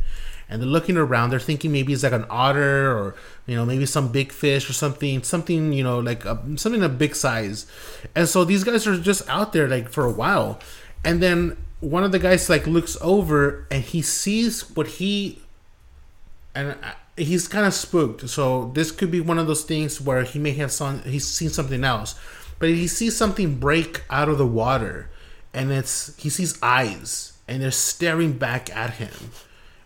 And 0.50 0.62
they're 0.62 0.68
looking 0.68 0.96
around. 0.96 1.28
They're 1.28 1.38
thinking 1.38 1.72
maybe 1.72 1.92
it's 1.92 2.02
like 2.02 2.12
an 2.12 2.24
otter 2.30 2.90
or 2.90 3.14
you 3.46 3.54
know 3.54 3.66
maybe 3.66 3.84
some 3.84 4.10
big 4.10 4.32
fish 4.32 4.68
or 4.68 4.72
something, 4.72 5.22
something 5.22 5.72
you 5.72 5.84
know 5.84 5.98
like 5.98 6.24
a, 6.24 6.40
something 6.56 6.82
of 6.82 6.98
big 6.98 7.14
size. 7.14 7.66
And 8.14 8.28
so 8.28 8.44
these 8.44 8.64
guys 8.64 8.86
are 8.86 8.98
just 8.98 9.28
out 9.28 9.52
there 9.52 9.68
like 9.68 9.90
for 9.90 10.04
a 10.04 10.10
while, 10.10 10.58
and 11.04 11.22
then 11.22 11.56
one 11.80 12.02
of 12.02 12.12
the 12.12 12.18
guys 12.18 12.48
like 12.48 12.66
looks 12.66 12.96
over 13.00 13.66
and 13.70 13.84
he 13.84 14.02
sees 14.02 14.68
what 14.74 14.86
he 14.86 15.40
and 16.58 16.70
uh, 16.82 16.92
he's 17.16 17.46
kind 17.46 17.66
of 17.66 17.72
spooked. 17.72 18.28
So 18.28 18.70
this 18.74 18.90
could 18.90 19.10
be 19.10 19.20
one 19.20 19.38
of 19.38 19.46
those 19.46 19.62
things 19.62 20.00
where 20.00 20.24
he 20.24 20.38
may 20.38 20.52
have 20.52 20.72
seen 20.72 21.02
he's 21.04 21.26
seen 21.26 21.50
something 21.50 21.84
else, 21.84 22.16
but 22.58 22.68
he 22.68 22.88
sees 22.88 23.16
something 23.16 23.56
break 23.56 24.02
out 24.10 24.28
of 24.28 24.38
the 24.38 24.46
water, 24.46 25.08
and 25.54 25.70
it's 25.70 26.16
he 26.16 26.28
sees 26.28 26.58
eyes 26.62 27.34
and 27.46 27.62
they're 27.62 27.70
staring 27.70 28.32
back 28.32 28.74
at 28.76 28.94
him, 28.94 29.30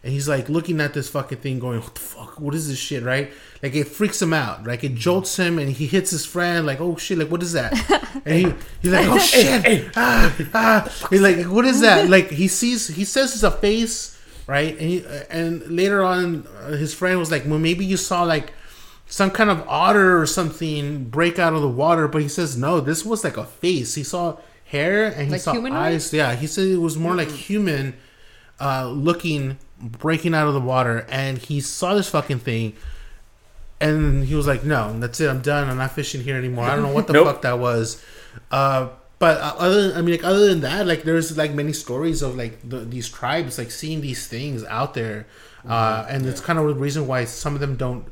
and 0.02 0.12
he's 0.12 0.28
like 0.28 0.48
looking 0.48 0.80
at 0.80 0.94
this 0.94 1.10
fucking 1.10 1.38
thing, 1.38 1.58
going, 1.58 1.80
"What 1.80 1.94
the 1.94 2.00
fuck? 2.00 2.40
What 2.40 2.54
is 2.54 2.68
this 2.68 2.78
shit?" 2.78 3.02
Right? 3.02 3.30
Like 3.62 3.74
it 3.74 3.88
freaks 3.88 4.22
him 4.22 4.32
out. 4.32 4.64
Like 4.64 4.82
it 4.82 4.94
jolts 4.94 5.36
him, 5.36 5.58
and 5.58 5.70
he 5.70 5.86
hits 5.86 6.10
his 6.10 6.24
friend. 6.24 6.64
Like, 6.64 6.80
"Oh 6.80 6.96
shit! 6.96 7.18
Like 7.18 7.30
what 7.30 7.42
is 7.42 7.52
that?" 7.52 7.72
And 8.24 8.34
he 8.34 8.54
he's 8.82 8.92
like, 8.92 9.06
"Oh 9.08 9.18
shit!" 9.18 9.90
Ah, 9.96 10.34
ah. 10.54 11.06
He's 11.10 11.20
like, 11.20 11.44
"What 11.46 11.64
is 11.66 11.80
that?" 11.80 12.08
Like 12.08 12.30
he 12.30 12.48
sees 12.48 12.88
he 12.88 13.04
says 13.04 13.34
it's 13.34 13.42
a 13.42 13.50
face 13.50 14.18
right? 14.46 14.72
And 14.78 14.88
he, 14.88 15.04
and 15.30 15.66
later 15.68 16.02
on, 16.02 16.46
uh, 16.62 16.70
his 16.72 16.94
friend 16.94 17.18
was 17.18 17.30
like, 17.30 17.44
"Well, 17.46 17.58
maybe 17.58 17.84
you 17.84 17.96
saw 17.96 18.22
like 18.24 18.52
some 19.06 19.30
kind 19.30 19.50
of 19.50 19.64
otter 19.68 20.20
or 20.20 20.26
something 20.26 21.04
break 21.04 21.38
out 21.38 21.52
of 21.52 21.60
the 21.62 21.68
water," 21.68 22.08
but 22.08 22.22
he 22.22 22.28
says 22.28 22.56
no. 22.56 22.80
This 22.80 23.04
was 23.04 23.24
like 23.24 23.36
a 23.36 23.44
face. 23.44 23.94
He 23.94 24.02
saw 24.04 24.36
hair 24.66 25.04
and 25.06 25.26
he 25.26 25.32
Like 25.32 25.40
saw 25.40 25.52
humanoid? 25.52 25.78
eyes. 25.78 26.12
Yeah, 26.12 26.34
he 26.34 26.46
said 26.46 26.66
it 26.68 26.78
was 26.78 26.96
more 26.96 27.14
like 27.14 27.30
human 27.30 27.94
uh, 28.60 28.88
looking, 28.88 29.58
breaking 29.80 30.34
out 30.34 30.46
of 30.48 30.54
the 30.54 30.60
water, 30.60 31.06
and 31.08 31.38
he 31.38 31.60
saw 31.60 31.94
this 31.94 32.08
fucking 32.08 32.38
thing. 32.40 32.74
And 33.80 34.24
he 34.26 34.34
was 34.36 34.46
like, 34.46 34.62
"No, 34.64 34.96
that's 35.00 35.20
it. 35.20 35.28
I'm 35.28 35.40
done. 35.42 35.68
I'm 35.68 35.76
not 35.78 35.90
fishing 35.92 36.22
here 36.22 36.36
anymore. 36.36 36.66
I 36.66 36.74
don't 36.76 36.84
know 36.84 36.92
what 36.92 37.06
the 37.08 37.12
Nope. 37.18 37.26
fuck 37.26 37.42
that 37.42 37.58
was." 37.58 38.02
Uh, 38.50 38.88
but 39.22 39.38
uh, 39.40 39.54
other, 39.56 39.92
I 39.94 40.02
mean, 40.02 40.14
like 40.16 40.24
other 40.24 40.48
than 40.48 40.62
that, 40.62 40.84
like 40.84 41.04
there's 41.04 41.36
like 41.38 41.52
many 41.54 41.72
stories 41.72 42.22
of 42.22 42.34
like 42.34 42.54
the, 42.68 42.78
these 42.78 43.08
tribes 43.08 43.56
like 43.56 43.70
seeing 43.70 44.00
these 44.00 44.26
things 44.26 44.64
out 44.64 44.94
there, 44.94 45.26
uh, 45.64 46.04
and 46.10 46.26
it's 46.26 46.40
kind 46.40 46.58
of 46.58 46.66
the 46.66 46.74
reason 46.74 47.06
why 47.06 47.24
some 47.24 47.54
of 47.54 47.60
them 47.60 47.76
don't 47.76 48.04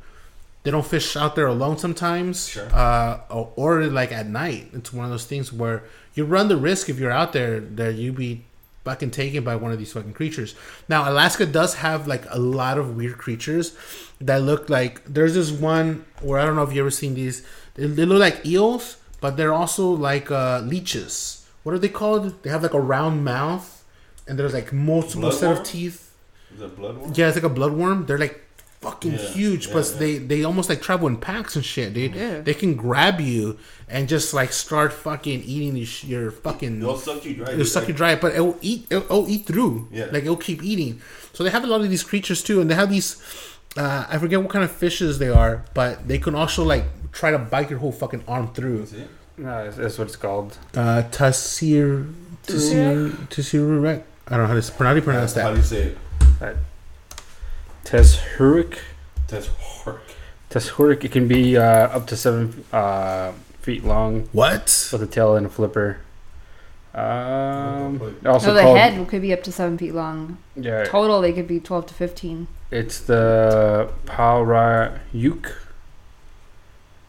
they 0.63 0.71
don't 0.71 0.87
fish 0.87 1.17
out 1.17 1.35
there 1.35 1.49
alone 1.49 1.79
sometimes, 1.79 2.49
Sure. 2.49 2.69
uh, 2.73 3.21
or, 3.29 3.51
or 3.57 3.83
like 3.87 4.13
at 4.13 4.27
night. 4.29 4.69
It's 4.73 4.93
one 4.93 5.05
of 5.05 5.11
those 5.11 5.25
things 5.25 5.53
where 5.53 5.83
you 6.15 6.25
run 6.25 6.47
the 6.47 6.57
risk 6.57 6.89
if 6.89 7.01
you're 7.01 7.11
out 7.11 7.33
there 7.33 7.59
that 7.59 7.95
you 7.97 8.13
be 8.13 8.45
fucking 8.85 9.11
taken 9.11 9.43
by 9.43 9.57
one 9.57 9.73
of 9.73 9.79
these 9.81 9.93
fucking 9.93 10.13
creatures. 10.13 10.55
Now, 10.89 11.11
Alaska 11.11 11.45
does 11.45 11.75
have 11.87 12.07
like 12.07 12.23
a 12.31 12.39
lot 12.39 12.79
of 12.79 12.95
weird 12.97 13.19
creatures 13.19 13.75
that 14.21 14.43
look 14.43 14.71
like. 14.71 15.03
There's 15.07 15.35
this 15.35 15.51
one 15.51 16.05
where 16.23 16.39
I 16.39 16.45
don't 16.47 16.55
know 16.55 16.63
if 16.63 16.73
you 16.73 16.81
ever 16.83 16.91
seen 16.93 17.15
these. 17.15 17.43
They, 17.75 17.87
they 17.89 18.05
look 18.07 18.21
like 18.21 18.47
eels, 18.47 18.97
but 19.21 19.37
they're 19.37 19.53
also 19.55 19.89
like 19.91 20.31
uh, 20.31 20.61
leeches. 20.61 21.47
What 21.63 21.75
are 21.75 21.79
they 21.79 21.89
called? 21.89 22.43
They 22.43 22.51
have 22.51 22.63
like 22.63 22.75
a 22.75 22.81
round 22.81 23.25
mouth, 23.25 23.85
and 24.27 24.39
there's 24.39 24.55
like 24.55 24.73
multiple 24.73 25.31
set 25.33 25.57
of 25.59 25.65
teeth. 25.65 26.15
Is 26.55 26.61
that 26.61 26.77
bloodworm? 26.77 27.17
Yeah, 27.17 27.29
it's 27.29 27.37
like 27.37 27.45
a 27.45 27.55
bloodworm. 27.55 28.07
They're 28.07 28.19
like 28.19 28.41
fucking 28.81 29.13
Yeah, 29.13 29.19
huge. 29.19 29.67
yeah, 29.67 29.73
Plus, 29.73 29.93
yeah. 29.93 29.99
they 29.99 30.19
they 30.19 30.45
almost 30.45 30.69
like 30.71 30.81
travel 30.81 31.07
in 31.07 31.19
packs 31.19 31.55
and 31.55 31.65
shit, 31.65 31.93
dude. 31.95 32.15
Yeah. 32.15 32.41
They 32.41 32.55
can 32.55 32.75
grab 32.77 33.21
you 33.21 33.59
and 33.89 34.09
just 34.09 34.33
like 34.33 34.53
start 34.53 34.93
fucking 34.93 35.43
eating 35.43 35.77
your, 35.77 35.87
your 36.07 36.31
fucking. 36.31 36.81
They'll 36.81 36.97
suck 36.97 37.25
you 37.27 37.35
dry. 37.35 37.45
It'll 37.49 37.59
dude. 37.59 37.69
suck 37.69 37.89
you 37.89 37.95
dry, 37.95 38.17
but 38.17 38.33
it'll 38.35 38.57
eat. 38.63 38.87
It'll, 38.91 39.05
it'll 39.05 39.29
eat 39.29 39.47
through. 39.47 39.89
Yeah. 39.93 40.07
like 40.07 40.23
it'll 40.25 40.37
keep 40.37 40.63
eating. 40.65 41.01
So 41.35 41.45
they 41.45 41.51
have 41.51 41.63
a 41.63 41.67
lot 41.67 41.83
of 41.83 41.91
these 41.91 42.03
creatures 42.03 42.43
too, 42.43 42.61
and 42.61 42.71
they 42.71 42.75
have 42.75 42.91
these. 42.91 43.23
Uh, 43.77 44.05
I 44.09 44.19
forget 44.19 44.41
what 44.43 44.51
kind 44.51 44.65
of 44.65 44.71
fishes 44.71 45.19
they 45.19 45.29
are, 45.29 45.65
but 45.75 46.07
they 46.09 46.19
can 46.19 46.35
also 46.35 46.65
like 46.65 46.85
try 47.13 47.31
to 47.31 47.39
bite 47.39 47.71
your 47.71 47.79
whole 47.79 47.93
fucking 47.93 48.25
arm 48.27 48.53
through. 48.53 48.87
See? 48.87 49.05
No, 49.39 49.65
that's, 49.65 49.77
that's 49.77 49.99
what 49.99 50.09
it's 50.09 50.17
called. 50.17 50.59
Uh, 50.75 51.03
Tasir, 51.11 52.13
Tasir, 52.47 53.11
Tasir. 53.29 54.03
I 54.27 54.37
don't 54.37 54.41
know 54.43 54.47
how 54.47 54.61
to 54.61 54.73
pronounce, 54.73 54.79
how 54.79 54.91
do 54.93 54.97
you 54.97 55.03
pronounce 55.03 55.35
How 55.35 55.51
do 55.51 55.57
you 55.57 55.63
say 55.63 55.83
it? 56.41 56.57
Teshuric. 57.85 58.79
That's 59.29 59.49
hork. 59.49 60.01
Teshuric. 60.51 61.05
It 61.05 61.13
can 61.13 61.27
be 61.29 61.57
uh, 61.57 61.63
up 61.63 62.07
to 62.09 62.17
seven 62.17 62.65
uh, 62.73 63.33
feet 63.61 63.85
long 63.85 64.29
What? 64.33 64.89
with 64.93 65.03
a 65.03 65.07
tail 65.07 65.37
and 65.37 65.47
a 65.47 65.49
flipper. 65.49 65.99
Um, 67.01 68.17
also 68.27 68.47
So 68.49 68.55
the 68.55 68.63
called 68.63 68.79
head 68.79 69.09
could 69.09 69.23
be 69.23 69.33
up 69.33 69.43
to 69.45 69.53
seven 69.53 69.79
feet 69.79 69.95
long. 69.95 70.39
yeah, 70.57 70.85
Total, 70.85 71.21
they 71.21 71.33
could 71.33 71.49
be 71.49 71.59
twelve 71.61 71.87
to 71.87 71.95
fifteen. 71.95 72.47
it's 72.71 73.01
the 73.01 73.91
Palraiyuk. 74.07 75.53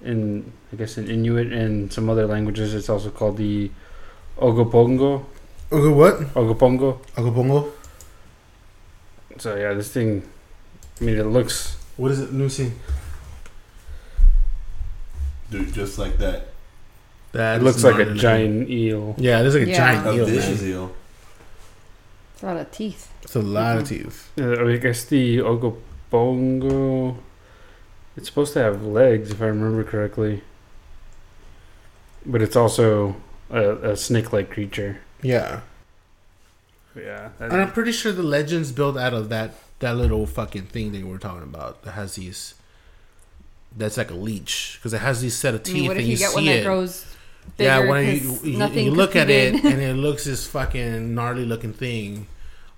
In 0.04 0.52
I 0.74 0.76
guess 0.78 0.98
in 0.98 1.10
Inuit 1.10 1.52
and 1.54 1.92
some 1.94 2.10
other 2.10 2.26
languages, 2.26 2.74
it's 2.74 2.90
also 2.90 3.10
called 3.12 3.38
the 3.38 3.70
Ogopongo. 4.38 5.26
Okay, 5.72 5.94
what? 5.94 6.20
Ogopongo. 6.34 7.00
Ogopongo. 7.16 7.72
So 9.38 9.56
yeah, 9.56 9.74
this 9.74 9.92
thing. 9.92 10.24
I 11.00 11.04
mean, 11.04 11.18
it 11.18 11.26
looks. 11.26 11.78
What 11.98 12.12
is 12.12 12.20
it, 12.20 12.34
Lucy? 12.34 12.72
Dude, 15.52 15.74
just 15.74 15.98
like 16.00 16.18
that. 16.18 16.48
That 17.34 17.56
It 17.56 17.58
is 17.60 17.64
looks 17.64 17.84
like 17.84 18.06
a 18.06 18.10
an- 18.12 18.18
giant 18.18 18.70
eel. 18.70 19.16
Yeah, 19.18 19.40
it 19.40 19.46
is 19.46 19.56
like 19.56 19.64
a 19.68 19.70
Yeah. 19.70 19.78
giant 19.78 20.08
A 20.08 20.14
eel. 20.14 20.26
vicious 20.26 20.62
Man. 20.62 20.70
eel. 20.72 20.96
It's 22.34 22.44
a 22.44 22.46
lot 22.46 22.58
of 22.58 22.72
teeth. 22.72 23.10
It's 23.24 23.36
a 23.36 23.40
lot 23.42 23.78
of 23.78 23.88
teeth. 23.88 24.30
Uh, 24.40 24.66
I 24.68 24.78
guess 24.78 25.06
the 25.06 25.38
Ogopongo. 25.38 27.18
It's 28.18 28.28
supposed 28.28 28.54
to 28.54 28.60
have 28.60 28.84
legs, 28.84 29.32
if 29.32 29.42
I 29.42 29.46
remember 29.46 29.84
correctly. 29.86 30.42
But 32.26 32.42
it's 32.42 32.56
also 32.58 33.16
a, 33.50 33.92
a 33.92 33.96
snake-like 33.98 34.50
creature. 34.52 35.00
Yeah, 35.22 35.62
Yeah. 36.96 37.30
and 37.40 37.54
I'm 37.54 37.72
pretty 37.72 37.92
sure 37.94 38.12
the 38.12 38.24
legend's 38.24 38.72
built 38.72 38.98
out 38.98 39.14
of 39.14 39.30
that 39.30 39.54
that 39.80 39.96
little 39.98 40.26
fucking 40.28 40.64
thing 40.64 40.92
that 40.92 41.00
we 41.04 41.10
were 41.10 41.18
talking 41.18 41.44
about 41.44 41.84
that 41.84 41.92
has 41.92 42.16
these. 42.16 42.56
That's 43.76 43.98
like 43.98 44.12
a 44.12 44.16
leech 44.16 44.78
because 44.80 44.94
it 44.94 45.00
has 45.02 45.22
these 45.22 45.36
set 45.36 45.54
of 45.56 45.62
I 45.62 45.64
teeth, 45.64 45.74
mean, 45.76 45.88
what 45.88 45.98
if 45.98 46.02
and 46.02 46.08
you, 46.08 46.14
you, 46.14 46.18
get 46.20 46.30
see 46.32 46.36
one 46.36 46.46
that 46.46 46.58
it. 46.58 46.64
grows 46.66 47.04
bigger? 47.04 47.08
Yeah, 47.58 47.80
when 47.80 48.16
you, 48.16 48.20
'cause 48.22 48.44
you, 48.46 48.82
you 48.86 48.92
look 48.92 49.16
at 49.16 49.30
it 49.30 49.56
and 49.64 49.82
it 49.82 49.96
looks 49.96 50.26
this 50.26 50.48
fucking 50.48 51.14
gnarly 51.14 51.46
looking 51.46 51.74
thing 51.74 52.28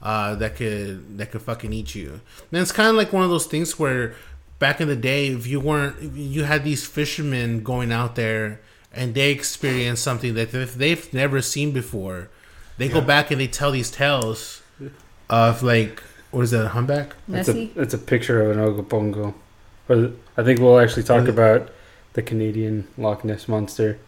uh, 0.02 0.36
that 0.36 0.56
could 0.56 1.18
that 1.18 1.32
could 1.32 1.42
fucking 1.42 1.72
eat 1.72 1.96
you. 1.96 2.20
And 2.52 2.62
it's 2.62 2.72
kind 2.72 2.90
of 2.90 2.96
like 2.96 3.14
one 3.14 3.24
of 3.24 3.30
those 3.30 3.46
things 3.46 3.80
where 3.80 4.16
back 4.60 4.82
in 4.82 4.88
the 4.88 4.96
day, 4.96 5.28
if 5.28 5.48
you 5.48 5.60
weren't, 5.60 5.96
if 6.02 6.16
you 6.16 6.44
had 6.44 6.64
these 6.64 6.86
fishermen 6.86 7.64
going 7.64 7.92
out 7.92 8.16
there 8.16 8.60
and 8.94 9.14
they 9.16 9.32
experience 9.32 10.00
something 10.00 10.34
that 10.36 10.54
if 10.54 10.76
they've 10.76 11.14
never 11.14 11.42
seen 11.42 11.72
before, 11.72 12.30
they 12.78 12.88
go 12.90 13.02
back 13.02 13.32
and 13.32 13.40
they 13.40 13.48
tell 13.48 13.72
these 13.72 13.90
tales 13.92 14.62
of 15.30 15.64
like 15.64 16.02
what 16.32 16.42
is 16.42 16.52
that, 16.52 16.66
a 16.66 16.70
humpback? 16.70 17.16
It's 17.30 17.48
a, 17.48 17.54
Nessie. 17.54 17.72
it's 17.76 17.94
a 17.94 17.98
picture 17.98 18.42
of 18.42 18.58
an 18.58 18.64
Ogopongo. 18.64 19.36
Or 19.88 20.12
I 20.36 20.44
think 20.44 20.60
we'll 20.60 20.80
actually 20.80 21.04
talk 21.04 21.28
about 21.28 21.70
the 22.14 22.22
Canadian 22.24 22.88
Loch 22.98 23.24
Ness 23.24 23.48
monster. 23.48 24.00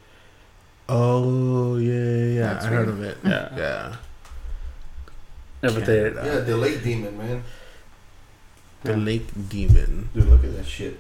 Oh 0.88 1.78
yeah, 1.78 1.94
yeah, 1.94 2.26
yeah. 2.26 2.54
That's 2.54 2.66
I 2.66 2.70
heard 2.70 2.88
of 2.90 3.02
it. 3.04 3.18
Yeah. 3.24 3.50
Yeah, 3.58 3.96
Yeah, 5.64 5.72
but 5.74 5.86
they, 5.86 6.04
Yeah, 6.04 6.40
the 6.42 6.58
lake 6.58 6.84
demon, 6.84 7.18
man. 7.18 7.44
the 8.84 8.92
Yeah. 8.92 8.98
lake 8.98 9.28
demon. 9.50 10.10
Dude, 10.14 10.28
look 10.28 10.44
at 10.44 10.56
that 10.56 10.66
shit. 10.66 11.00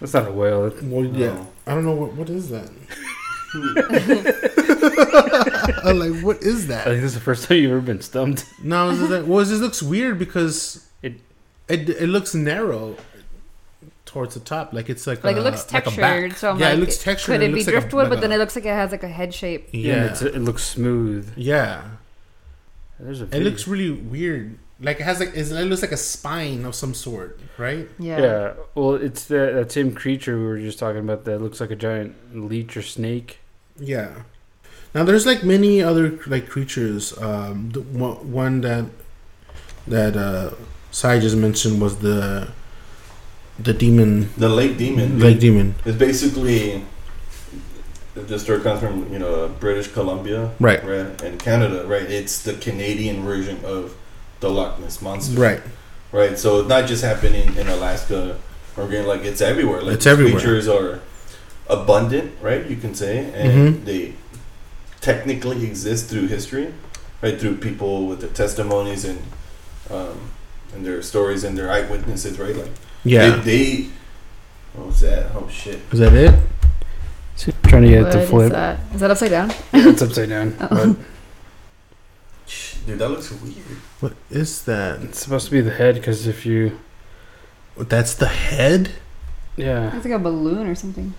that's 0.00 0.14
not 0.14 0.26
a 0.28 0.32
whale. 0.32 0.68
That- 0.68 0.82
Well, 0.82 1.04
yeah. 1.04 1.34
No. 1.34 1.46
I 1.66 1.74
don't 1.74 1.84
know 1.84 1.92
what 1.92 2.14
what 2.14 2.28
is 2.30 2.48
that. 2.50 2.70
I'm 5.84 5.98
like, 5.98 6.22
what 6.24 6.42
is 6.42 6.68
that? 6.68 6.86
I 6.86 6.90
think 6.90 7.02
this 7.02 7.10
is 7.12 7.14
the 7.14 7.20
first 7.20 7.46
time 7.46 7.58
you've 7.58 7.70
ever 7.70 7.80
been 7.82 8.00
stumped. 8.00 8.46
No, 8.62 8.90
this 8.90 9.00
is 9.00 9.08
that, 9.10 9.26
well, 9.26 9.44
this 9.44 9.60
looks 9.60 9.82
weird 9.82 10.18
because 10.18 10.86
It- 11.02 11.20
it 11.68 11.88
it, 11.90 12.08
looks 12.08 12.34
narrow 12.34 12.96
towards 14.12 14.34
the 14.34 14.40
top, 14.40 14.72
like 14.72 14.88
it's 14.90 15.06
like 15.06 15.24
Like 15.24 15.36
a, 15.36 15.40
it 15.40 15.42
looks 15.42 15.64
textured, 15.64 16.00
back. 16.30 16.36
so 16.36 16.50
I'm 16.50 16.58
yeah, 16.58 16.68
like, 16.68 16.76
it 16.76 16.80
looks 16.80 16.98
textured. 16.98 17.32
Could 17.34 17.42
and 17.42 17.44
it 17.44 17.46
be 17.48 17.54
looks 17.54 17.66
like 17.66 17.76
a- 17.76 17.80
driftwood? 17.80 18.02
like 18.04 18.10
but 18.10 18.18
a- 18.18 18.20
then 18.20 18.32
it 18.32 18.38
looks 18.38 18.54
like 18.56 18.64
it 18.66 18.68
has 18.82 18.90
like 18.92 19.02
a 19.02 19.08
head 19.08 19.32
shape. 19.34 19.68
Yeah, 19.72 19.80
yeah, 19.96 20.04
it's, 20.10 20.22
it 20.22 20.38
looks 20.38 20.64
smooth. 20.64 21.32
yeah. 21.36 21.82
There's 23.00 23.20
a 23.20 23.24
It 23.36 23.42
looks 23.42 23.66
really 23.66 23.90
weird. 23.90 24.58
Like 24.80 25.00
it 25.00 25.04
has 25.04 25.18
like 25.20 25.34
it 25.34 25.48
looks 25.66 25.82
like 25.82 25.92
a 25.92 25.96
spine 25.96 26.64
of 26.64 26.74
some 26.74 26.92
sort, 26.94 27.38
right? 27.58 27.88
Yeah. 27.98 28.20
Yeah. 28.20 28.52
well, 28.74 28.94
it's 28.94 29.24
the, 29.26 29.52
that 29.54 29.72
same 29.72 29.94
creature 29.94 30.36
we 30.38 30.44
were 30.44 30.58
just 30.58 30.78
talking 30.78 31.00
about 31.00 31.24
that 31.24 31.40
looks 31.40 31.60
like 31.60 31.70
a 31.70 31.76
giant 31.76 32.14
leech 32.34 32.76
or 32.76 32.82
snake. 32.82 33.38
Yeah. 33.78 34.22
Now 34.94 35.04
there's 35.04 35.24
like 35.24 35.42
many 35.42 35.80
other 35.82 36.18
like 36.26 36.48
creatures. 36.48 37.16
Um, 37.18 37.70
the 37.70 37.80
one, 37.80 38.30
one 38.32 38.60
that 38.62 38.86
that 39.86 40.16
uh, 40.16 40.50
Sai 40.90 41.18
just 41.20 41.36
mentioned 41.36 41.80
was 41.80 41.96
the 41.98 42.48
the 43.58 43.72
demon, 43.72 44.30
The 44.36 44.48
lake 44.48 44.76
demon. 44.78 45.18
lake 45.20 45.40
demon. 45.40 45.74
It's 45.84 45.96
basically 45.98 46.84
the 48.14 48.38
story 48.38 48.60
comes 48.60 48.80
from 48.80 49.10
you 49.12 49.18
know 49.18 49.48
British 49.60 49.88
Columbia, 49.88 50.50
Right. 50.60 50.84
right, 50.84 51.20
and 51.22 51.38
Canada, 51.38 51.84
right. 51.86 52.02
It's 52.10 52.42
the 52.42 52.54
Canadian 52.54 53.24
version 53.24 53.58
of 53.64 53.94
the 54.40 54.50
Loch 54.50 54.78
Ness 54.80 55.00
monster, 55.00 55.38
Right. 55.40 55.60
right. 56.12 56.38
So 56.38 56.60
it's 56.60 56.68
not 56.68 56.86
just 56.86 57.02
happening 57.04 57.54
in 57.56 57.68
Alaska 57.68 58.36
or 58.76 58.84
again, 58.84 59.06
like 59.06 59.24
it's 59.24 59.40
everywhere. 59.40 59.80
Like 59.82 59.94
It's 59.94 60.06
everywhere. 60.06 60.40
Creatures 60.40 60.68
are 60.68 61.00
abundant, 61.68 62.32
right? 62.42 62.68
You 62.68 62.76
can 62.76 62.94
say, 62.94 63.30
and 63.34 63.52
Mhm. 63.52 63.84
they 63.84 64.12
technically 65.00 65.64
exist 65.64 66.06
through 66.08 66.26
history, 66.28 66.68
right? 67.22 67.38
Through 67.40 67.56
people 67.56 68.06
with 68.06 68.20
their 68.20 68.30
testimonies 68.30 69.04
and 69.04 69.18
um, 69.90 70.30
and 70.74 70.86
their 70.86 71.02
stories 71.02 71.44
and 71.44 71.56
their 71.58 71.70
eyewitnesses, 71.70 72.38
right? 72.38 72.56
Like 72.56 72.70
Yeah. 73.04 73.36
they, 73.36 73.40
they 73.82 73.88
what 74.74 74.86
was 74.88 75.00
that? 75.00 75.30
Oh 75.34 75.48
shit! 75.48 75.80
Is 75.92 75.98
that 75.98 76.12
it? 76.14 76.34
trying 77.64 77.82
to 77.82 77.88
get 77.88 78.02
What 78.04 78.08
it 78.10 78.12
to 78.12 78.22
is 78.22 78.30
flip. 78.30 78.52
that? 78.52 78.80
Is 78.94 79.00
that 79.00 79.10
upside 79.10 79.30
down? 79.30 79.48
Yeah, 79.72 79.88
it's 79.90 80.02
upside 80.02 80.28
down. 80.28 80.54
Oh. 80.60 80.68
But 80.68 80.96
Dude, 82.86 82.98
that 82.98 83.08
looks 83.10 83.30
weird. 83.30 83.56
What 84.00 84.12
is 84.30 84.62
that? 84.64 85.02
it's 85.02 85.20
supposed 85.20 85.46
to 85.46 85.52
be 85.52 85.60
the 85.60 85.70
head 85.70 85.94
because 85.94 86.26
if 86.26 86.44
you, 86.44 86.78
That's 87.76 88.14
the 88.14 88.26
head. 88.26 88.90
yeah, 89.56 89.94
It's 89.96 90.04
like 90.04 90.14
a 90.14 90.18
balloon 90.18 90.66
or 90.66 90.74
something. 90.74 91.14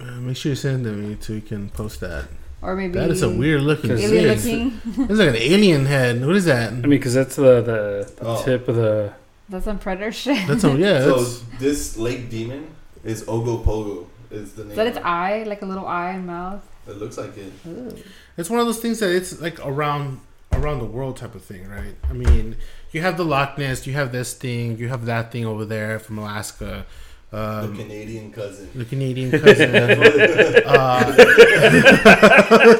Uh, 0.00 0.04
make 0.20 0.36
sure 0.36 0.50
you 0.50 0.56
send 0.56 0.86
it 0.86 0.90
to 0.90 0.96
me 0.96 1.16
so 1.20 1.32
we 1.34 1.40
can 1.40 1.68
post 1.70 2.00
that. 2.00 2.28
Or 2.62 2.76
maybe 2.76 2.94
That 2.98 3.10
is 3.10 3.22
a 3.22 3.28
weird 3.30 3.62
looking 3.62 3.90
alien 3.90 4.38
thing. 4.38 4.80
looking. 4.86 5.04
It's 5.10 5.18
like 5.18 5.28
an 5.30 5.36
alien 5.36 5.86
head. 5.86 6.24
What 6.24 6.36
is 6.36 6.44
that? 6.46 6.70
I 6.70 6.74
mean, 6.76 6.90
because 6.90 7.14
that's 7.14 7.36
the 7.36 7.60
the, 7.62 8.12
the 8.16 8.26
Oh. 8.26 8.42
tip 8.44 8.68
of 8.68 8.76
the. 8.76 9.12
That's 9.48 9.64
some 9.64 9.78
predator 9.78 10.10
shit. 10.22 10.46
That's 10.48 10.64
a, 10.64 10.76
yeah. 10.76 11.00
So 11.00 11.18
That's, 11.22 11.42
this 11.58 11.96
lake 11.96 12.28
demon 12.30 12.74
is 13.04 13.22
Ogopogo. 13.24 14.06
Is 14.30 14.52
the 14.54 14.62
name? 14.62 14.70
Is 14.72 14.76
that 14.76 14.86
its 14.88 14.98
eye? 14.98 15.44
Like 15.46 15.62
a 15.62 15.66
little 15.66 15.86
eye 15.86 16.10
and 16.12 16.26
mouth? 16.26 16.62
It 16.88 16.96
looks 16.98 17.16
like 17.18 17.36
it. 17.36 17.52
Ooh. 17.66 17.96
it's 18.36 18.48
one 18.50 18.60
of 18.60 18.66
those 18.66 18.78
things 18.80 19.00
that 19.00 19.10
it's 19.14 19.40
like 19.40 19.58
around 19.64 20.20
around 20.52 20.78
the 20.78 20.84
world 20.84 21.16
type 21.16 21.34
of 21.34 21.42
thing, 21.44 21.68
right? 21.68 21.94
I 22.08 22.12
mean, 22.12 22.56
you 22.92 23.02
have 23.02 23.16
the 23.16 23.24
Loch 23.24 23.58
Ness, 23.58 23.86
you 23.86 23.92
have 23.94 24.12
this 24.12 24.34
thing, 24.34 24.78
you 24.78 24.88
have 24.88 25.04
that 25.06 25.32
thing 25.32 25.44
over 25.46 25.64
there 25.64 25.98
from 25.98 26.18
Alaska. 26.18 26.86
The 27.30 27.38
Um, 27.64 27.76
Canadian 27.76 28.30
cousin. 28.32 28.70
the 28.74 28.84
Canadian 28.84 29.30
cousin. 29.32 29.74
uh, 29.74 31.14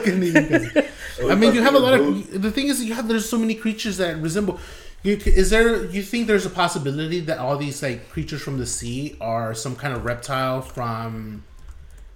Canadian 0.04 0.70
cousin. 0.70 0.84
I 1.30 1.34
mean, 1.34 1.54
you 1.54 1.62
have 1.62 1.74
a 1.74 1.78
lot 1.78 1.94
of. 1.94 2.42
The 2.42 2.50
thing 2.50 2.68
is, 2.68 2.82
you 2.84 2.94
have 2.94 3.08
there's 3.08 3.28
so 3.28 3.38
many 3.38 3.54
creatures 3.54 3.96
that 3.98 4.16
resemble. 4.18 4.58
You, 5.02 5.16
is 5.24 5.50
there? 5.50 5.84
You 5.84 6.02
think 6.02 6.26
there's 6.26 6.46
a 6.46 6.50
possibility 6.50 7.20
that 7.20 7.38
all 7.38 7.56
these 7.56 7.82
like 7.82 8.10
creatures 8.10 8.42
from 8.42 8.58
the 8.58 8.66
sea 8.66 9.16
are 9.20 9.54
some 9.54 9.76
kind 9.76 9.94
of 9.94 10.04
reptile 10.04 10.62
from, 10.62 11.44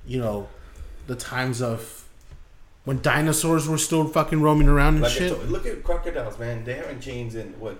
you 0.06 0.18
know, 0.18 0.48
the 1.06 1.14
times 1.14 1.62
of 1.62 2.08
when 2.84 3.00
dinosaurs 3.00 3.68
were 3.68 3.78
still 3.78 4.08
fucking 4.08 4.40
roaming 4.42 4.68
around 4.68 4.94
and 4.94 5.02
Like 5.02 5.12
shit? 5.12 5.48
look 5.48 5.66
at 5.66 5.84
crocodiles, 5.84 6.38
man. 6.38 6.64
They 6.64 6.74
haven't 6.74 7.00
changed 7.00 7.36
in 7.36 7.48
what 7.60 7.78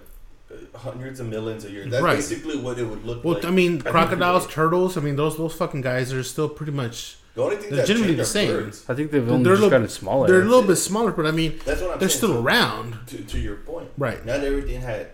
hundreds 0.75 1.21
of 1.21 1.27
millions 1.29 1.65
of 1.65 1.73
years. 1.73 1.91
That's 1.91 2.03
Right. 2.03 2.17
basically 2.17 2.57
what 2.59 2.79
it 2.79 2.85
would 2.85 3.05
look 3.05 3.17
like. 3.19 3.25
well, 3.25 3.35
like. 3.35 3.45
I 3.45 3.51
mean, 3.51 3.73
think 3.81 3.87
crocodiles, 3.87 4.43
today. 4.45 4.55
turtles. 4.55 4.97
I 4.97 5.01
mean, 5.01 5.17
those 5.17 5.37
those 5.37 5.55
fucking 5.55 5.81
guys 5.83 6.13
are 6.13 6.23
still 6.23 6.49
pretty 6.49 6.73
much. 6.73 7.17
The 7.35 7.43
only 7.43 7.57
thing 7.57 7.71
they're 7.77 7.87
generally 7.87 8.09
changed 8.17 8.19
the 8.19 8.23
are 8.23 8.27
same. 8.27 8.51
birds. 8.51 8.85
I 8.89 8.95
think 8.95 9.11
they've 9.13 9.25
They're 9.25 9.35
a 9.37 9.39
just 9.39 9.51
little- 9.51 9.71
gotten 9.71 9.89
smaller. 9.89 10.27
They're 10.27 10.41
a 10.43 10.45
little 10.45 10.63
bit 10.65 10.77
smaller, 10.77 11.13
but 11.13 11.27
I 11.27 11.31
mean, 11.31 11.61
That's 11.65 11.81
what 11.81 11.93
I'm 11.93 11.99
they're 12.01 12.09
saying. 12.09 12.19
still 12.19 12.35
So, 12.35 12.41
around. 12.43 12.97
To, 13.09 13.19
to 13.19 13.39
your 13.39 13.57
point, 13.57 13.89
Right. 13.97 14.25
not 14.27 14.41
everything 14.41 14.81
had 14.81 15.07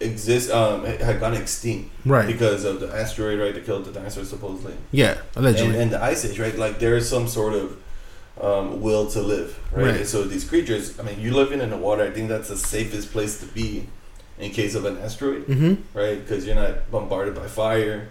exist 0.00 0.50
um 0.50 0.84
had 0.84 1.20
gone 1.20 1.34
extinct 1.34 1.90
Right. 2.06 2.26
because 2.26 2.64
of 2.64 2.80
the 2.80 2.88
asteroid 2.94 3.38
right 3.38 3.54
that 3.54 3.66
killed 3.66 3.84
the 3.84 3.92
dinosaurs 3.92 4.30
supposedly 4.30 4.72
Yeah, 4.92 5.18
allegedly. 5.36 5.72
and, 5.74 5.76
and 5.82 5.90
the 5.92 6.02
ice 6.02 6.24
age 6.24 6.38
right 6.38 6.56
like 6.58 6.78
there 6.78 6.96
is 6.96 7.06
some 7.08 7.28
sort 7.28 7.52
of 7.54 7.76
um, 8.40 8.80
will 8.80 9.06
to 9.10 9.20
live 9.20 9.58
right? 9.72 9.86
Right. 9.96 10.06
So 10.06 10.22
these 10.24 10.44
creatures 10.44 10.98
i 10.98 11.02
mean 11.02 11.20
you 11.20 11.34
living 11.34 11.60
in 11.60 11.68
the 11.70 11.76
water 11.76 12.02
i 12.02 12.10
think 12.10 12.28
that's 12.30 12.48
the 12.48 12.56
safest 12.56 13.12
place 13.12 13.40
to 13.40 13.46
be 13.46 13.88
in 14.38 14.50
case 14.50 14.74
of 14.74 14.84
an 14.84 14.98
asteroid 14.98 15.46
mm-hmm. 15.46 15.74
right 15.98 16.18
because 16.20 16.46
you're 16.46 16.54
not 16.54 16.90
bombarded 16.90 17.34
by 17.34 17.46
fire 17.46 18.08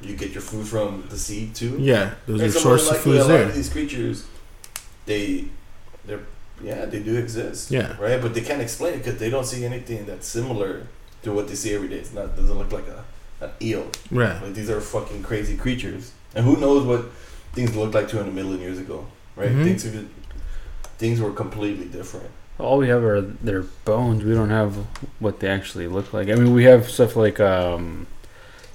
you 0.00 0.14
get 0.16 0.30
your 0.30 0.40
food 0.42 0.66
from 0.66 1.04
the 1.10 1.18
sea 1.18 1.50
too 1.54 1.76
Yeah, 1.78 2.14
those 2.26 2.40
and 2.40 2.50
are 2.50 2.58
source 2.58 2.90
of 2.90 2.98
food 2.98 3.16
a 3.16 3.20
lot 3.20 3.28
there. 3.28 3.42
of 3.44 3.54
these 3.54 3.68
creatures 3.68 4.24
they 5.06 5.44
they're 6.04 6.20
yeah 6.62 6.84
they 6.86 7.00
do 7.00 7.16
exist 7.16 7.70
Yeah. 7.70 7.96
right 8.00 8.20
but 8.20 8.34
they 8.34 8.40
can't 8.40 8.60
explain 8.62 8.94
it 8.94 8.98
because 8.98 9.18
they 9.18 9.30
don't 9.30 9.44
see 9.46 9.64
anything 9.64 10.06
that's 10.06 10.26
similar 10.26 10.86
to 11.22 11.32
what 11.32 11.48
they 11.48 11.54
see 11.54 11.74
every 11.74 11.88
day 11.88 11.96
it's 11.96 12.12
not 12.12 12.36
doesn't 12.36 12.58
look 12.58 12.72
like 12.72 12.86
a 12.88 13.04
an 13.40 13.50
eel 13.62 13.86
Right. 14.10 14.40
like 14.42 14.54
these 14.54 14.68
are 14.70 14.80
fucking 14.80 15.22
crazy 15.22 15.56
creatures 15.56 16.12
and 16.34 16.44
who 16.44 16.56
knows 16.56 16.84
what 16.84 17.02
things 17.52 17.74
looked 17.76 17.94
like 17.94 18.08
200 18.08 18.34
million 18.34 18.60
years 18.60 18.78
ago 18.78 19.06
right 19.36 19.50
Mhm. 19.50 19.64
things 19.64 19.86
things 20.98 21.20
were 21.20 21.30
completely 21.30 21.86
different. 21.86 22.30
All 22.58 22.78
we 22.78 22.88
have 22.88 23.04
are 23.04 23.20
their 23.20 23.62
bones. 23.84 24.24
We 24.24 24.34
don't 24.34 24.50
have 24.50 24.74
what 25.20 25.38
they 25.40 25.48
actually 25.48 25.86
look 25.86 26.12
like. 26.12 26.28
I 26.28 26.34
mean, 26.34 26.52
we 26.52 26.64
have 26.64 26.90
stuff 26.90 27.14
like 27.16 27.38
um, 27.40 28.06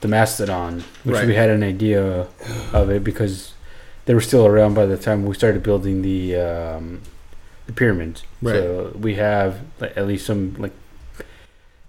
the 0.02 0.08
mastodon, 0.08 0.84
which 1.04 1.16
Right. 1.18 1.28
we 1.28 1.36
had 1.36 1.50
an 1.50 1.64
idea 1.64 2.28
of 2.72 2.90
it 2.90 3.04
because 3.04 3.54
they 4.06 4.14
were 4.14 4.22
still 4.22 4.46
around 4.46 4.74
by 4.74 4.86
the 4.86 4.98
time 4.98 5.26
we 5.26 5.36
started 5.36 5.64
building 5.64 6.02
the 6.02 6.36
um, 6.38 7.02
the 7.68 7.74
pyramids. 7.74 8.24
So 8.44 8.94
we 9.00 9.16
have 9.16 9.60
like, 9.80 9.96
at 9.98 10.08
least 10.08 10.26
some 10.26 10.56
like 10.60 10.74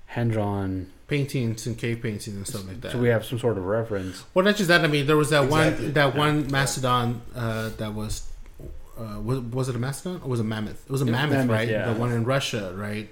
hand 0.06 0.32
drawn. 0.32 0.86
paintings 1.06 1.66
and 1.66 1.76
cave 1.76 2.00
paintings 2.02 2.28
and 2.28 2.46
stuff 2.46 2.66
like 2.66 2.80
that. 2.80 2.92
So 2.92 2.98
we 2.98 3.08
have 3.08 3.24
some 3.24 3.38
sort 3.38 3.58
of 3.58 3.64
reference. 3.66 4.24
Well, 4.34 4.44
not 4.44 4.56
just 4.56 4.68
that. 4.68 4.82
I 4.82 4.86
mean, 4.88 5.06
there 5.06 5.16
was 5.16 5.30
that 5.30 5.44
Exactly. 5.44 5.84
one 5.86 5.92
that 5.94 6.14
Yeah. 6.14 6.18
one 6.18 6.50
mastodon 6.50 7.20
uh, 7.36 7.70
that 7.78 7.92
was 7.94 8.22
uh, 8.98 9.20
was 9.20 9.40
was 9.40 9.68
it 9.68 9.76
a 9.76 9.78
mastodon 9.78 10.20
or 10.22 10.28
was 10.30 10.40
it 10.40 10.44
a 10.44 10.46
mammoth? 10.46 10.84
It 10.86 10.90
was 10.92 11.00
a 11.02 11.04
It 11.04 11.10
was 11.10 11.12
mammoth, 11.12 11.36
mammoth, 11.38 11.54
right? 11.56 11.68
yeah. 11.68 11.92
The 11.92 11.98
one 12.00 12.12
in 12.12 12.24
Russia, 12.24 12.72
right? 12.76 13.08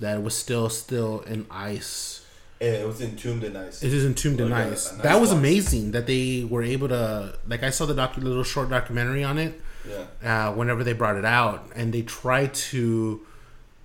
That 0.00 0.22
was 0.22 0.34
still 0.34 0.68
still 0.70 1.20
in 1.20 1.46
ice. 1.50 2.24
And 2.60 2.74
it 2.74 2.86
was 2.86 3.00
entombed 3.00 3.42
in 3.44 3.56
ice. 3.56 3.82
It 3.82 3.92
is 3.94 4.04
entombed 4.04 4.40
in 4.40 4.50
Like 4.50 4.66
a- 4.66 4.72
ice. 4.72 4.90
a 4.90 4.94
nice 4.96 5.02
that 5.02 5.20
was 5.20 5.30
box. 5.30 5.38
amazing 5.38 5.92
that 5.92 6.06
they 6.06 6.44
were 6.48 6.62
able 6.62 6.88
to. 6.88 7.34
Like 7.48 7.62
I 7.62 7.70
saw 7.70 7.86
the 7.86 7.94
docu- 7.94 8.22
little 8.22 8.44
short 8.44 8.68
documentary 8.68 9.24
on 9.24 9.38
it. 9.38 9.58
Yeah. 9.88 10.48
Uh, 10.48 10.52
whenever 10.52 10.84
they 10.84 10.92
brought 10.92 11.16
it 11.16 11.24
out, 11.24 11.70
and 11.74 11.90
they 11.94 12.02
tried 12.02 12.52
to 12.70 13.22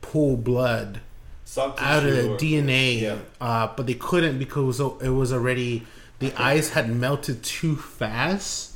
pull 0.01 0.35
blood 0.35 0.99
Soft 1.45 1.81
out 1.81 2.03
of 2.05 2.11
the 2.13 2.33
or- 2.33 2.37
DNA, 2.37 2.99
Yeah. 3.01 3.15
uh, 3.39 3.69
but 3.77 3.87
they 3.87 3.93
couldn't 3.93 4.37
because 4.39 4.81
it 4.81 5.09
was 5.21 5.31
already 5.31 5.87
the 6.19 6.33
ice 6.37 6.69
had 6.71 6.89
melted 6.93 7.43
too 7.43 7.77
fast 7.77 8.73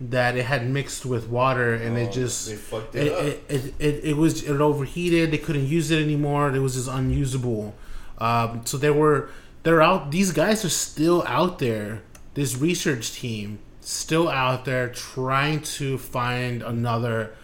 that 0.00 0.36
it 0.36 0.44
had 0.46 0.68
mixed 0.68 1.06
with 1.06 1.28
water 1.28 1.74
and 1.74 1.96
Oh, 1.96 2.00
it 2.00 2.12
just 2.12 2.48
they 2.48 2.56
fucked 2.56 2.94
it 2.96 3.06
it, 3.06 3.12
up. 3.12 3.24
it, 3.24 3.44
it, 3.48 3.74
it, 3.78 4.04
it 4.04 4.16
was 4.16 4.42
it 4.42 4.60
overheated. 4.60 5.30
They 5.30 5.38
couldn't 5.38 5.66
use 5.66 5.90
it 5.90 6.02
anymore. 6.02 6.54
It 6.54 6.58
was 6.58 6.74
just 6.74 6.88
unusable. 6.88 7.74
Um, 8.18 8.62
so 8.66 8.76
they 8.76 8.90
were 8.90 9.28
they're 9.62 9.82
out. 9.82 10.10
These 10.10 10.32
guys 10.32 10.64
are 10.64 10.68
still 10.70 11.22
out 11.26 11.58
there. 11.60 12.02
This 12.34 12.56
research 12.56 13.12
team 13.12 13.58
still 13.80 14.28
out 14.28 14.64
there 14.64 14.88
trying 14.88 15.60
to 15.60 15.98
find 15.98 16.62
another 16.62 17.34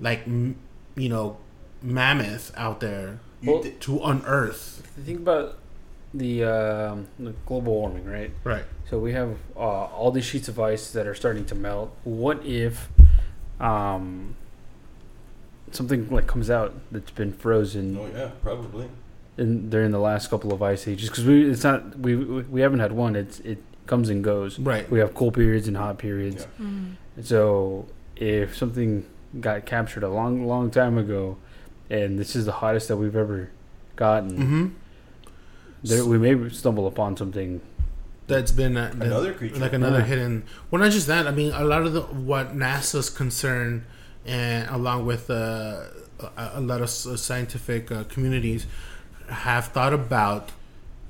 like 0.00 0.20
m- 0.26 0.56
you 0.96 1.08
know 1.08 1.38
mammoth 1.82 2.52
out 2.56 2.80
there 2.80 3.18
Well- 3.42 3.64
to 3.80 4.00
unearth. 4.04 4.82
Think 5.04 5.20
about 5.20 5.58
the, 6.14 6.44
um, 6.44 7.06
the 7.18 7.32
global 7.44 7.74
warming, 7.74 8.04
right? 8.04 8.30
Right. 8.44 8.64
So 8.88 8.98
we 8.98 9.12
have 9.12 9.36
uh, 9.56 9.60
all 9.86 10.10
these 10.12 10.24
sheets 10.24 10.48
of 10.48 10.58
ice 10.60 10.92
that 10.92 11.06
are 11.06 11.14
starting 11.14 11.44
to 11.46 11.54
melt. 11.54 11.94
What 12.04 12.44
if 12.46 12.88
um, 13.60 14.36
something 15.72 16.08
like 16.10 16.26
comes 16.26 16.50
out 16.50 16.74
that's 16.92 17.10
been 17.10 17.32
frozen 17.32 17.96
oh 17.98 18.08
yeah, 18.14 18.30
probably. 18.42 18.88
in 19.36 19.68
during 19.70 19.90
the 19.90 19.98
last 19.98 20.30
couple 20.30 20.52
of 20.52 20.62
ice 20.62 20.86
ages? 20.86 21.08
Because 21.08 21.24
we 21.24 21.50
it's 21.50 21.64
not 21.64 21.98
we 21.98 22.14
we 22.16 22.42
we 22.42 22.60
haven't 22.60 22.80
had 22.80 22.92
one. 22.92 23.16
It's 23.16 23.40
it 23.40 23.58
comes 23.86 24.08
and 24.08 24.22
goes. 24.22 24.58
Right. 24.58 24.88
We 24.90 24.98
have 25.00 25.14
cool 25.14 25.32
periods 25.32 25.66
and 25.68 25.76
hot 25.76 25.98
periods. 25.98 26.46
Yeah. 26.58 26.66
And 27.16 27.26
so 27.26 27.86
if 28.16 28.56
something 28.56 29.04
got 29.40 29.66
captured 29.66 30.04
a 30.04 30.08
long 30.08 30.46
long 30.46 30.70
time 30.70 30.96
ago, 30.98 31.36
and 31.90 32.18
this 32.18 32.36
is 32.36 32.44
the 32.44 32.52
hottest 32.52 32.88
that 32.88 32.96
we've 32.96 33.16
ever 33.16 33.50
gotten, 33.96 34.30
Mm-hmm. 34.38 34.66
There, 35.84 36.04
we 36.04 36.18
may 36.18 36.48
stumble 36.50 36.86
upon 36.86 37.16
something. 37.16 37.60
That's 38.26 38.52
been 38.52 38.76
uh, 38.76 38.92
that- 38.94 39.06
Another 39.06 39.34
creature. 39.34 39.56
like 39.60 39.74
another 39.74 39.98
Yeah. 39.98 40.04
hidden. 40.06 40.44
Well, 40.70 40.80
not 40.82 40.92
just 40.92 41.06
that. 41.08 41.26
I 41.26 41.30
mean, 41.30 41.52
a 41.52 41.64
lot 41.64 41.82
of 41.86 41.92
the 41.92 42.00
what 42.02 42.56
NASA's 42.56 43.10
concern, 43.10 43.84
and 44.24 44.68
along 44.70 45.04
with 45.06 45.28
uh, 45.28 45.82
a, 46.36 46.50
a 46.54 46.60
lot 46.60 46.80
of 46.80 46.88
scientific 46.90 47.92
uh, 47.92 48.04
communities, 48.04 48.66
have 49.28 49.66
thought 49.68 49.92
about 49.92 50.50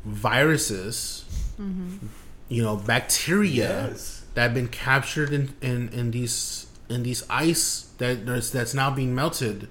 viruses. 0.04 1.24
You 2.48 2.62
know, 2.62 2.76
bacteria 2.76 3.88
Yes. 3.88 4.22
that 4.34 4.42
have 4.42 4.54
been 4.54 4.68
captured 4.68 5.32
in, 5.32 5.54
in, 5.62 5.88
in 5.90 6.10
these 6.10 6.66
in 6.90 7.02
these 7.02 7.22
ice 7.30 7.88
that 7.98 8.26
there's, 8.26 8.50
that's 8.52 8.74
now 8.74 8.90
being 8.90 9.14
melted, 9.14 9.68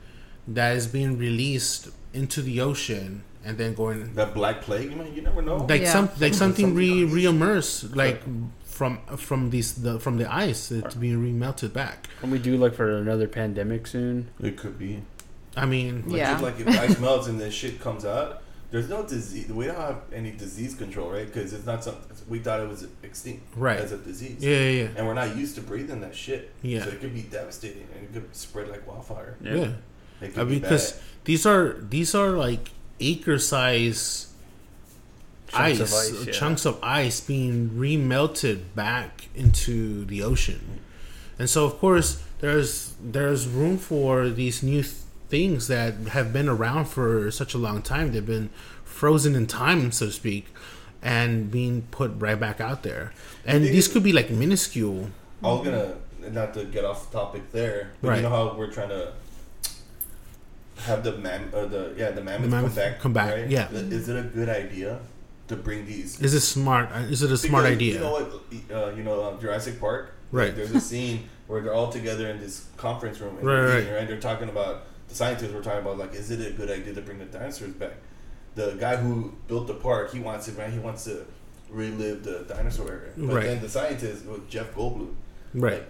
that 0.47 0.75
is 0.75 0.87
being 0.87 1.17
released 1.17 1.89
into 2.13 2.41
the 2.41 2.59
ocean 2.59 3.23
and 3.45 3.57
then 3.57 3.73
going 3.73 4.13
That 4.15 4.33
black 4.33 4.61
plague, 4.61 4.95
man, 4.95 5.13
you 5.13 5.21
never 5.21 5.41
know. 5.41 5.57
like 5.69 5.81
Yeah. 5.81 5.91
some 5.91 6.09
like 6.19 6.33
something 6.33 6.67
Something 6.67 6.75
re 6.75 7.03
else. 7.03 7.11
reimmerse 7.13 7.95
like 7.95 8.21
from 8.65 8.99
from 9.17 9.49
these 9.51 9.73
the 9.73 9.99
from 9.99 10.17
the 10.17 10.27
ice 10.33 10.71
it's 10.71 10.95
being 10.95 11.17
remelted 11.23 11.73
back. 11.73 12.07
Can 12.21 12.31
we 12.31 12.39
do 12.39 12.57
like 12.57 12.73
for 12.73 12.97
another 12.97 13.27
pandemic 13.27 13.85
soon? 13.87 14.29
it 14.39 14.57
could 14.57 14.77
be. 14.79 15.01
I 15.55 15.65
mean, 15.67 16.03
Like, 16.07 16.17
Yeah. 16.17 16.31
just 16.31 16.43
like 16.43 16.59
if 16.59 16.67
ice 16.67 16.99
melts 16.99 17.27
and 17.27 17.39
this 17.39 17.53
shit 17.53 17.79
comes 17.79 18.05
out, 18.05 18.41
there's 18.71 18.89
no 18.89 19.03
disease. 19.05 19.47
We 19.49 19.65
don't 19.67 19.75
have 19.75 19.99
any 20.11 20.31
disease 20.31 20.73
control, 20.73 21.11
right? 21.11 21.27
Because 21.27 21.53
it's 21.53 21.67
not 21.67 21.83
something 21.83 22.01
we 22.27 22.39
thought 22.39 22.59
it 22.59 22.67
was 22.67 22.87
extinct 23.03 23.43
Right. 23.55 23.77
as 23.77 23.91
a 23.91 23.97
disease. 23.99 24.37
yeah, 24.39 24.57
yeah, 24.57 24.69
yeah. 24.81 24.87
And 24.97 25.05
we're 25.05 25.13
not 25.13 25.35
used 25.37 25.53
to 25.55 25.61
breathing 25.61 26.01
that 26.01 26.15
shit. 26.15 26.49
Yeah. 26.63 26.83
So 26.83 26.89
it 26.89 26.99
could 27.01 27.13
be 27.13 27.21
devastating 27.21 27.85
and 27.93 28.03
it 28.05 28.13
could 28.13 28.35
spread 28.35 28.69
like 28.69 28.87
wildfire. 28.87 29.35
yeah. 29.41 29.73
It 30.21 30.33
could 30.33 30.39
I 30.39 30.43
be 30.45 30.51
mean, 30.51 30.61
because 30.61 30.93
bad. 30.93 31.01
these 31.25 31.45
are 31.45 31.75
these 31.87 32.15
are 32.15 32.31
like 32.31 32.71
acre 33.11 33.37
size 33.39 34.27
Chunks 35.47 35.79
ice, 35.79 35.79
of 35.79 35.93
ice, 35.93 36.25
yeah. 36.27 36.33
chunks 36.33 36.65
of 36.65 36.79
ice 36.83 37.21
being 37.21 37.69
remelted 37.71 38.61
back 38.75 39.27
into 39.35 40.03
the 40.05 40.23
ocean, 40.23 40.79
and 41.37 41.47
so 41.49 41.65
of 41.65 41.77
course 41.77 42.23
there's 42.39 42.93
there's 43.01 43.47
room 43.47 43.77
for 43.77 44.29
these 44.29 44.63
new 44.63 44.81
th- 44.81 44.95
things 45.29 45.67
that 45.67 45.93
have 46.09 46.33
been 46.33 46.49
around 46.49 46.85
for 46.85 47.29
such 47.29 47.53
a 47.53 47.57
long 47.59 47.81
time. 47.83 48.11
They've 48.13 48.25
been 48.25 48.49
frozen 48.83 49.35
in 49.35 49.45
time, 49.45 49.91
so 49.91 50.07
to 50.07 50.11
speak, 50.11 50.47
and 51.03 51.51
being 51.51 51.83
put 51.91 52.11
right 52.17 52.39
back 52.39 52.59
out 52.59 52.81
there. 52.81 53.13
And 53.45 53.63
these 53.63 53.87
could 53.87 54.03
be 54.03 54.11
like 54.13 54.31
minuscule. 54.31 55.09
I 55.43 55.47
was 55.51 55.65
gonna 55.67 55.95
not 56.31 56.53
to 56.55 56.65
get 56.65 56.83
off 56.83 57.11
topic 57.11 57.51
there, 57.51 57.91
but 58.01 58.07
Right. 58.09 58.15
you 58.17 58.23
know 58.23 58.29
how 58.29 58.55
we're 58.57 58.71
trying 58.71 58.89
to 58.89 59.13
have 60.77 61.03
the 61.03 61.17
mam 61.17 61.49
or 61.53 61.65
the 61.65 61.93
yeah 61.97 62.11
the 62.11 62.21
mammoth, 62.21 62.49
mammoth 62.49 62.75
come 62.75 62.83
back. 62.83 62.99
come 62.99 63.13
back, 63.13 63.33
right? 63.35 63.49
yeah. 63.49 63.69
Is 63.71 64.09
it 64.09 64.17
a 64.17 64.23
good 64.27 64.49
idea 64.49 64.99
to 65.47 65.55
bring 65.55 65.85
these? 65.85 66.19
Is 66.21 66.33
it 66.33 66.41
smart? 66.41 66.91
uh, 66.91 66.99
Is 66.99 67.21
it 67.23 67.31
a 67.31 67.37
smart 67.37 67.63
Because, 67.65 67.75
idea? 67.75 67.93
You 67.95 67.99
know 67.99 68.11
what? 68.11 68.33
Uh, 68.71 68.91
you 68.95 69.03
know 69.03 69.21
uh, 69.21 69.39
Jurassic 69.39 69.79
Park. 69.79 70.13
Right. 70.31 70.47
Like, 70.47 70.55
there's 70.55 70.71
a 70.71 70.81
scene 70.81 71.29
where 71.47 71.61
they're 71.61 71.73
all 71.73 71.91
together 71.91 72.27
in 72.29 72.39
this 72.39 72.65
conference 72.77 73.19
room, 73.19 73.37
and 73.37 73.45
Right, 73.45 73.55
they're 73.55 73.67
right. 73.91 73.95
right? 73.99 74.07
They're 74.07 74.19
talking 74.19 74.49
about 74.49 74.83
the 75.09 75.15
scientists 75.15 75.51
were 75.53 75.61
talking 75.61 75.81
about 75.81 75.97
like, 75.99 76.13
is 76.15 76.31
it 76.31 76.39
a 76.45 76.51
good 76.57 76.71
idea 76.71 76.93
to 76.95 77.01
bring 77.01 77.19
the 77.19 77.25
dinosaurs 77.25 77.73
back? 77.73 77.91
The 78.55 78.71
guy 78.79 78.95
who 78.95 79.33
built 79.47 79.67
the 79.67 79.73
park, 79.75 80.11
he 80.13 80.19
wants 80.19 80.47
it 80.47 80.57
right. 80.57 80.71
He 80.71 80.79
wants 80.79 81.03
to 81.05 81.25
relive 81.69 82.23
the 82.23 82.45
dinosaur 82.47 82.87
era. 82.89 83.09
But 83.17 83.35
Right. 83.35 83.43
then 83.45 83.61
the 83.61 83.69
scientist, 83.69 84.23
Jeff 84.49 84.73
Goldblum, 84.73 85.13
right. 85.53 85.83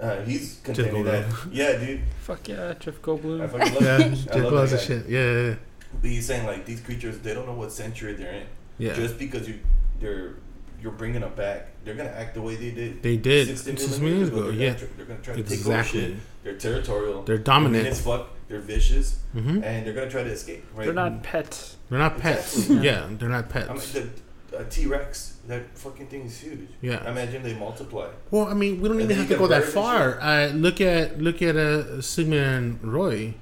uh, 0.00 0.22
he's 0.22 0.60
contending 0.64 1.04
that 1.04 1.26
Goldblum. 1.28 1.48
yeah, 1.52 1.72
dude, 1.78 2.00
Fuck 2.20 2.48
yeah, 2.48 2.74
Jeff 2.78 2.96
I 2.96 2.98
Goldblum. 2.98 3.50
fucking 3.50 3.74
love 3.74 3.82
Yeah, 3.82 3.98
him. 3.98 4.12
I 4.12 4.14
just 4.14 4.28
love 4.34 4.52
lots 4.52 4.70
that 4.72 4.80
shit. 4.80 5.08
Yeah, 5.08 5.32
yeah, 5.48 5.54
But 6.00 6.10
he's 6.10 6.26
saying 6.26 6.46
like 6.46 6.64
these 6.66 6.80
creatures, 6.80 7.18
they 7.20 7.34
don't 7.34 7.46
know 7.46 7.54
what 7.54 7.72
century 7.72 8.14
they're 8.14 8.32
in. 8.32 8.46
yeah. 8.78 8.94
Just 8.94 9.18
because 9.18 9.48
you 9.48 9.60
they're 10.00 10.34
you're 10.80 10.90
bringing 10.92 11.20
them 11.20 11.32
back, 11.34 11.68
they're 11.84 11.94
gonna 11.94 12.08
act 12.10 12.34
the 12.34 12.42
way 12.42 12.56
they 12.56 12.72
did. 12.72 13.02
They 13.02 13.16
did 13.16 13.46
60 13.46 13.76
six 13.76 13.98
million 14.00 14.18
years 14.18 14.28
ago. 14.30 14.42
They're 14.42 14.52
Yeah, 14.52 14.66
gonna, 14.70 14.78
tr- 14.78 14.84
they're 14.96 15.06
gonna 15.06 15.20
try 15.20 15.34
to 15.34 15.40
Exactly. 15.40 16.00
take 16.00 16.08
over 16.08 16.14
shit. 16.14 16.16
They're 16.42 16.54
territorial. 16.58 17.22
they're 17.22 17.36
mean 17.36 17.44
dominant. 17.44 17.86
as 17.86 18.00
fuck. 18.00 18.30
They're 18.48 18.60
vicious, 18.60 19.18
hmm 19.32 19.62
and 19.62 19.86
they're 19.86 19.94
gonna 19.94 20.10
try 20.10 20.24
to 20.24 20.30
escape. 20.30 20.64
Right? 20.74 20.84
They're 20.86 20.92
not 20.94 21.22
pets. 21.22 21.76
They're 21.88 21.98
not 22.00 22.18
pets. 22.18 22.54
Exactly. 22.56 22.84
Yeah, 22.86 23.08
they're 23.12 23.28
not 23.28 23.48
pets. 23.48 23.68
I 23.68 23.72
mean, 24.00 24.10
the 24.50 24.58
a 24.58 24.64
T 24.64 24.86
Rex. 24.86 25.31
That 25.48 25.76
fucking 25.76 26.06
thing 26.06 26.22
is 26.22 26.38
huge. 26.38 26.68
Yeah. 26.80 27.08
Imagine 27.10 27.42
they 27.42 27.54
multiply. 27.54 28.08
Well, 28.30 28.46
I 28.46 28.54
mean, 28.54 28.80
we 28.80 28.88
don't 28.88 29.00
And 29.00 29.10
even 29.10 29.16
have 29.16 29.28
to 29.28 29.36
go 29.36 29.48
that 29.48 29.64
far. 29.64 30.20
I 30.20 30.46
look 30.48 30.80
at 30.80 31.20
look 31.20 31.42
at 31.42 31.56
uh, 31.56 32.00
Sigmund 32.00 32.78
and 32.82 32.92
Roy, 32.92 33.34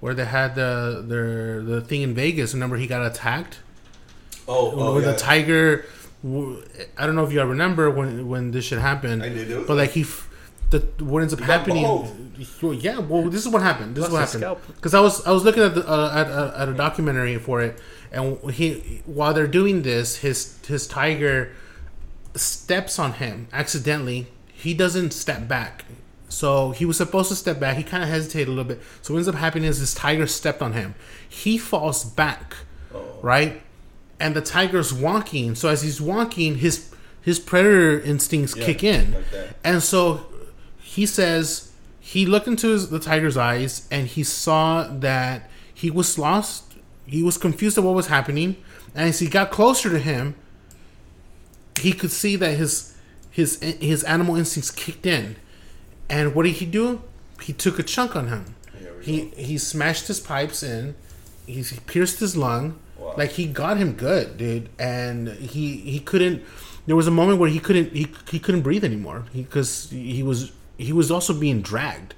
where 0.00 0.14
they 0.14 0.24
had 0.24 0.54
the 0.54 1.04
their 1.06 1.60
the 1.62 1.80
thing 1.80 2.02
in 2.02 2.14
Vegas. 2.14 2.54
Remember, 2.54 2.76
he 2.76 2.86
got 2.86 3.04
attacked. 3.04 3.58
Oh, 4.46 4.70
oh 4.70 4.94
where 4.94 5.02
yeah. 5.02 5.12
the 5.12 5.18
tiger. 5.18 5.84
I 6.96 7.06
don't 7.06 7.14
know 7.14 7.24
if 7.24 7.32
you 7.32 7.40
all 7.40 7.46
remember 7.46 7.90
when 7.90 8.28
when 8.28 8.50
this 8.52 8.66
shit 8.66 8.78
happened. 8.78 9.22
I 9.22 9.28
did. 9.28 9.66
But 9.66 9.76
like 9.76 9.90
he, 9.90 10.02
f- 10.02 10.28
the 10.70 10.80
what 11.00 11.22
ends 11.22 11.34
up 11.34 11.40
happening? 11.40 11.82
mauled. 11.82 12.14
Well, 12.62 12.72
yeah, 12.72 12.98
well, 12.98 13.28
this 13.28 13.44
is 13.44 13.52
what 13.52 13.62
happened. 13.62 13.96
This 13.96 14.06
is 14.06 14.12
what 14.12 14.28
happened. 14.28 14.62
Because 14.76 14.94
I 14.94 15.00
was 15.00 15.26
I 15.26 15.32
was 15.32 15.44
looking 15.44 15.62
at 15.62 15.74
the, 15.74 15.88
uh, 15.88 16.12
at, 16.14 16.30
uh, 16.30 16.62
at 16.62 16.68
a 16.68 16.74
documentary 16.74 17.36
for 17.38 17.60
it, 17.60 17.80
and 18.12 18.38
he 18.52 19.02
while 19.06 19.34
they're 19.34 19.46
doing 19.46 19.82
this, 19.82 20.16
his 20.16 20.58
his 20.66 20.86
tiger 20.86 21.52
steps 22.34 22.98
on 22.98 23.14
him 23.14 23.48
accidentally. 23.52 24.26
He 24.52 24.74
doesn't 24.74 25.12
step 25.12 25.46
back. 25.48 25.84
So 26.28 26.72
he 26.72 26.84
was 26.84 26.96
supposed 26.98 27.30
to 27.30 27.36
step 27.36 27.58
back. 27.58 27.76
He 27.76 27.82
kind 27.82 28.02
of 28.02 28.08
hesitated 28.08 28.48
a 28.48 28.50
little 28.50 28.64
bit. 28.64 28.82
So 29.02 29.14
what 29.14 29.18
ends 29.18 29.28
up 29.28 29.34
happening 29.36 29.64
is 29.68 29.80
this 29.80 29.94
tiger 29.94 30.26
stepped 30.26 30.60
on 30.60 30.72
him. 30.74 30.94
He 31.28 31.56
falls 31.58 32.04
back, 32.04 32.54
Oh. 32.94 33.02
right? 33.22 33.62
And 34.20 34.34
the 34.36 34.40
tiger's 34.42 34.92
walking. 34.92 35.54
So 35.54 35.68
as 35.68 35.82
he's 35.82 36.00
walking, 36.00 36.56
his 36.56 36.92
his 37.22 37.38
predator 37.38 38.00
instincts 38.00 38.56
Yeah, 38.56 38.64
kick 38.66 38.84
in. 38.84 39.12
like. 39.12 39.50
And 39.64 39.82
so 39.82 40.26
he 40.80 41.06
says 41.06 41.72
he 42.00 42.26
looked 42.26 42.46
into 42.48 42.68
his, 42.68 42.90
the 42.90 42.98
tiger's 42.98 43.36
eyes 43.36 43.86
and 43.90 44.06
he 44.06 44.22
saw 44.24 44.84
that 44.88 45.48
he 45.72 45.90
was 45.90 46.18
lost. 46.18 46.67
He 47.08 47.22
was 47.22 47.38
confused 47.38 47.78
of 47.78 47.84
what 47.84 47.94
was 47.94 48.08
happening, 48.08 48.56
and 48.94 49.08
as 49.08 49.18
he 49.18 49.28
got 49.28 49.50
closer 49.50 49.88
to 49.90 49.98
him, 49.98 50.34
he 51.80 51.92
could 51.92 52.12
see 52.12 52.36
that 52.36 52.56
his 52.56 52.94
his 53.30 53.60
his 53.60 54.04
animal 54.04 54.36
instincts 54.36 54.70
kicked 54.70 55.06
in. 55.06 55.36
And 56.10 56.34
what 56.34 56.44
did 56.44 56.56
he 56.56 56.66
do? 56.66 57.02
He 57.42 57.52
took 57.52 57.78
a 57.78 57.82
chunk 57.82 58.14
on 58.14 58.28
him. 58.28 58.54
He 59.00 59.26
he 59.36 59.58
smashed 59.58 60.08
his 60.08 60.20
pipes 60.20 60.62
in. 60.62 60.94
He 61.46 61.64
pierced 61.86 62.20
his 62.20 62.36
lung. 62.36 62.78
Wow. 62.98 63.14
Like 63.16 63.32
he 63.32 63.46
got 63.46 63.78
him 63.78 63.92
good, 63.94 64.36
dude. 64.36 64.68
And 64.78 65.28
he 65.28 65.76
he 65.76 66.00
couldn't. 66.00 66.42
There 66.86 66.96
was 66.96 67.06
a 67.06 67.12
moment 67.12 67.38
where 67.38 67.48
he 67.48 67.58
couldn't 67.58 67.94
he, 67.94 68.08
he 68.30 68.38
couldn't 68.38 68.62
breathe 68.62 68.84
anymore 68.84 69.24
because 69.32 69.88
he, 69.90 70.22
was 70.22 70.52
he 70.76 70.92
was 70.92 71.10
also 71.10 71.32
being 71.32 71.62
dragged. 71.62 72.14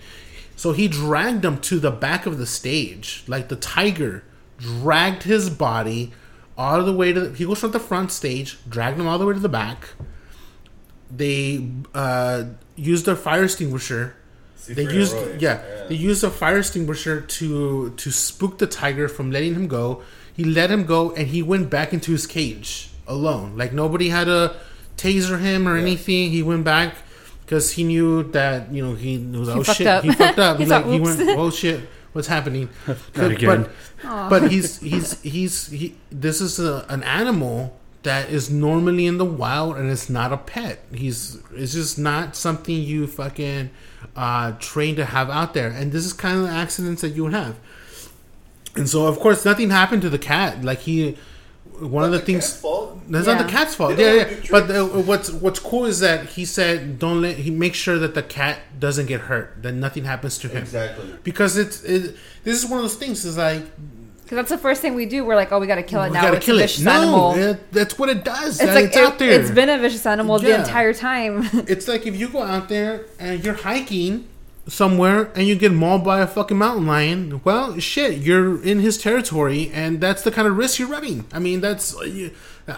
So 0.56 0.72
he 0.72 0.88
dragged 0.88 1.44
him 1.44 1.60
to 1.62 1.78
the 1.78 1.90
back 1.90 2.26
of 2.26 2.38
the 2.38 2.46
stage, 2.46 3.24
like 3.26 3.48
the 3.48 3.56
tiger 3.56 4.24
dragged 4.60 5.24
his 5.24 5.50
body 5.50 6.12
all 6.56 6.84
the 6.84 6.92
way 6.92 7.12
to. 7.12 7.20
The, 7.20 7.36
he 7.36 7.44
goes 7.44 7.58
from 7.60 7.72
the 7.72 7.80
front 7.80 8.12
stage, 8.12 8.58
dragged 8.68 9.00
him 9.00 9.06
all 9.06 9.18
the 9.18 9.26
way 9.26 9.34
to 9.34 9.40
the 9.40 9.48
back. 9.48 9.88
They 11.10 11.68
uh, 11.94 12.44
used 12.76 13.08
a 13.08 13.16
fire 13.16 13.44
extinguisher 13.44 14.14
they 14.68 14.82
used 14.84 15.14
Roy. 15.14 15.36
yeah, 15.38 15.62
they 15.88 15.94
used 15.94 16.22
a 16.22 16.30
fire 16.30 16.58
extinguisher 16.58 17.20
to 17.20 17.90
to 17.90 18.10
spook 18.10 18.58
the 18.58 18.66
tiger 18.66 19.08
from 19.08 19.30
letting 19.30 19.54
him 19.54 19.66
go. 19.68 20.02
He 20.34 20.44
let 20.44 20.70
him 20.70 20.84
go, 20.84 21.12
and 21.12 21.28
he 21.28 21.42
went 21.42 21.70
back 21.70 21.92
into 21.92 22.12
his 22.12 22.26
cage 22.26 22.90
alone. 23.06 23.56
Like 23.56 23.72
nobody 23.72 24.10
had 24.10 24.24
to 24.24 24.56
taser 24.96 25.40
him 25.40 25.66
or 25.66 25.76
anything. 25.76 26.30
He 26.30 26.42
went 26.42 26.64
back 26.64 26.94
because 27.44 27.72
he 27.72 27.84
knew 27.84 28.22
that 28.30 28.72
you 28.72 28.82
know 28.84 28.94
he 28.94 29.18
was 29.18 29.48
oh 29.48 29.62
shit 29.62 29.86
up. 29.86 30.04
he 30.04 30.12
fucked 30.12 30.38
up. 30.38 30.58
He's 30.60 30.68
like 30.68 30.84
like, 30.84 30.92
he 30.92 31.00
"Oops." 31.00 31.16
went 31.16 31.38
oh 31.38 31.50
shit 31.50 31.80
what's 32.12 32.28
happening? 32.28 32.68
Not 33.16 33.30
again. 33.32 33.68
But, 34.02 34.28
but 34.28 34.50
he's 34.50 34.80
he's 34.80 35.20
he's 35.22 35.68
he. 35.68 35.96
This 36.10 36.40
is 36.40 36.58
a, 36.58 36.86
an 36.88 37.02
animal 37.02 37.76
that 38.02 38.30
is 38.30 38.50
normally 38.50 39.06
in 39.06 39.18
the 39.18 39.24
wild 39.24 39.76
and 39.76 39.90
it's 39.90 40.08
not 40.08 40.32
a 40.32 40.36
pet. 40.36 40.80
He's 40.94 41.38
it's 41.54 41.74
just 41.74 41.98
not 41.98 42.34
something 42.34 42.74
you 42.74 43.06
fucking 43.06 43.70
uh, 44.16 44.52
train 44.52 44.96
to 44.96 45.04
have 45.04 45.28
out 45.28 45.54
there. 45.54 45.68
And 45.68 45.92
this 45.92 46.06
is 46.06 46.12
kind 46.12 46.38
of 46.38 46.44
the 46.44 46.50
accidents 46.50 47.02
that 47.02 47.10
you 47.10 47.24
would 47.24 47.34
have. 47.34 47.58
And 48.74 48.88
so 48.88 49.06
of 49.06 49.18
course 49.18 49.44
nothing 49.44 49.70
happened 49.70 50.02
to 50.02 50.10
the 50.10 50.18
cat. 50.18 50.64
Like 50.64 50.80
he, 50.80 51.18
one 51.80 52.04
of 52.04 52.12
the, 52.12 52.18
The 52.18 52.24
things. 52.24 52.48
cat's 52.48 52.60
fault? 52.60 53.00
That's 53.08 53.26
not 53.26 53.38
the 53.44 53.50
cat's 53.50 53.74
fault. 53.74 53.96
They 53.96 54.18
Yeah, 54.18 54.28
yeah. 54.30 54.36
But 54.50 54.70
uh, 54.70 54.84
what's 54.86 55.30
what's 55.30 55.58
cool 55.58 55.86
is 55.86 56.00
that 56.00 56.26
he 56.30 56.44
said 56.44 56.98
don't 56.98 57.20
let 57.22 57.36
he 57.36 57.50
make 57.50 57.74
sure 57.74 57.98
that 57.98 58.14
the 58.14 58.22
cat 58.22 58.58
doesn't 58.78 59.06
get 59.06 59.22
hurt. 59.22 59.62
That 59.62 59.72
nothing 59.72 60.04
happens 60.04 60.38
to 60.38 60.48
him. 60.48 60.58
Exactly. 60.62 61.14
Because 61.24 61.56
it's 61.56 61.82
it, 61.84 62.16
this 62.44 62.62
is 62.62 62.68
one 62.68 62.78
of 62.78 62.84
those 62.84 62.94
things. 62.96 63.24
Is 63.24 63.36
like 63.36 63.62
Because 64.22 64.36
that's 64.36 64.50
the 64.50 64.58
first 64.58 64.80
thing 64.82 64.94
we 64.94 65.06
do. 65.06 65.24
We're 65.24 65.34
like, 65.36 65.50
oh, 65.52 65.58
we 65.58 65.66
got 65.66 65.74
to 65.76 65.82
kill 65.82 66.02
it 66.02 66.08
we 66.08 66.14
now. 66.14 66.22
gotta 66.22 66.36
It's 66.36 66.46
kill 66.46 66.56
a 66.56 66.60
it. 66.60 66.62
vicious 66.70 66.84
No, 66.84 66.92
animal. 66.92 67.34
it- 67.34 67.72
that's 67.72 67.98
what 67.98 68.08
it 68.08 68.24
does. 68.24 68.60
It's 68.60 68.66
That 68.66 68.74
like 68.74 68.84
it's 68.86 68.96
it, 68.96 69.04
out 69.04 69.18
there. 69.18 69.40
has 69.40 69.50
been 69.50 69.68
a 69.68 69.78
vicious 69.78 70.06
animal 70.06 70.38
the 70.38 70.54
entire 70.58 70.92
time. 70.94 71.48
It's 71.66 71.88
like 71.88 72.06
if 72.06 72.14
you 72.16 72.28
go 72.28 72.42
out 72.42 72.68
there 72.68 73.06
and 73.18 73.44
you're 73.44 73.54
hiking 73.54 74.28
somewhere 74.66 75.30
and 75.34 75.46
you 75.46 75.54
get 75.56 75.72
mauled 75.72 76.04
by 76.04 76.20
a 76.20 76.26
fucking 76.26 76.56
mountain 76.58 76.86
lion. 76.86 77.40
Well, 77.44 77.78
shit, 77.78 78.18
you're 78.18 78.62
in 78.62 78.80
his 78.80 78.98
territory, 78.98 79.70
and 79.72 80.00
that's 80.00 80.22
the 80.22 80.30
kind 80.30 80.46
of 80.46 80.56
risk 80.56 80.78
you're 80.78 80.88
running. 80.88 81.24
I 81.32 81.38
mean, 81.38 81.60
that's 81.60 81.94
you, 82.04 82.30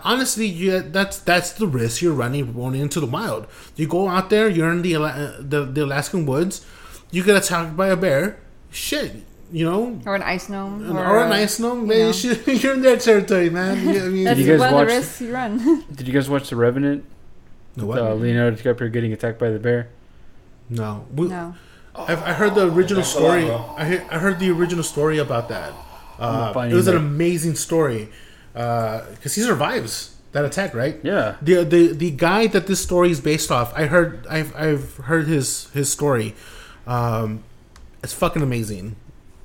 honestly, 0.04 0.46
you, 0.46 0.80
that's 0.80 1.18
that's 1.18 1.52
the 1.52 1.66
risk 1.66 2.00
you're 2.02 2.14
running 2.14 2.52
going 2.52 2.74
into 2.74 3.00
the 3.00 3.06
wild. 3.06 3.46
You 3.76 3.86
go 3.88 4.08
out 4.08 4.30
there, 4.30 4.48
you're 4.48 4.70
in 4.70 4.82
the 4.82 4.92
the, 5.40 5.64
the 5.64 5.84
Alaskan 5.84 6.26
woods, 6.26 6.64
you 7.10 7.22
get 7.22 7.36
attacked 7.36 7.76
by 7.76 7.88
a 7.88 7.96
bear. 7.96 8.38
Shit, 8.70 9.16
you 9.52 9.66
know. 9.66 10.00
or 10.06 10.14
an 10.14 10.22
ice 10.22 10.48
gnome. 10.48 10.96
Or, 10.96 11.04
Or, 11.04 11.24
a 11.24 11.28
nice 11.28 11.60
no, 11.60 11.74
You 11.84 11.86
know. 11.86 12.12
You're 12.46 12.72
in 12.72 12.80
their 12.80 12.96
territory, 12.96 13.50
man. 13.50 13.76
I 13.86 14.08
mean, 14.08 14.24
That's 14.24 14.40
you 14.40 14.46
guys 14.46 14.60
one 14.60 14.68
of 14.70 14.74
watch- 14.76 14.88
the 14.88 14.94
risks 14.94 15.20
you 15.20 15.34
run. 15.34 15.84
Did 15.94 16.08
you 16.08 16.14
guys 16.14 16.30
watch 16.30 16.48
The 16.48 16.56
Revenant? 16.56 17.04
No, 17.76 17.84
what? 17.84 17.98
Uh, 17.98 18.14
Leonardo 18.14 18.56
DiCaprio 18.56 18.90
getting 18.90 19.12
attacked 19.12 19.38
by 19.38 19.50
the 19.50 19.58
bear. 19.58 19.88
no. 20.70 21.04
We- 21.14 21.28
no. 21.28 21.54
I've, 21.95 22.22
I 22.22 22.32
heard 22.32 22.55
the 22.55 22.66
original 22.72 23.03
That's 23.03 23.14
lot, 23.14 23.20
story. 23.20 23.51
I 23.51 23.84
heard, 23.84 24.07
I 24.11 24.18
heard 24.18 24.38
the 24.38 24.51
original 24.51 24.82
story 24.84 25.18
about 25.18 25.49
that. 25.51 25.72
Uh, 26.18 26.53
it 26.70 26.74
was 26.74 26.86
an 26.88 26.97
amazing 26.97 27.55
story 27.57 28.09
because 28.53 29.34
he 29.34 29.40
survives 29.43 30.16
that 30.32 30.45
attack, 30.45 30.74
right? 30.74 30.99
Yeah. 31.03 31.36
The, 31.43 31.64
the 31.64 31.93
the 31.93 32.11
guy 32.11 32.47
that 32.49 32.66
this 32.66 32.80
story 32.82 33.11
is 33.11 33.20
based 33.20 33.51
off, 33.51 33.72
I 33.74 33.86
heard 33.86 34.26
I've, 34.28 34.55
I've 34.57 34.97
heard 34.99 35.26
his 35.26 35.68
his 35.70 35.90
story. 35.90 36.34
Um, 36.86 37.45
it's 38.03 38.12
fucking 38.14 38.43
amazing. 38.43 38.97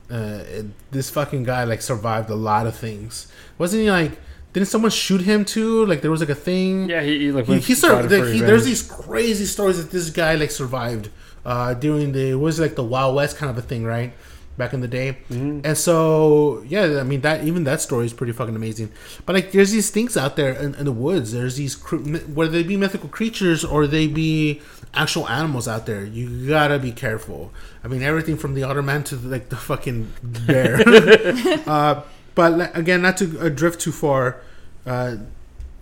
Uh, 0.09 0.43
it- 0.47 0.65
this 0.91 1.09
fucking 1.09 1.43
guy 1.43 1.63
like 1.65 1.81
survived 1.81 2.29
a 2.29 2.35
lot 2.35 2.65
of 2.67 2.75
things. 2.75 3.31
Wasn't 3.57 3.81
he 3.81 3.91
like? 3.91 4.13
Didn't 4.53 4.69
someone 4.69 4.89
shoot 4.91 5.21
him 5.21 5.43
too? 5.45 5.85
Like 5.85 6.01
there 6.01 6.09
was 6.09 6.21
like 6.21 6.29
a 6.29 6.35
thing. 6.35 6.89
Yeah, 6.89 7.01
he, 7.01 7.19
he 7.19 7.31
like 7.31 7.45
He, 7.45 7.51
went 7.51 7.63
he 7.65 7.73
got 7.73 7.79
survived. 7.79 8.11
it 8.11 8.33
he, 8.33 8.39
there's 8.39 8.65
these 8.65 8.81
crazy 8.81 9.45
stories 9.45 9.77
that 9.77 9.91
this 9.91 10.09
guy 10.09 10.35
like 10.35 10.49
survived 10.51 11.09
uh, 11.45 11.73
during 11.73 12.11
the 12.11 12.35
what 12.35 12.43
was 12.45 12.59
like 12.59 12.75
the 12.75 12.83
Wild 12.83 13.15
West 13.15 13.37
kind 13.37 13.49
of 13.49 13.57
a 13.57 13.61
thing, 13.61 13.83
right? 13.85 14.13
Back 14.57 14.73
in 14.73 14.81
the 14.81 14.87
day, 14.87 15.19
Mm-hmm. 15.29 15.59
and 15.65 15.77
so 15.77 16.63
yeah, 16.67 16.97
I 16.99 17.03
mean 17.03 17.21
that 17.21 17.43
even 17.43 17.63
that 17.65 17.79
story 17.79 18.07
is 18.07 18.13
pretty 18.13 18.33
fucking 18.33 18.55
amazing. 18.55 18.91
But 19.27 19.35
like, 19.35 19.51
there's 19.51 19.69
these 19.71 19.91
things 19.91 20.17
out 20.17 20.35
there 20.35 20.51
in, 20.53 20.73
in 20.73 20.85
the 20.85 20.91
woods. 20.91 21.31
There's 21.31 21.57
these 21.57 21.75
cr- 21.75 21.97
whether 21.97 22.49
they 22.51 22.63
be 22.63 22.75
mythical 22.75 23.07
creatures 23.07 23.63
or 23.63 23.85
they 23.85 24.07
be 24.07 24.61
actual 24.95 25.29
animals 25.29 25.67
out 25.67 25.85
there. 25.85 26.03
You 26.03 26.47
gotta 26.49 26.79
be 26.79 26.91
careful. 26.91 27.51
I 27.83 27.87
mean, 27.87 28.01
everything 28.01 28.35
from 28.35 28.55
the 28.55 28.63
otter 28.63 28.81
man 28.81 29.03
to 29.05 29.15
like 29.17 29.49
the 29.49 29.57
fucking 29.57 30.11
bear. 30.23 30.81
uh, 31.67 32.01
but 32.33 32.53
like, 32.57 32.75
again, 32.75 33.03
not 33.03 33.17
to 33.17 33.39
uh, 33.39 33.49
drift 33.49 33.79
too 33.79 33.91
far. 33.91 34.41
Uh, 34.87 35.17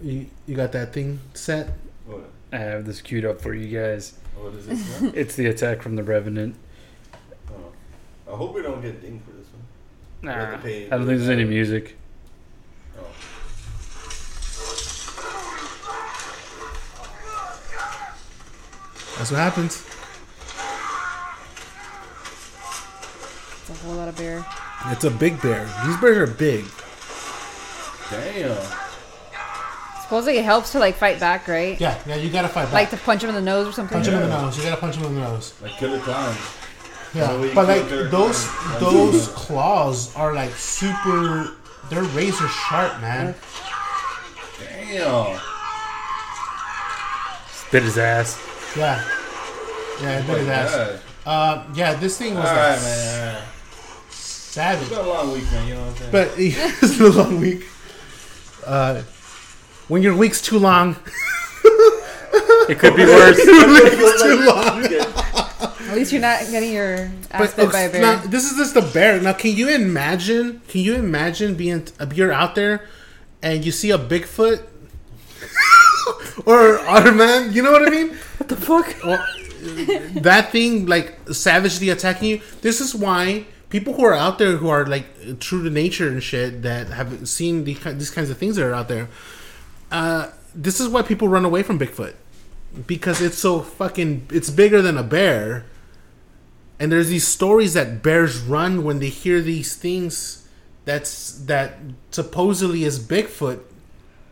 you, 0.02 0.26
you 0.48 0.56
got 0.58 0.74
that 0.74 0.92
thing 0.92 1.22
set? 1.34 1.70
I 2.52 2.58
have 2.58 2.86
this 2.86 3.00
queued 3.00 3.24
up 3.24 3.40
for 3.40 3.54
you 3.54 3.68
guys. 3.80 4.16
Oh, 4.38 4.44
what 4.44 4.54
is 4.54 4.68
this? 4.68 5.02
man? 5.02 5.14
It's 5.16 5.36
the 5.36 5.48
attack 5.48 5.82
from 5.82 5.96
the 5.96 6.04
Revenant. 6.04 6.56
oh. 7.50 7.54
I 8.32 8.36
hope 8.36 8.54
we 8.56 8.62
don't 8.62 8.82
get 8.82 9.02
dinged 9.02 9.24
for 9.26 9.32
this 9.32 9.48
one. 9.52 10.34
Nah, 10.36 10.48
I 10.48 10.52
don't 10.52 10.62
think 10.62 10.90
there's 10.90 11.30
any 11.30 11.46
music. 11.46 11.96
Oh. 12.98 13.04
That's 19.18 19.32
what 19.32 19.40
happens. 19.40 19.86
It's 23.62 23.70
a 23.70 23.86
whole 23.86 23.96
lot 23.96 24.10
of 24.10 24.18
bear. 24.18 24.46
It's 24.88 25.04
a 25.06 25.10
big 25.10 25.42
bear. 25.42 25.66
These 25.86 25.98
bears 25.98 26.18
are 26.18 26.28
big. 26.34 26.66
Damn. 28.12 28.85
Supposedly 30.06 30.38
it 30.38 30.46
helps 30.46 30.72
to 30.74 30.80
like 30.80 30.96
fight 30.96 31.20
back, 31.20 31.48
right? 31.48 31.82
Yeah, 31.82 31.98
yeah, 32.06 32.16
you 32.16 32.30
gotta 32.30 32.48
fight 32.48 32.66
back. 32.66 32.74
Like 32.74 32.90
to 32.92 32.98
punch 32.98 33.24
him 33.24 33.30
in 33.30 33.36
the 33.36 33.42
nose 33.42 33.68
or 33.68 33.72
something. 33.72 33.96
punch 33.96 34.08
him 34.08 34.14
in 34.14 34.30
the 34.30 34.42
nose. 34.42 34.56
You 34.58 34.64
gotta 34.64 34.80
punch 34.80 34.96
him 34.98 35.06
in 35.06 35.16
the 35.16 35.22
nose. 35.22 35.54
Like 35.64 35.72
killer 35.74 36.00
clowns. 36.00 36.38
Yeah, 37.16 37.34
the 37.34 37.40
way 37.40 37.50
you 37.50 37.56
but 37.56 37.68
like 37.68 37.90
those 37.90 38.46
their- 38.70 38.80
those 38.80 39.28
claws 39.30 40.16
are 40.16 40.34
like 40.36 40.52
super. 40.52 41.56
They're 41.90 42.04
razor 42.04 42.48
sharp, 42.48 43.02
man. 43.02 43.34
Damn. 44.60 45.40
Spit 47.52 47.84
his 47.84 47.98
ass. 47.98 48.40
Yeah, 48.78 49.04
yeah, 50.02 50.20
it 50.20 50.28
bit 50.28 50.38
his 50.40 50.48
ass. 50.50 51.02
Uh, 51.26 51.66
yeah, 51.74 51.96
this 51.96 52.18
thing 52.18 52.36
was 52.36 52.46
All 52.46 52.56
like 52.56 52.58
right, 52.58 52.82
man. 52.82 53.36
All 53.36 53.40
right. 53.40 53.48
savage. 54.10 54.88
It's 54.88 54.96
been 54.96 55.06
a 55.06 55.10
long 55.10 55.32
week, 55.32 55.52
man. 55.52 55.68
You 55.68 55.74
know 55.76 55.82
what 55.82 55.90
I'm 55.90 55.96
saying? 55.98 56.12
But 56.12 56.32
it's 56.38 56.98
been 56.98 57.08
a 57.08 57.10
long 57.10 57.40
week. 57.42 57.66
Uh, 58.66 59.02
when 59.88 60.02
your 60.02 60.16
week's 60.16 60.42
too 60.42 60.60
long, 60.60 60.96
It 62.68 62.80
could 62.80 62.96
be 62.96 63.06
worse. 63.06 63.38
it's 63.40 64.24
too 64.24 64.46
long. 64.46 64.84
At 65.90 65.96
least 65.96 66.12
you're 66.12 66.22
not 66.22 66.40
getting 66.52 66.74
your 66.74 67.12
ass 67.32 67.54
But 67.54 67.56
bit 67.56 67.72
by 67.72 67.82
a 67.82 67.92
bear. 67.92 68.02
now, 68.02 68.18
this 68.26 68.52
is 68.52 68.58
just 68.58 68.74
the 68.74 68.82
bear. 68.82 69.22
Now, 69.22 69.34
can 69.34 69.56
you 69.56 69.70
imagine? 69.70 70.62
Can 70.68 70.82
you 70.82 70.96
imagine 70.96 71.56
being 71.56 71.88
you're 72.14 72.34
out 72.34 72.56
there 72.56 72.88
and 73.42 73.64
you 73.64 73.72
see 73.72 73.92
a 73.92 73.98
Bigfoot 73.98 74.64
or 76.46 76.80
Otterman? 76.80 77.54
You 77.54 77.62
know 77.62 77.72
what 77.72 77.88
I 77.88 77.92
mean? 77.92 78.10
what 78.38 78.50
the 78.50 78.58
fuck? 78.58 78.94
Uh, 79.04 79.18
that 80.22 80.52
thing 80.52 80.88
like 80.88 81.18
savagely 81.32 81.90
attacking 81.90 82.30
you. 82.30 82.42
This 82.62 82.82
is 82.82 82.94
why 82.94 83.46
people 83.70 83.94
who 83.94 84.04
are 84.04 84.14
out 84.14 84.38
there 84.40 84.58
who 84.58 84.70
are 84.70 84.86
like 84.86 85.40
true 85.40 85.64
to 85.64 85.70
nature 85.70 86.08
and 86.10 86.22
shit 86.22 86.64
that 86.64 86.88
have 86.88 87.28
seen 87.30 87.64
these 87.64 88.10
kinds 88.10 88.30
of 88.30 88.38
things 88.38 88.56
that 88.58 88.66
are 88.66 88.74
out 88.74 88.88
there. 88.88 89.08
Uh, 89.96 90.32
this 90.54 90.82
is 90.82 90.90
why 90.90 91.02
people 91.02 91.28
run 91.30 91.46
away 91.46 91.64
from 91.64 91.80
Bigfoot 91.80 92.16
because 92.86 93.22
it's 93.22 93.38
so 93.38 93.62
fucking. 93.62 94.28
It's 94.30 94.50
bigger 94.50 94.82
than 94.82 94.98
a 94.98 95.04
bear, 95.04 95.66
and 96.80 96.92
there's 96.92 97.08
these 97.08 97.26
stories 97.28 97.74
that 97.76 98.04
bears 98.04 98.40
run 98.42 98.84
when 98.84 99.00
they 99.00 99.08
hear 99.10 99.40
these 99.42 99.76
things. 99.76 100.48
That's 100.84 101.32
that 101.46 101.78
supposedly 102.12 102.84
is 102.84 103.00
Bigfoot 103.00 103.62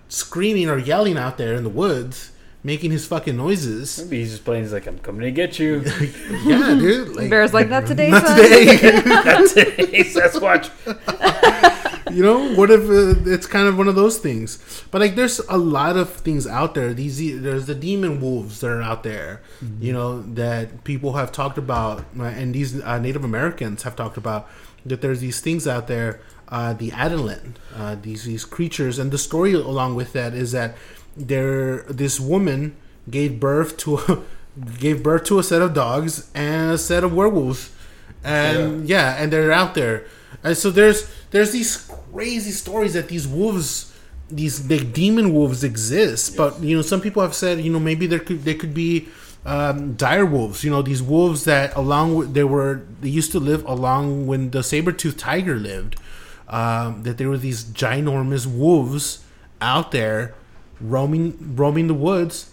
screaming 0.09 0.69
or 0.69 0.77
yelling 0.77 1.17
out 1.17 1.37
there 1.37 1.53
in 1.55 1.63
the 1.63 1.69
woods. 1.69 2.31
making 2.65 2.91
his 2.91 3.05
fucking 3.05 3.35
noises. 3.35 3.99
Maybe 3.99 4.19
he's 4.19 4.31
just 4.31 4.45
playing. 4.45 4.63
He's 4.63 4.71
like, 4.73 4.87
I'm 4.87 4.99
coming 4.99 5.21
to 5.21 5.31
get 5.31 5.59
you. 5.59 5.81
yeah, 6.45 6.75
dude. 6.79 7.15
Like, 7.15 7.29
Bear's 7.29 7.53
like, 7.53 7.67
not 7.69 7.85
today, 7.91 8.09
not 8.09 8.25
son. 8.25 8.37
today. 8.41 8.77
That's 9.03 9.57
it. 9.57 9.73
Hey, 9.75 10.03
Sasquatch. 10.05 10.69
you 12.13 12.23
know, 12.23 12.53
what 12.55 12.69
if 12.71 12.81
uh, 12.81 13.29
it's 13.29 13.47
kind 13.47 13.67
of 13.67 13.77
one 13.77 13.87
of 13.87 13.95
those 13.95 14.17
things? 14.19 14.83
But 14.91 15.01
like, 15.01 15.15
there's 15.15 15.39
a 15.49 15.57
lot 15.57 15.97
of 15.97 16.09
things 16.13 16.47
out 16.47 16.73
there. 16.75 16.93
These 16.93 17.41
there's 17.41 17.65
the 17.65 17.75
demon 17.75 18.21
wolves 18.21 18.59
that 18.61 18.69
are 18.69 18.81
out 18.81 19.03
there. 19.03 19.41
You 19.79 19.93
know 19.93 20.21
that 20.33 20.83
people 20.83 21.13
have 21.13 21.31
talked 21.31 21.57
about, 21.57 22.05
and 22.17 22.53
these 22.53 22.81
uh, 22.81 22.99
Native 22.99 23.23
Americans 23.23 23.83
have 23.83 23.95
talked 23.95 24.17
about 24.17 24.49
that. 24.85 25.01
There's 25.01 25.19
these 25.19 25.41
things 25.41 25.67
out 25.67 25.87
there, 25.87 26.21
uh, 26.49 26.73
the 26.73 26.91
Adelan, 26.91 27.57
uh, 27.75 27.95
these 28.01 28.25
these 28.25 28.45
creatures, 28.45 28.99
and 28.99 29.11
the 29.11 29.17
story 29.17 29.53
along 29.53 29.95
with 29.95 30.13
that 30.13 30.33
is 30.33 30.51
that 30.51 30.75
there 31.15 31.83
this 31.83 32.19
woman 32.19 32.75
gave 33.09 33.39
birth 33.39 33.77
to 33.77 33.97
a, 33.97 34.23
gave 34.79 35.01
birth 35.01 35.23
to 35.25 35.39
a 35.39 35.43
set 35.43 35.61
of 35.61 35.73
dogs 35.73 36.29
and 36.35 36.71
a 36.71 36.77
set 36.77 37.03
of 37.03 37.13
werewolves 37.13 37.71
and 38.23 38.87
yeah. 38.87 39.21
and 39.21 39.31
they're 39.31 39.51
out 39.51 39.75
there. 39.75 40.05
And 40.43 40.57
so 40.57 40.71
there's 40.71 41.09
there's 41.31 41.51
these 41.51 41.77
crazy 42.11 42.51
stories 42.51 42.93
that 42.93 43.07
these 43.07 43.27
wolves 43.27 43.89
these 44.29 44.59
big 44.59 44.93
demon 44.93 45.33
wolves 45.33 45.63
exist. 45.63 46.35
But 46.37 46.61
you 46.61 46.75
know 46.75 46.81
some 46.81 47.01
people 47.01 47.21
have 47.21 47.33
said 47.35 47.61
you 47.61 47.71
know 47.71 47.79
maybe 47.79 48.07
there 48.07 48.19
could 48.19 48.43
they 48.43 48.55
could 48.55 48.73
be 48.73 49.07
um, 49.45 49.95
dire 49.95 50.25
wolves 50.25 50.63
you 50.63 50.71
know 50.71 50.81
these 50.81 51.03
wolves 51.03 51.43
that 51.43 51.75
along 51.75 52.15
with 52.15 52.33
they 52.33 52.45
were 52.45 52.81
they 53.01 53.09
used 53.09 53.33
to 53.33 53.39
live 53.39 53.65
along 53.65 54.25
when 54.25 54.51
the 54.51 54.63
saber-toothed 54.63 55.19
tiger 55.19 55.55
lived. 55.55 55.95
Um, 56.49 57.03
that 57.03 57.17
there 57.17 57.29
were 57.29 57.37
these 57.37 57.63
ginormous 57.63 58.45
wolves 58.45 59.23
out 59.61 59.91
there 59.91 60.35
roaming 60.79 61.55
roaming 61.55 61.87
the 61.87 61.93
woods 61.93 62.52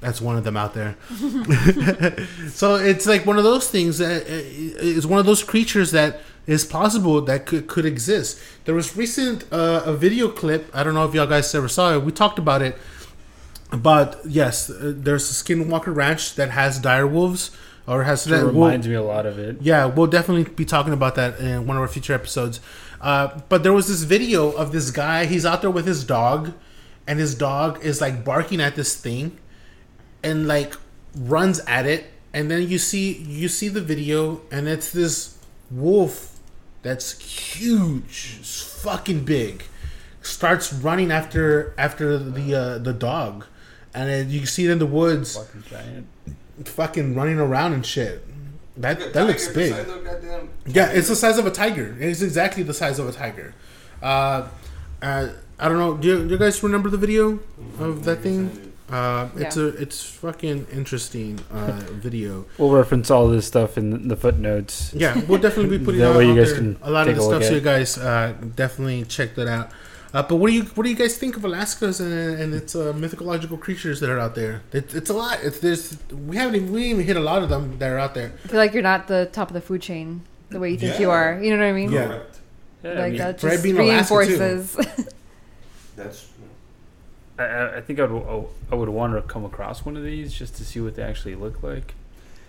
that's 0.00 0.20
one 0.20 0.36
of 0.36 0.44
them 0.44 0.56
out 0.56 0.74
there 0.74 0.96
so 2.48 2.76
it's 2.76 3.06
like 3.06 3.26
one 3.26 3.38
of 3.38 3.44
those 3.44 3.68
things 3.70 3.98
that 3.98 4.22
uh, 4.26 5.08
one 5.08 5.20
of 5.20 5.26
those 5.26 5.42
creatures 5.42 5.90
that 5.90 6.20
is 6.46 6.64
possible 6.64 7.20
that 7.20 7.46
could, 7.46 7.68
could 7.68 7.86
exist. 7.86 8.40
There 8.64 8.74
was 8.74 8.96
recent 8.96 9.44
uh, 9.52 9.82
a 9.84 9.92
video 9.92 10.28
clip. 10.28 10.68
I 10.74 10.82
don't 10.82 10.94
know 10.94 11.04
if 11.04 11.14
y'all 11.14 11.26
guys 11.26 11.54
ever 11.54 11.68
saw 11.68 11.94
it. 11.94 12.02
We 12.02 12.10
talked 12.10 12.38
about 12.38 12.60
it. 12.60 12.76
But 13.70 14.20
yes, 14.26 14.68
uh, 14.68 14.92
there's 14.96 15.30
a 15.30 15.44
Skinwalker 15.44 15.94
Ranch 15.94 16.34
that 16.34 16.50
has 16.50 16.80
dire 16.80 17.06
wolves 17.06 17.56
or 17.86 18.02
has 18.02 18.26
It 18.26 18.30
that 18.30 18.44
reminds 18.44 18.88
me 18.88 18.94
a 18.94 19.02
lot 19.02 19.26
of 19.26 19.38
it. 19.38 19.58
yeah, 19.60 19.86
we'll 19.86 20.08
definitely 20.08 20.52
be 20.52 20.64
talking 20.64 20.92
about 20.92 21.14
that 21.14 21.38
in 21.38 21.66
one 21.66 21.76
of 21.76 21.82
our 21.82 21.88
future 21.88 22.14
episodes. 22.14 22.60
Uh, 23.00 23.40
but 23.48 23.62
there 23.62 23.72
was 23.72 23.86
this 23.86 24.02
video 24.02 24.50
of 24.50 24.72
this 24.72 24.90
guy. 24.90 25.26
He's 25.26 25.46
out 25.46 25.60
there 25.60 25.70
with 25.70 25.86
his 25.86 26.02
dog, 26.04 26.52
and 27.06 27.18
his 27.20 27.34
dog 27.34 27.82
is 27.84 28.00
like 28.00 28.24
barking 28.24 28.60
at 28.60 28.74
this 28.74 28.96
thing, 28.96 29.38
and 30.22 30.46
like 30.48 30.74
runs 31.16 31.60
at 31.60 31.86
it. 31.86 32.06
And 32.32 32.50
then 32.50 32.68
you 32.68 32.78
see 32.78 33.14
you 33.14 33.48
see 33.48 33.68
the 33.68 33.80
video, 33.80 34.40
and 34.52 34.68
it's 34.68 34.92
this 34.92 35.36
wolf 35.70 36.38
that's 36.82 37.18
huge, 37.20 38.36
it's 38.40 38.62
fucking 38.82 39.24
big, 39.24 39.64
starts 40.22 40.72
running 40.72 41.10
after 41.10 41.74
after 41.76 42.16
the 42.18 42.54
uh, 42.54 42.78
the 42.78 42.92
dog, 42.92 43.46
and 43.92 44.08
then 44.08 44.30
you 44.30 44.46
see 44.46 44.64
it 44.66 44.70
in 44.70 44.78
the 44.78 44.86
woods, 44.86 45.36
Fucking 45.36 45.64
giant. 45.68 46.06
fucking 46.64 47.14
running 47.16 47.38
around 47.40 47.72
and 47.72 47.84
shit. 47.84 48.24
That 48.76 48.98
Look 49.00 49.08
at 49.08 49.14
that 49.14 49.26
looks 49.26 49.48
big. 49.48 49.72
beside 49.72 49.86
the 49.88 49.98
goddamn- 49.98 50.48
Yeah, 50.66 50.90
it's 50.92 51.08
the 51.08 51.16
size 51.16 51.36
of 51.36 51.46
a 51.46 51.50
tiger. 51.50 51.96
It's 51.98 52.22
exactly 52.22 52.62
the 52.62 52.72
size 52.72 52.98
of 53.00 53.08
a 53.08 53.12
tiger. 53.12 53.54
Uh, 54.00 54.46
uh, 55.02 55.28
I 55.58 55.68
don't 55.68 55.78
know. 55.78 55.96
Do 55.96 56.06
you, 56.08 56.24
do 56.24 56.30
you 56.34 56.38
guys 56.38 56.62
remember 56.62 56.88
the 56.88 56.96
video 56.96 57.40
of 57.80 58.04
that 58.04 58.20
thing? 58.22 58.69
Uh, 58.90 59.28
it's 59.36 59.56
Yeah. 59.56 59.62
a 59.64 59.66
it's 59.66 60.02
fucking 60.04 60.66
interesting 60.72 61.38
uh, 61.52 61.72
video. 61.92 62.44
We'll 62.58 62.70
reference 62.72 63.10
all 63.10 63.28
this 63.28 63.46
stuff 63.46 63.78
in 63.78 64.08
the 64.08 64.16
footnotes. 64.16 64.92
Yeah, 64.94 65.20
we'll 65.28 65.40
definitely 65.40 65.78
be 65.78 65.84
putting 65.86 66.00
That 66.00 66.10
out, 66.12 66.16
way 66.16 66.26
you 66.26 66.34
guys 66.36 66.48
there 66.52 66.56
can 66.58 66.78
a 66.82 66.90
lot 66.90 67.08
of 67.08 67.16
the 67.16 67.22
stuff, 67.22 67.44
so 67.44 67.54
you 67.54 67.60
guys 67.60 67.96
uh, 67.98 68.34
definitely 68.56 69.04
check 69.04 69.34
that 69.36 69.48
out. 69.48 69.70
Uh, 70.12 70.20
but 70.24 70.36
what 70.36 70.48
do 70.48 70.54
you 70.54 70.64
what 70.74 70.82
do 70.82 70.90
you 70.90 70.96
guys 70.96 71.16
think 71.16 71.36
of 71.36 71.44
Alaska's 71.44 72.00
and, 72.00 72.12
and 72.40 72.52
its 72.52 72.74
uh, 72.74 72.92
mythological 72.96 73.56
creatures 73.56 74.00
that 74.00 74.10
are 74.10 74.18
out 74.18 74.34
there? 74.34 74.62
It, 74.72 74.92
it's 74.92 75.08
a 75.08 75.14
lot. 75.14 75.38
It's 75.44 75.60
there's 75.60 75.96
we 76.10 76.34
haven't 76.36 76.56
even, 76.56 76.72
we 76.72 76.86
even 76.86 77.04
hit 77.06 77.16
a 77.16 77.20
lot 77.20 77.44
of 77.44 77.48
them 77.48 77.78
that 77.78 77.88
are 77.92 77.98
out 77.98 78.14
there. 78.14 78.32
I 78.44 78.48
feel 78.48 78.58
like 78.58 78.72
you're 78.74 78.82
not 78.82 79.06
the 79.06 79.28
top 79.32 79.48
of 79.48 79.54
the 79.54 79.60
food 79.60 79.82
chain 79.82 80.22
the 80.48 80.58
way 80.58 80.70
you 80.70 80.78
think 80.78 80.98
you 80.98 81.10
are. 81.12 81.38
You 81.40 81.50
know 81.56 81.62
what 81.62 81.68
I 81.70 81.72
mean? 81.72 81.92
Yeah. 81.92 82.06
Correct. 82.08 82.36
Yeah, 82.82 82.90
I, 82.90 82.94
Like 82.94 83.08
mean, 83.12 83.18
that 83.18 83.38
just 83.38 83.62
being 83.62 83.78
Alaska, 83.78 84.08
too. 84.14 84.18
reinforces. 84.40 84.76
That's 85.96 86.26
I- 87.40 87.44
I, 87.44 87.76
I 87.78 87.80
think 87.80 87.98
I 88.00 88.04
would 88.04 88.46
I 88.70 88.74
would 88.74 88.88
want 88.88 89.14
to 89.14 89.22
come 89.22 89.44
across 89.44 89.84
one 89.84 89.96
of 89.96 90.04
these 90.04 90.32
just 90.32 90.56
to 90.56 90.64
see 90.64 90.80
what 90.80 90.94
they 90.96 91.02
actually 91.02 91.34
look 91.34 91.62
like. 91.62 91.94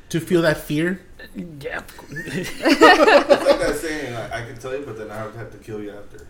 To 0.10 0.20
feel 0.20 0.42
that 0.42 0.58
fear, 0.58 1.02
Yeah. 1.36 1.82
It's 2.10 2.60
like 2.62 3.60
that 3.60 3.78
saying, 3.80 4.14
like, 4.14 4.32
I 4.34 4.46
can 4.46 4.58
tell 4.58 4.76
you, 4.78 4.84
but 4.86 4.98
then 4.98 5.10
I 5.10 5.26
would 5.26 5.36
have 5.36 5.52
to 5.52 5.58
kill 5.58 5.82
you 5.82 5.92
after. 5.92 6.28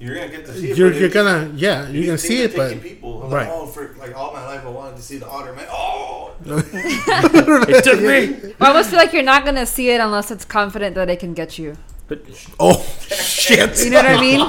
You're 0.00 0.14
gonna 0.14 0.28
get 0.28 0.46
to 0.46 0.54
see 0.54 0.70
it. 0.70 0.78
you're, 0.78 0.90
but 0.92 1.00
you're 1.00 1.08
gonna 1.08 1.52
yeah 1.56 1.82
you're 1.82 1.92
these 1.92 2.06
gonna 2.06 2.18
things 2.18 2.22
see 2.22 2.42
it, 2.42 2.56
but 2.56 2.80
people. 2.80 3.24
I'm 3.24 3.30
right. 3.30 3.48
like, 3.48 3.52
oh, 3.52 3.66
for 3.66 3.94
like 3.98 4.16
all 4.16 4.32
my 4.32 4.44
life, 4.46 4.64
I 4.64 4.68
wanted 4.70 4.96
to 4.96 5.02
see 5.02 5.18
the 5.18 5.28
otter, 5.28 5.52
man. 5.52 5.66
Oh, 5.70 6.34
it 6.46 7.84
took 7.84 8.00
me. 8.00 8.54
I 8.60 8.68
almost 8.68 8.90
feel 8.90 8.98
like 8.98 9.12
you're 9.12 9.24
not 9.24 9.44
gonna 9.44 9.66
see 9.66 9.90
it 9.90 10.00
unless 10.00 10.30
it's 10.30 10.44
confident 10.44 10.94
that 10.94 11.10
it 11.10 11.18
can 11.18 11.34
get 11.34 11.58
you. 11.58 11.76
But 12.08 12.22
oh 12.58 12.82
shit. 13.10 13.84
You 13.84 13.90
know 13.90 13.98
what 13.98 14.06
I 14.06 14.20
mean? 14.20 14.40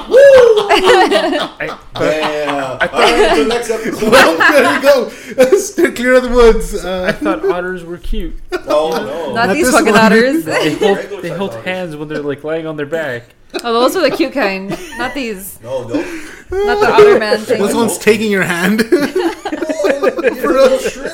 I, 0.72 1.78
damn! 1.94 2.54
All 2.64 2.78
right, 2.88 3.28
until 3.30 3.46
next 3.48 3.70
episode. 3.70 4.02
well, 4.12 4.36
there 4.38 4.74
you 4.76 4.82
go. 4.82 5.56
Steer 5.58 5.92
clear 5.92 6.14
of 6.14 6.22
the 6.22 6.30
woods. 6.30 6.82
I 6.84 7.08
Uh, 7.08 7.12
thought 7.12 7.44
otters 7.50 7.84
were 7.84 7.98
cute. 7.98 8.34
Oh 8.52 8.90
no! 8.92 9.34
Not, 9.34 9.48
Not 9.48 9.52
these 9.54 9.70
fucking 9.70 9.92
one. 9.92 10.00
otters. 10.00 10.44
They 10.46 10.74
hold 10.76 11.22
they 11.22 11.28
hold 11.30 11.54
hands 11.56 11.96
when 11.96 12.08
they're 12.08 12.22
like 12.22 12.42
laying 12.44 12.66
on 12.66 12.76
their 12.76 12.86
back. 12.86 13.24
oh, 13.62 13.72
those 13.74 13.94
are 13.96 14.08
the 14.08 14.16
cute 14.16 14.32
kind. 14.32 14.70
Not 14.96 15.12
these. 15.12 15.60
No, 15.62 15.86
no. 15.86 15.94
Not 15.96 16.80
the 16.80 16.90
otter 16.92 17.18
man 17.18 17.38
thing. 17.40 17.60
this 17.62 17.74
one's 17.74 17.98
taking 17.98 18.30
your 18.30 18.42
hand 18.42 18.82
for 18.82 18.96
Oh, 19.02 20.76
a, 20.76 20.90
shrimp. 20.90 21.12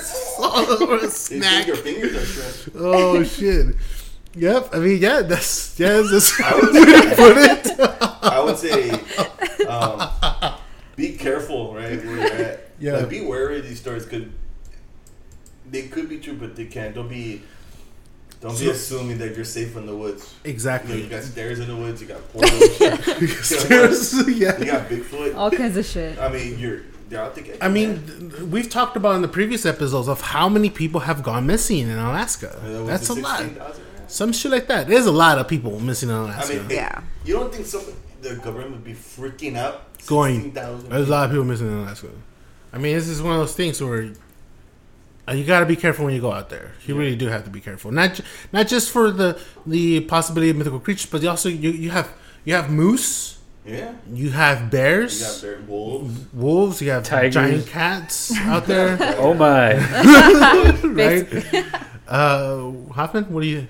for 0.79 0.97
a 0.97 1.03
You 1.03 1.09
think 1.09 1.13
snack. 1.13 1.67
your 1.67 1.77
fingers 1.77 2.15
are 2.15 2.25
shrimp. 2.25 2.77
Oh 2.79 3.23
shit. 3.25 3.75
Yep. 4.37 4.69
I 4.73 4.79
mean, 4.79 5.01
yeah. 5.01 5.23
That's 5.23 5.79
yeah. 5.81 6.03
That's 6.11 6.41
I 6.41 6.55
would 6.55 6.75
way 6.75 6.85
to 6.85 7.17
put 7.17 7.37
it. 7.39 7.81
I 8.23 8.43
would 8.45 8.59
say 8.59 8.91
um, 9.67 10.55
be 10.95 11.17
careful, 11.17 11.75
right? 11.75 12.05
Where 12.05 12.17
you're 12.17 12.47
at. 12.47 12.71
Yeah. 12.79 12.93
Like, 12.99 13.09
be 13.09 13.23
wary. 13.23 13.59
of 13.59 13.67
These 13.69 13.81
stories 13.81 14.05
could 14.05 14.33
they 15.71 15.89
could 15.89 16.09
be 16.09 16.19
true, 16.19 16.35
but 16.35 16.57
they 16.57 16.67
can't. 16.67 16.95
Don't 16.95 17.09
be. 17.09 17.43
Don't 18.41 18.59
be 18.59 18.69
assuming 18.69 19.17
that 19.19 19.35
you're 19.35 19.47
safe 19.47 19.77
in 19.77 19.87
the 19.87 19.97
woods. 19.97 20.35
You, 20.45 20.49
know, 20.49 20.53
Exactly. 20.53 21.03
you 21.03 21.09
got 21.09 21.23
stairs 21.23 21.59
in 21.59 21.69
the 21.69 21.77
woods. 21.77 22.03
You 22.03 22.09
got 22.09 22.29
portals. 22.33 22.81
you 23.21 23.29
Seriously, 23.29 24.35
yeah. 24.37 24.59
You 24.59 24.67
got 24.67 24.89
Bigfoot. 24.89 25.35
All 25.35 25.51
kinds 25.51 25.77
of 25.77 25.87
shit. 25.87 26.19
I 26.19 26.29
mean, 26.29 26.59
you're. 26.59 26.83
They're 27.09 27.23
out. 27.23 27.39
I 27.61 27.69
mean, 27.69 28.05
th- 28.05 28.41
we've 28.43 28.69
talked 28.69 28.97
about 28.97 29.15
in 29.15 29.23
the 29.23 29.29
previous 29.29 29.65
episodes 29.65 30.09
of 30.09 30.21
how 30.21 30.49
many 30.49 30.69
people 30.69 31.01
have 31.01 31.23
gone 31.23 31.47
missing 31.47 31.89
in 31.89 31.97
Alaska. 31.97 32.59
That's 32.85 33.09
a 33.09 33.13
it 33.13 33.23
lot. 33.23 33.39
16,000? 33.39 33.86
Some 34.09 34.33
shit 34.33 34.51
like 34.53 34.67
that. 34.69 34.87
There's 34.89 35.07
a 35.07 35.13
lot 35.13 35.39
of 35.39 35.49
people 35.49 35.79
missing 35.81 36.09
in 36.09 36.15
I 36.15 36.19
Alaska. 36.25 36.55
mean, 36.57 36.71
Yeah. 36.71 37.03
You 37.25 37.35
don't 37.35 37.53
think 37.55 37.67
some 37.67 37.83
the 38.23 38.37
government 38.37 38.71
would 38.73 38.85
be 38.85 38.95
freaking 38.95 39.57
out? 39.57 39.83
Going. 40.07 40.35
16,000 40.53 40.89
There's 40.91 41.09
a 41.09 41.11
lot 41.11 41.25
of 41.27 41.31
people 41.31 41.45
missing 41.45 41.67
in 41.69 41.79
Alaska. 41.79 42.09
I 42.73 42.79
mean, 42.79 42.95
this 42.97 43.09
is 43.09 43.23
one 43.23 43.33
of 43.35 43.39
those 43.41 43.55
things 43.55 43.81
where 43.83 44.11
uh, 45.29 45.33
you 45.33 45.45
got 45.45 45.61
to 45.61 45.67
be 45.67 45.77
careful 45.77 46.05
when 46.05 46.15
you 46.15 46.21
go 46.21 46.33
out 46.33 46.51
there. 46.51 46.73
You 46.87 46.95
really 46.97 47.17
do 47.17 47.27
have 47.29 47.45
to 47.45 47.51
be 47.51 47.61
careful. 47.61 47.91
Not 47.91 48.15
ju- 48.15 48.23
not 48.53 48.69
just 48.69 48.91
for 48.91 49.11
the 49.11 49.39
the 49.67 50.01
possibility 50.03 50.51
of 50.51 50.57
mythical 50.57 50.79
creatures, 50.81 51.07
but 51.11 51.23
you 51.23 51.29
also 51.29 51.49
you, 51.49 51.71
you 51.71 51.91
have 51.91 52.13
you 52.45 52.55
have 52.55 52.71
moose, 52.71 53.39
Yeah. 53.65 53.93
you 54.13 54.31
have 54.31 54.71
bears. 54.71 55.19
You 55.21 55.27
got 55.27 55.43
bears, 55.43 55.69
wolves. 55.69 56.21
wolves, 56.33 56.83
you 56.83 56.91
have 56.91 57.03
Tigers. 57.05 57.35
giant 57.35 57.67
cats 57.67 58.37
out 58.39 58.67
there, 58.67 58.97
Oh 59.19 59.35
my! 59.35 59.75
right? 60.85 61.27
Uh, 62.07 62.71
Hoffman, 62.93 63.25
what 63.33 63.41
do 63.43 63.49
you? 63.49 63.67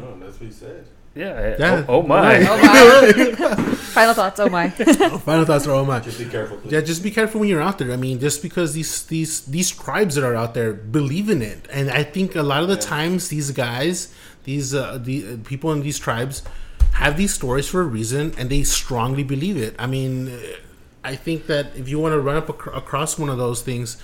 No, 0.00 0.18
that's 0.18 0.40
what 0.40 0.46
he 0.46 0.52
said. 0.52 0.86
Yeah. 1.14 1.56
Yeah. 1.58 1.84
Oh, 1.88 1.96
oh 1.98 2.02
my! 2.02 2.38
Oh 2.48 2.56
my. 2.62 3.74
Final 3.74 4.14
thoughts. 4.14 4.38
Oh 4.38 4.48
my. 4.48 4.70
Final 5.28 5.44
thoughts 5.44 5.66
are 5.66 5.72
all 5.72 5.84
mine. 5.84 6.02
Just 6.04 6.18
be 6.20 6.24
careful, 6.26 6.56
please. 6.58 6.72
Yeah, 6.72 6.80
just 6.82 7.02
be 7.02 7.10
careful 7.10 7.40
when 7.40 7.48
you're 7.48 7.60
out 7.60 7.78
there. 7.78 7.90
I 7.92 7.96
mean, 7.96 8.20
just 8.20 8.42
because 8.42 8.74
these 8.74 9.02
these 9.06 9.40
these 9.46 9.70
tribes 9.72 10.14
that 10.14 10.24
are 10.24 10.36
out 10.36 10.54
there 10.54 10.72
believe 10.72 11.28
in 11.28 11.42
it, 11.42 11.66
and 11.72 11.90
I 11.90 12.04
think 12.04 12.36
a 12.36 12.42
lot 12.44 12.62
of 12.62 12.68
the 12.68 12.74
Yeah. 12.74 12.80
times 12.80 13.28
these 13.28 13.50
guys, 13.50 14.14
these 14.44 14.72
uh, 14.72 14.98
the 15.02 15.16
uh, 15.26 15.36
people 15.42 15.72
in 15.72 15.82
these 15.82 15.98
tribes, 15.98 16.44
have 16.92 17.16
these 17.16 17.34
stories 17.34 17.66
for 17.68 17.80
a 17.80 17.84
reason, 17.98 18.32
and 18.38 18.48
they 18.48 18.62
strongly 18.62 19.24
believe 19.24 19.56
it. 19.56 19.74
I 19.80 19.86
mean, 19.88 20.28
uh, 20.28 20.38
I 21.02 21.16
think 21.16 21.46
that 21.46 21.74
if 21.76 21.88
you 21.88 21.98
want 21.98 22.12
to 22.12 22.20
run 22.20 22.36
up 22.36 22.48
ac- 22.50 22.70
across 22.72 23.18
one 23.18 23.28
of 23.28 23.36
those 23.38 23.62
things. 23.62 23.96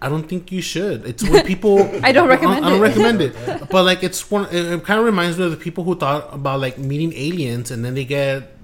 I 0.00 0.08
don't 0.08 0.28
think 0.28 0.52
you 0.52 0.62
should. 0.62 1.06
It's 1.06 1.22
when 1.28 1.44
people. 1.44 1.78
I 2.04 2.12
don't 2.12 2.28
recommend 2.28 2.64
I 2.64 2.70
don't 2.70 2.78
it. 2.78 2.82
recommend 2.82 3.20
it. 3.20 3.34
But 3.70 3.84
like, 3.84 4.02
it's 4.04 4.30
one. 4.30 4.46
It, 4.52 4.64
it 4.72 4.84
kind 4.84 5.00
of 5.00 5.04
reminds 5.06 5.38
me 5.38 5.44
of 5.44 5.50
the 5.50 5.56
people 5.56 5.82
who 5.84 5.96
thought 5.96 6.32
about 6.32 6.60
like 6.60 6.78
meeting 6.78 7.12
aliens, 7.16 7.70
and 7.70 7.84
then 7.84 7.94
they 7.94 8.04
get 8.04 8.56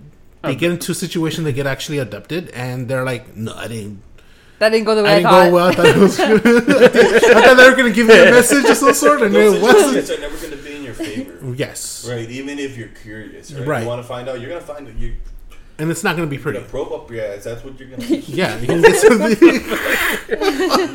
they 0.43 0.51
um, 0.51 0.57
get 0.57 0.71
into 0.71 0.93
a 0.93 0.95
situation 0.95 1.43
they 1.45 1.53
get 1.53 1.67
actually 1.67 1.99
abducted, 1.99 2.51
and 2.51 2.87
they're 2.89 3.05
like, 3.05 3.37
"No, 3.37 3.53
I 3.55 3.67
didn't. 3.69 4.03
That 4.61 4.69
didn't 4.69 4.85
go 4.87 4.95
the 4.95 5.03
way 5.03 5.11
I 5.11 5.13
I, 5.15 5.17
didn't 5.17 5.31
thought. 5.31 5.47
go 5.49 5.55
well. 5.55 5.67
I 5.67 5.75
thought 5.75 5.87
it 5.87 5.97
was. 5.97 6.17
good. 6.17 6.47
I 7.37 7.43
thought 7.43 7.57
they 7.57 7.69
were 7.69 7.77
going 7.77 7.89
to 7.93 7.95
give 7.95 8.07
me 8.07 8.15
a 8.17 8.31
message 8.31 8.65
of 8.71 8.77
some 8.77 8.95
sort, 8.95 9.23
and 9.23 9.35
Those 9.35 9.55
it 9.55 9.61
wasn't. 9.63 10.07
suggestions 10.07 10.19
are 10.19 10.21
never 10.21 10.37
going 10.37 10.51
to 10.57 10.57
be 10.65 10.77
in 10.77 10.83
your 10.85 10.95
favor. 10.95 11.55
Yes, 11.57 12.09
Right, 12.09 12.31
even 12.31 12.59
if 12.61 12.77
you're 12.77 12.89
curious, 12.89 13.53
right? 13.53 13.67
Right. 13.67 13.83
You 13.83 13.89
want 13.89 14.01
to 14.03 14.07
find 14.09 14.29
out, 14.29 14.41
you're 14.41 14.49
gonna 14.51 14.61
find 14.61 14.87
it. 14.89 14.95
You're 14.97 15.15
and 15.79 15.91
it's 15.91 16.05
not 16.05 16.17
going 16.17 16.29
to 16.29 16.37
be 16.37 16.41
pretty. 16.41 16.61
probe 16.61 16.93
up 16.93 17.11
your 17.11 17.25
ass. 17.25 17.45
That's 17.45 17.65
what 17.65 17.79
you're 17.79 17.89
gonna. 17.89 18.05
Yeah, 18.07 18.57
you 18.59 18.67
can 18.67 18.81
get 18.83 18.97
something. 18.97 19.37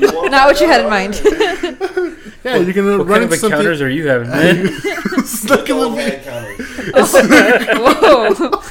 You 0.02 0.30
Not 0.30 0.48
what 0.48 0.60
you 0.62 0.68
had 0.68 0.82
in 0.86 0.90
mind. 0.90 1.16
alright. 1.26 2.18
Yeah, 2.44 2.56
you're 2.58 2.74
going 2.74 2.88
to 2.88 2.98
What 3.00 3.08
run 3.08 3.08
kind 3.08 3.24
of 3.24 3.24
into 3.24 3.38
something. 3.38 3.60
encounters 3.60 3.82
are 3.82 3.90
you 3.90 4.08
having, 4.08 4.30
man? 4.30 4.70
It's 5.20 5.44
not 5.44 5.60
Look 5.60 5.68
gonna 5.68 5.96
be. 5.96 6.02
head 6.02 6.24
counters. 6.82 7.78
Whoa. 7.80 8.62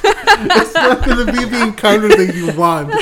It's 0.40 0.74
not 0.74 1.04
going 1.04 1.26
to 1.26 1.32
be 1.32 1.44
the 1.44 1.62
encounter 1.62 2.08
that 2.08 2.34
you 2.34 2.52
want. 2.58 2.92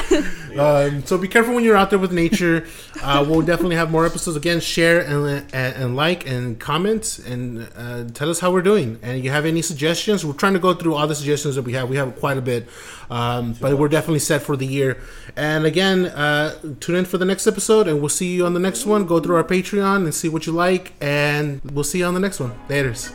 Um, 0.58 1.04
so 1.04 1.18
be 1.18 1.28
careful 1.28 1.54
when 1.54 1.64
you're 1.64 1.76
out 1.76 1.90
there 1.90 1.98
with 1.98 2.12
nature. 2.12 2.66
Uh, 3.02 3.24
we'll 3.28 3.42
definitely 3.42 3.76
have 3.76 3.90
more 3.90 4.06
episodes. 4.06 4.36
Again, 4.36 4.60
share 4.60 5.00
and, 5.00 5.44
and, 5.52 5.76
and 5.76 5.96
like 5.96 6.26
and 6.26 6.58
comment 6.58 7.18
and 7.26 7.68
uh, 7.76 8.04
tell 8.14 8.30
us 8.30 8.40
how 8.40 8.50
we're 8.50 8.62
doing. 8.62 8.98
And 9.02 9.22
you 9.22 9.30
have 9.30 9.44
any 9.44 9.62
suggestions? 9.62 10.24
We're 10.24 10.32
trying 10.32 10.54
to 10.54 10.58
go 10.58 10.74
through 10.74 10.94
all 10.94 11.06
the 11.06 11.14
suggestions 11.14 11.56
that 11.56 11.62
we 11.62 11.74
have. 11.74 11.88
We 11.88 11.96
have 11.96 12.16
quite 12.18 12.38
a 12.38 12.42
bit, 12.42 12.68
um, 13.10 13.54
but 13.60 13.76
we're 13.78 13.88
definitely 13.88 14.20
set 14.20 14.42
for 14.42 14.56
the 14.56 14.66
year. 14.66 14.98
And 15.36 15.66
again, 15.66 16.06
uh, 16.06 16.58
tune 16.80 16.96
in 16.96 17.04
for 17.04 17.18
the 17.18 17.26
next 17.26 17.46
episode, 17.46 17.86
and 17.86 18.00
we'll 18.00 18.08
see 18.08 18.34
you 18.34 18.46
on 18.46 18.54
the 18.54 18.60
next 18.60 18.86
one. 18.86 19.06
Go 19.06 19.20
through 19.20 19.36
our 19.36 19.44
Patreon 19.44 20.04
and 20.04 20.14
see 20.14 20.28
what 20.28 20.46
you 20.46 20.52
like, 20.52 20.94
and 21.00 21.60
we'll 21.72 21.84
see 21.84 21.98
you 21.98 22.06
on 22.06 22.14
the 22.14 22.20
next 22.20 22.40
one. 22.40 22.58
Later's. 22.68 23.12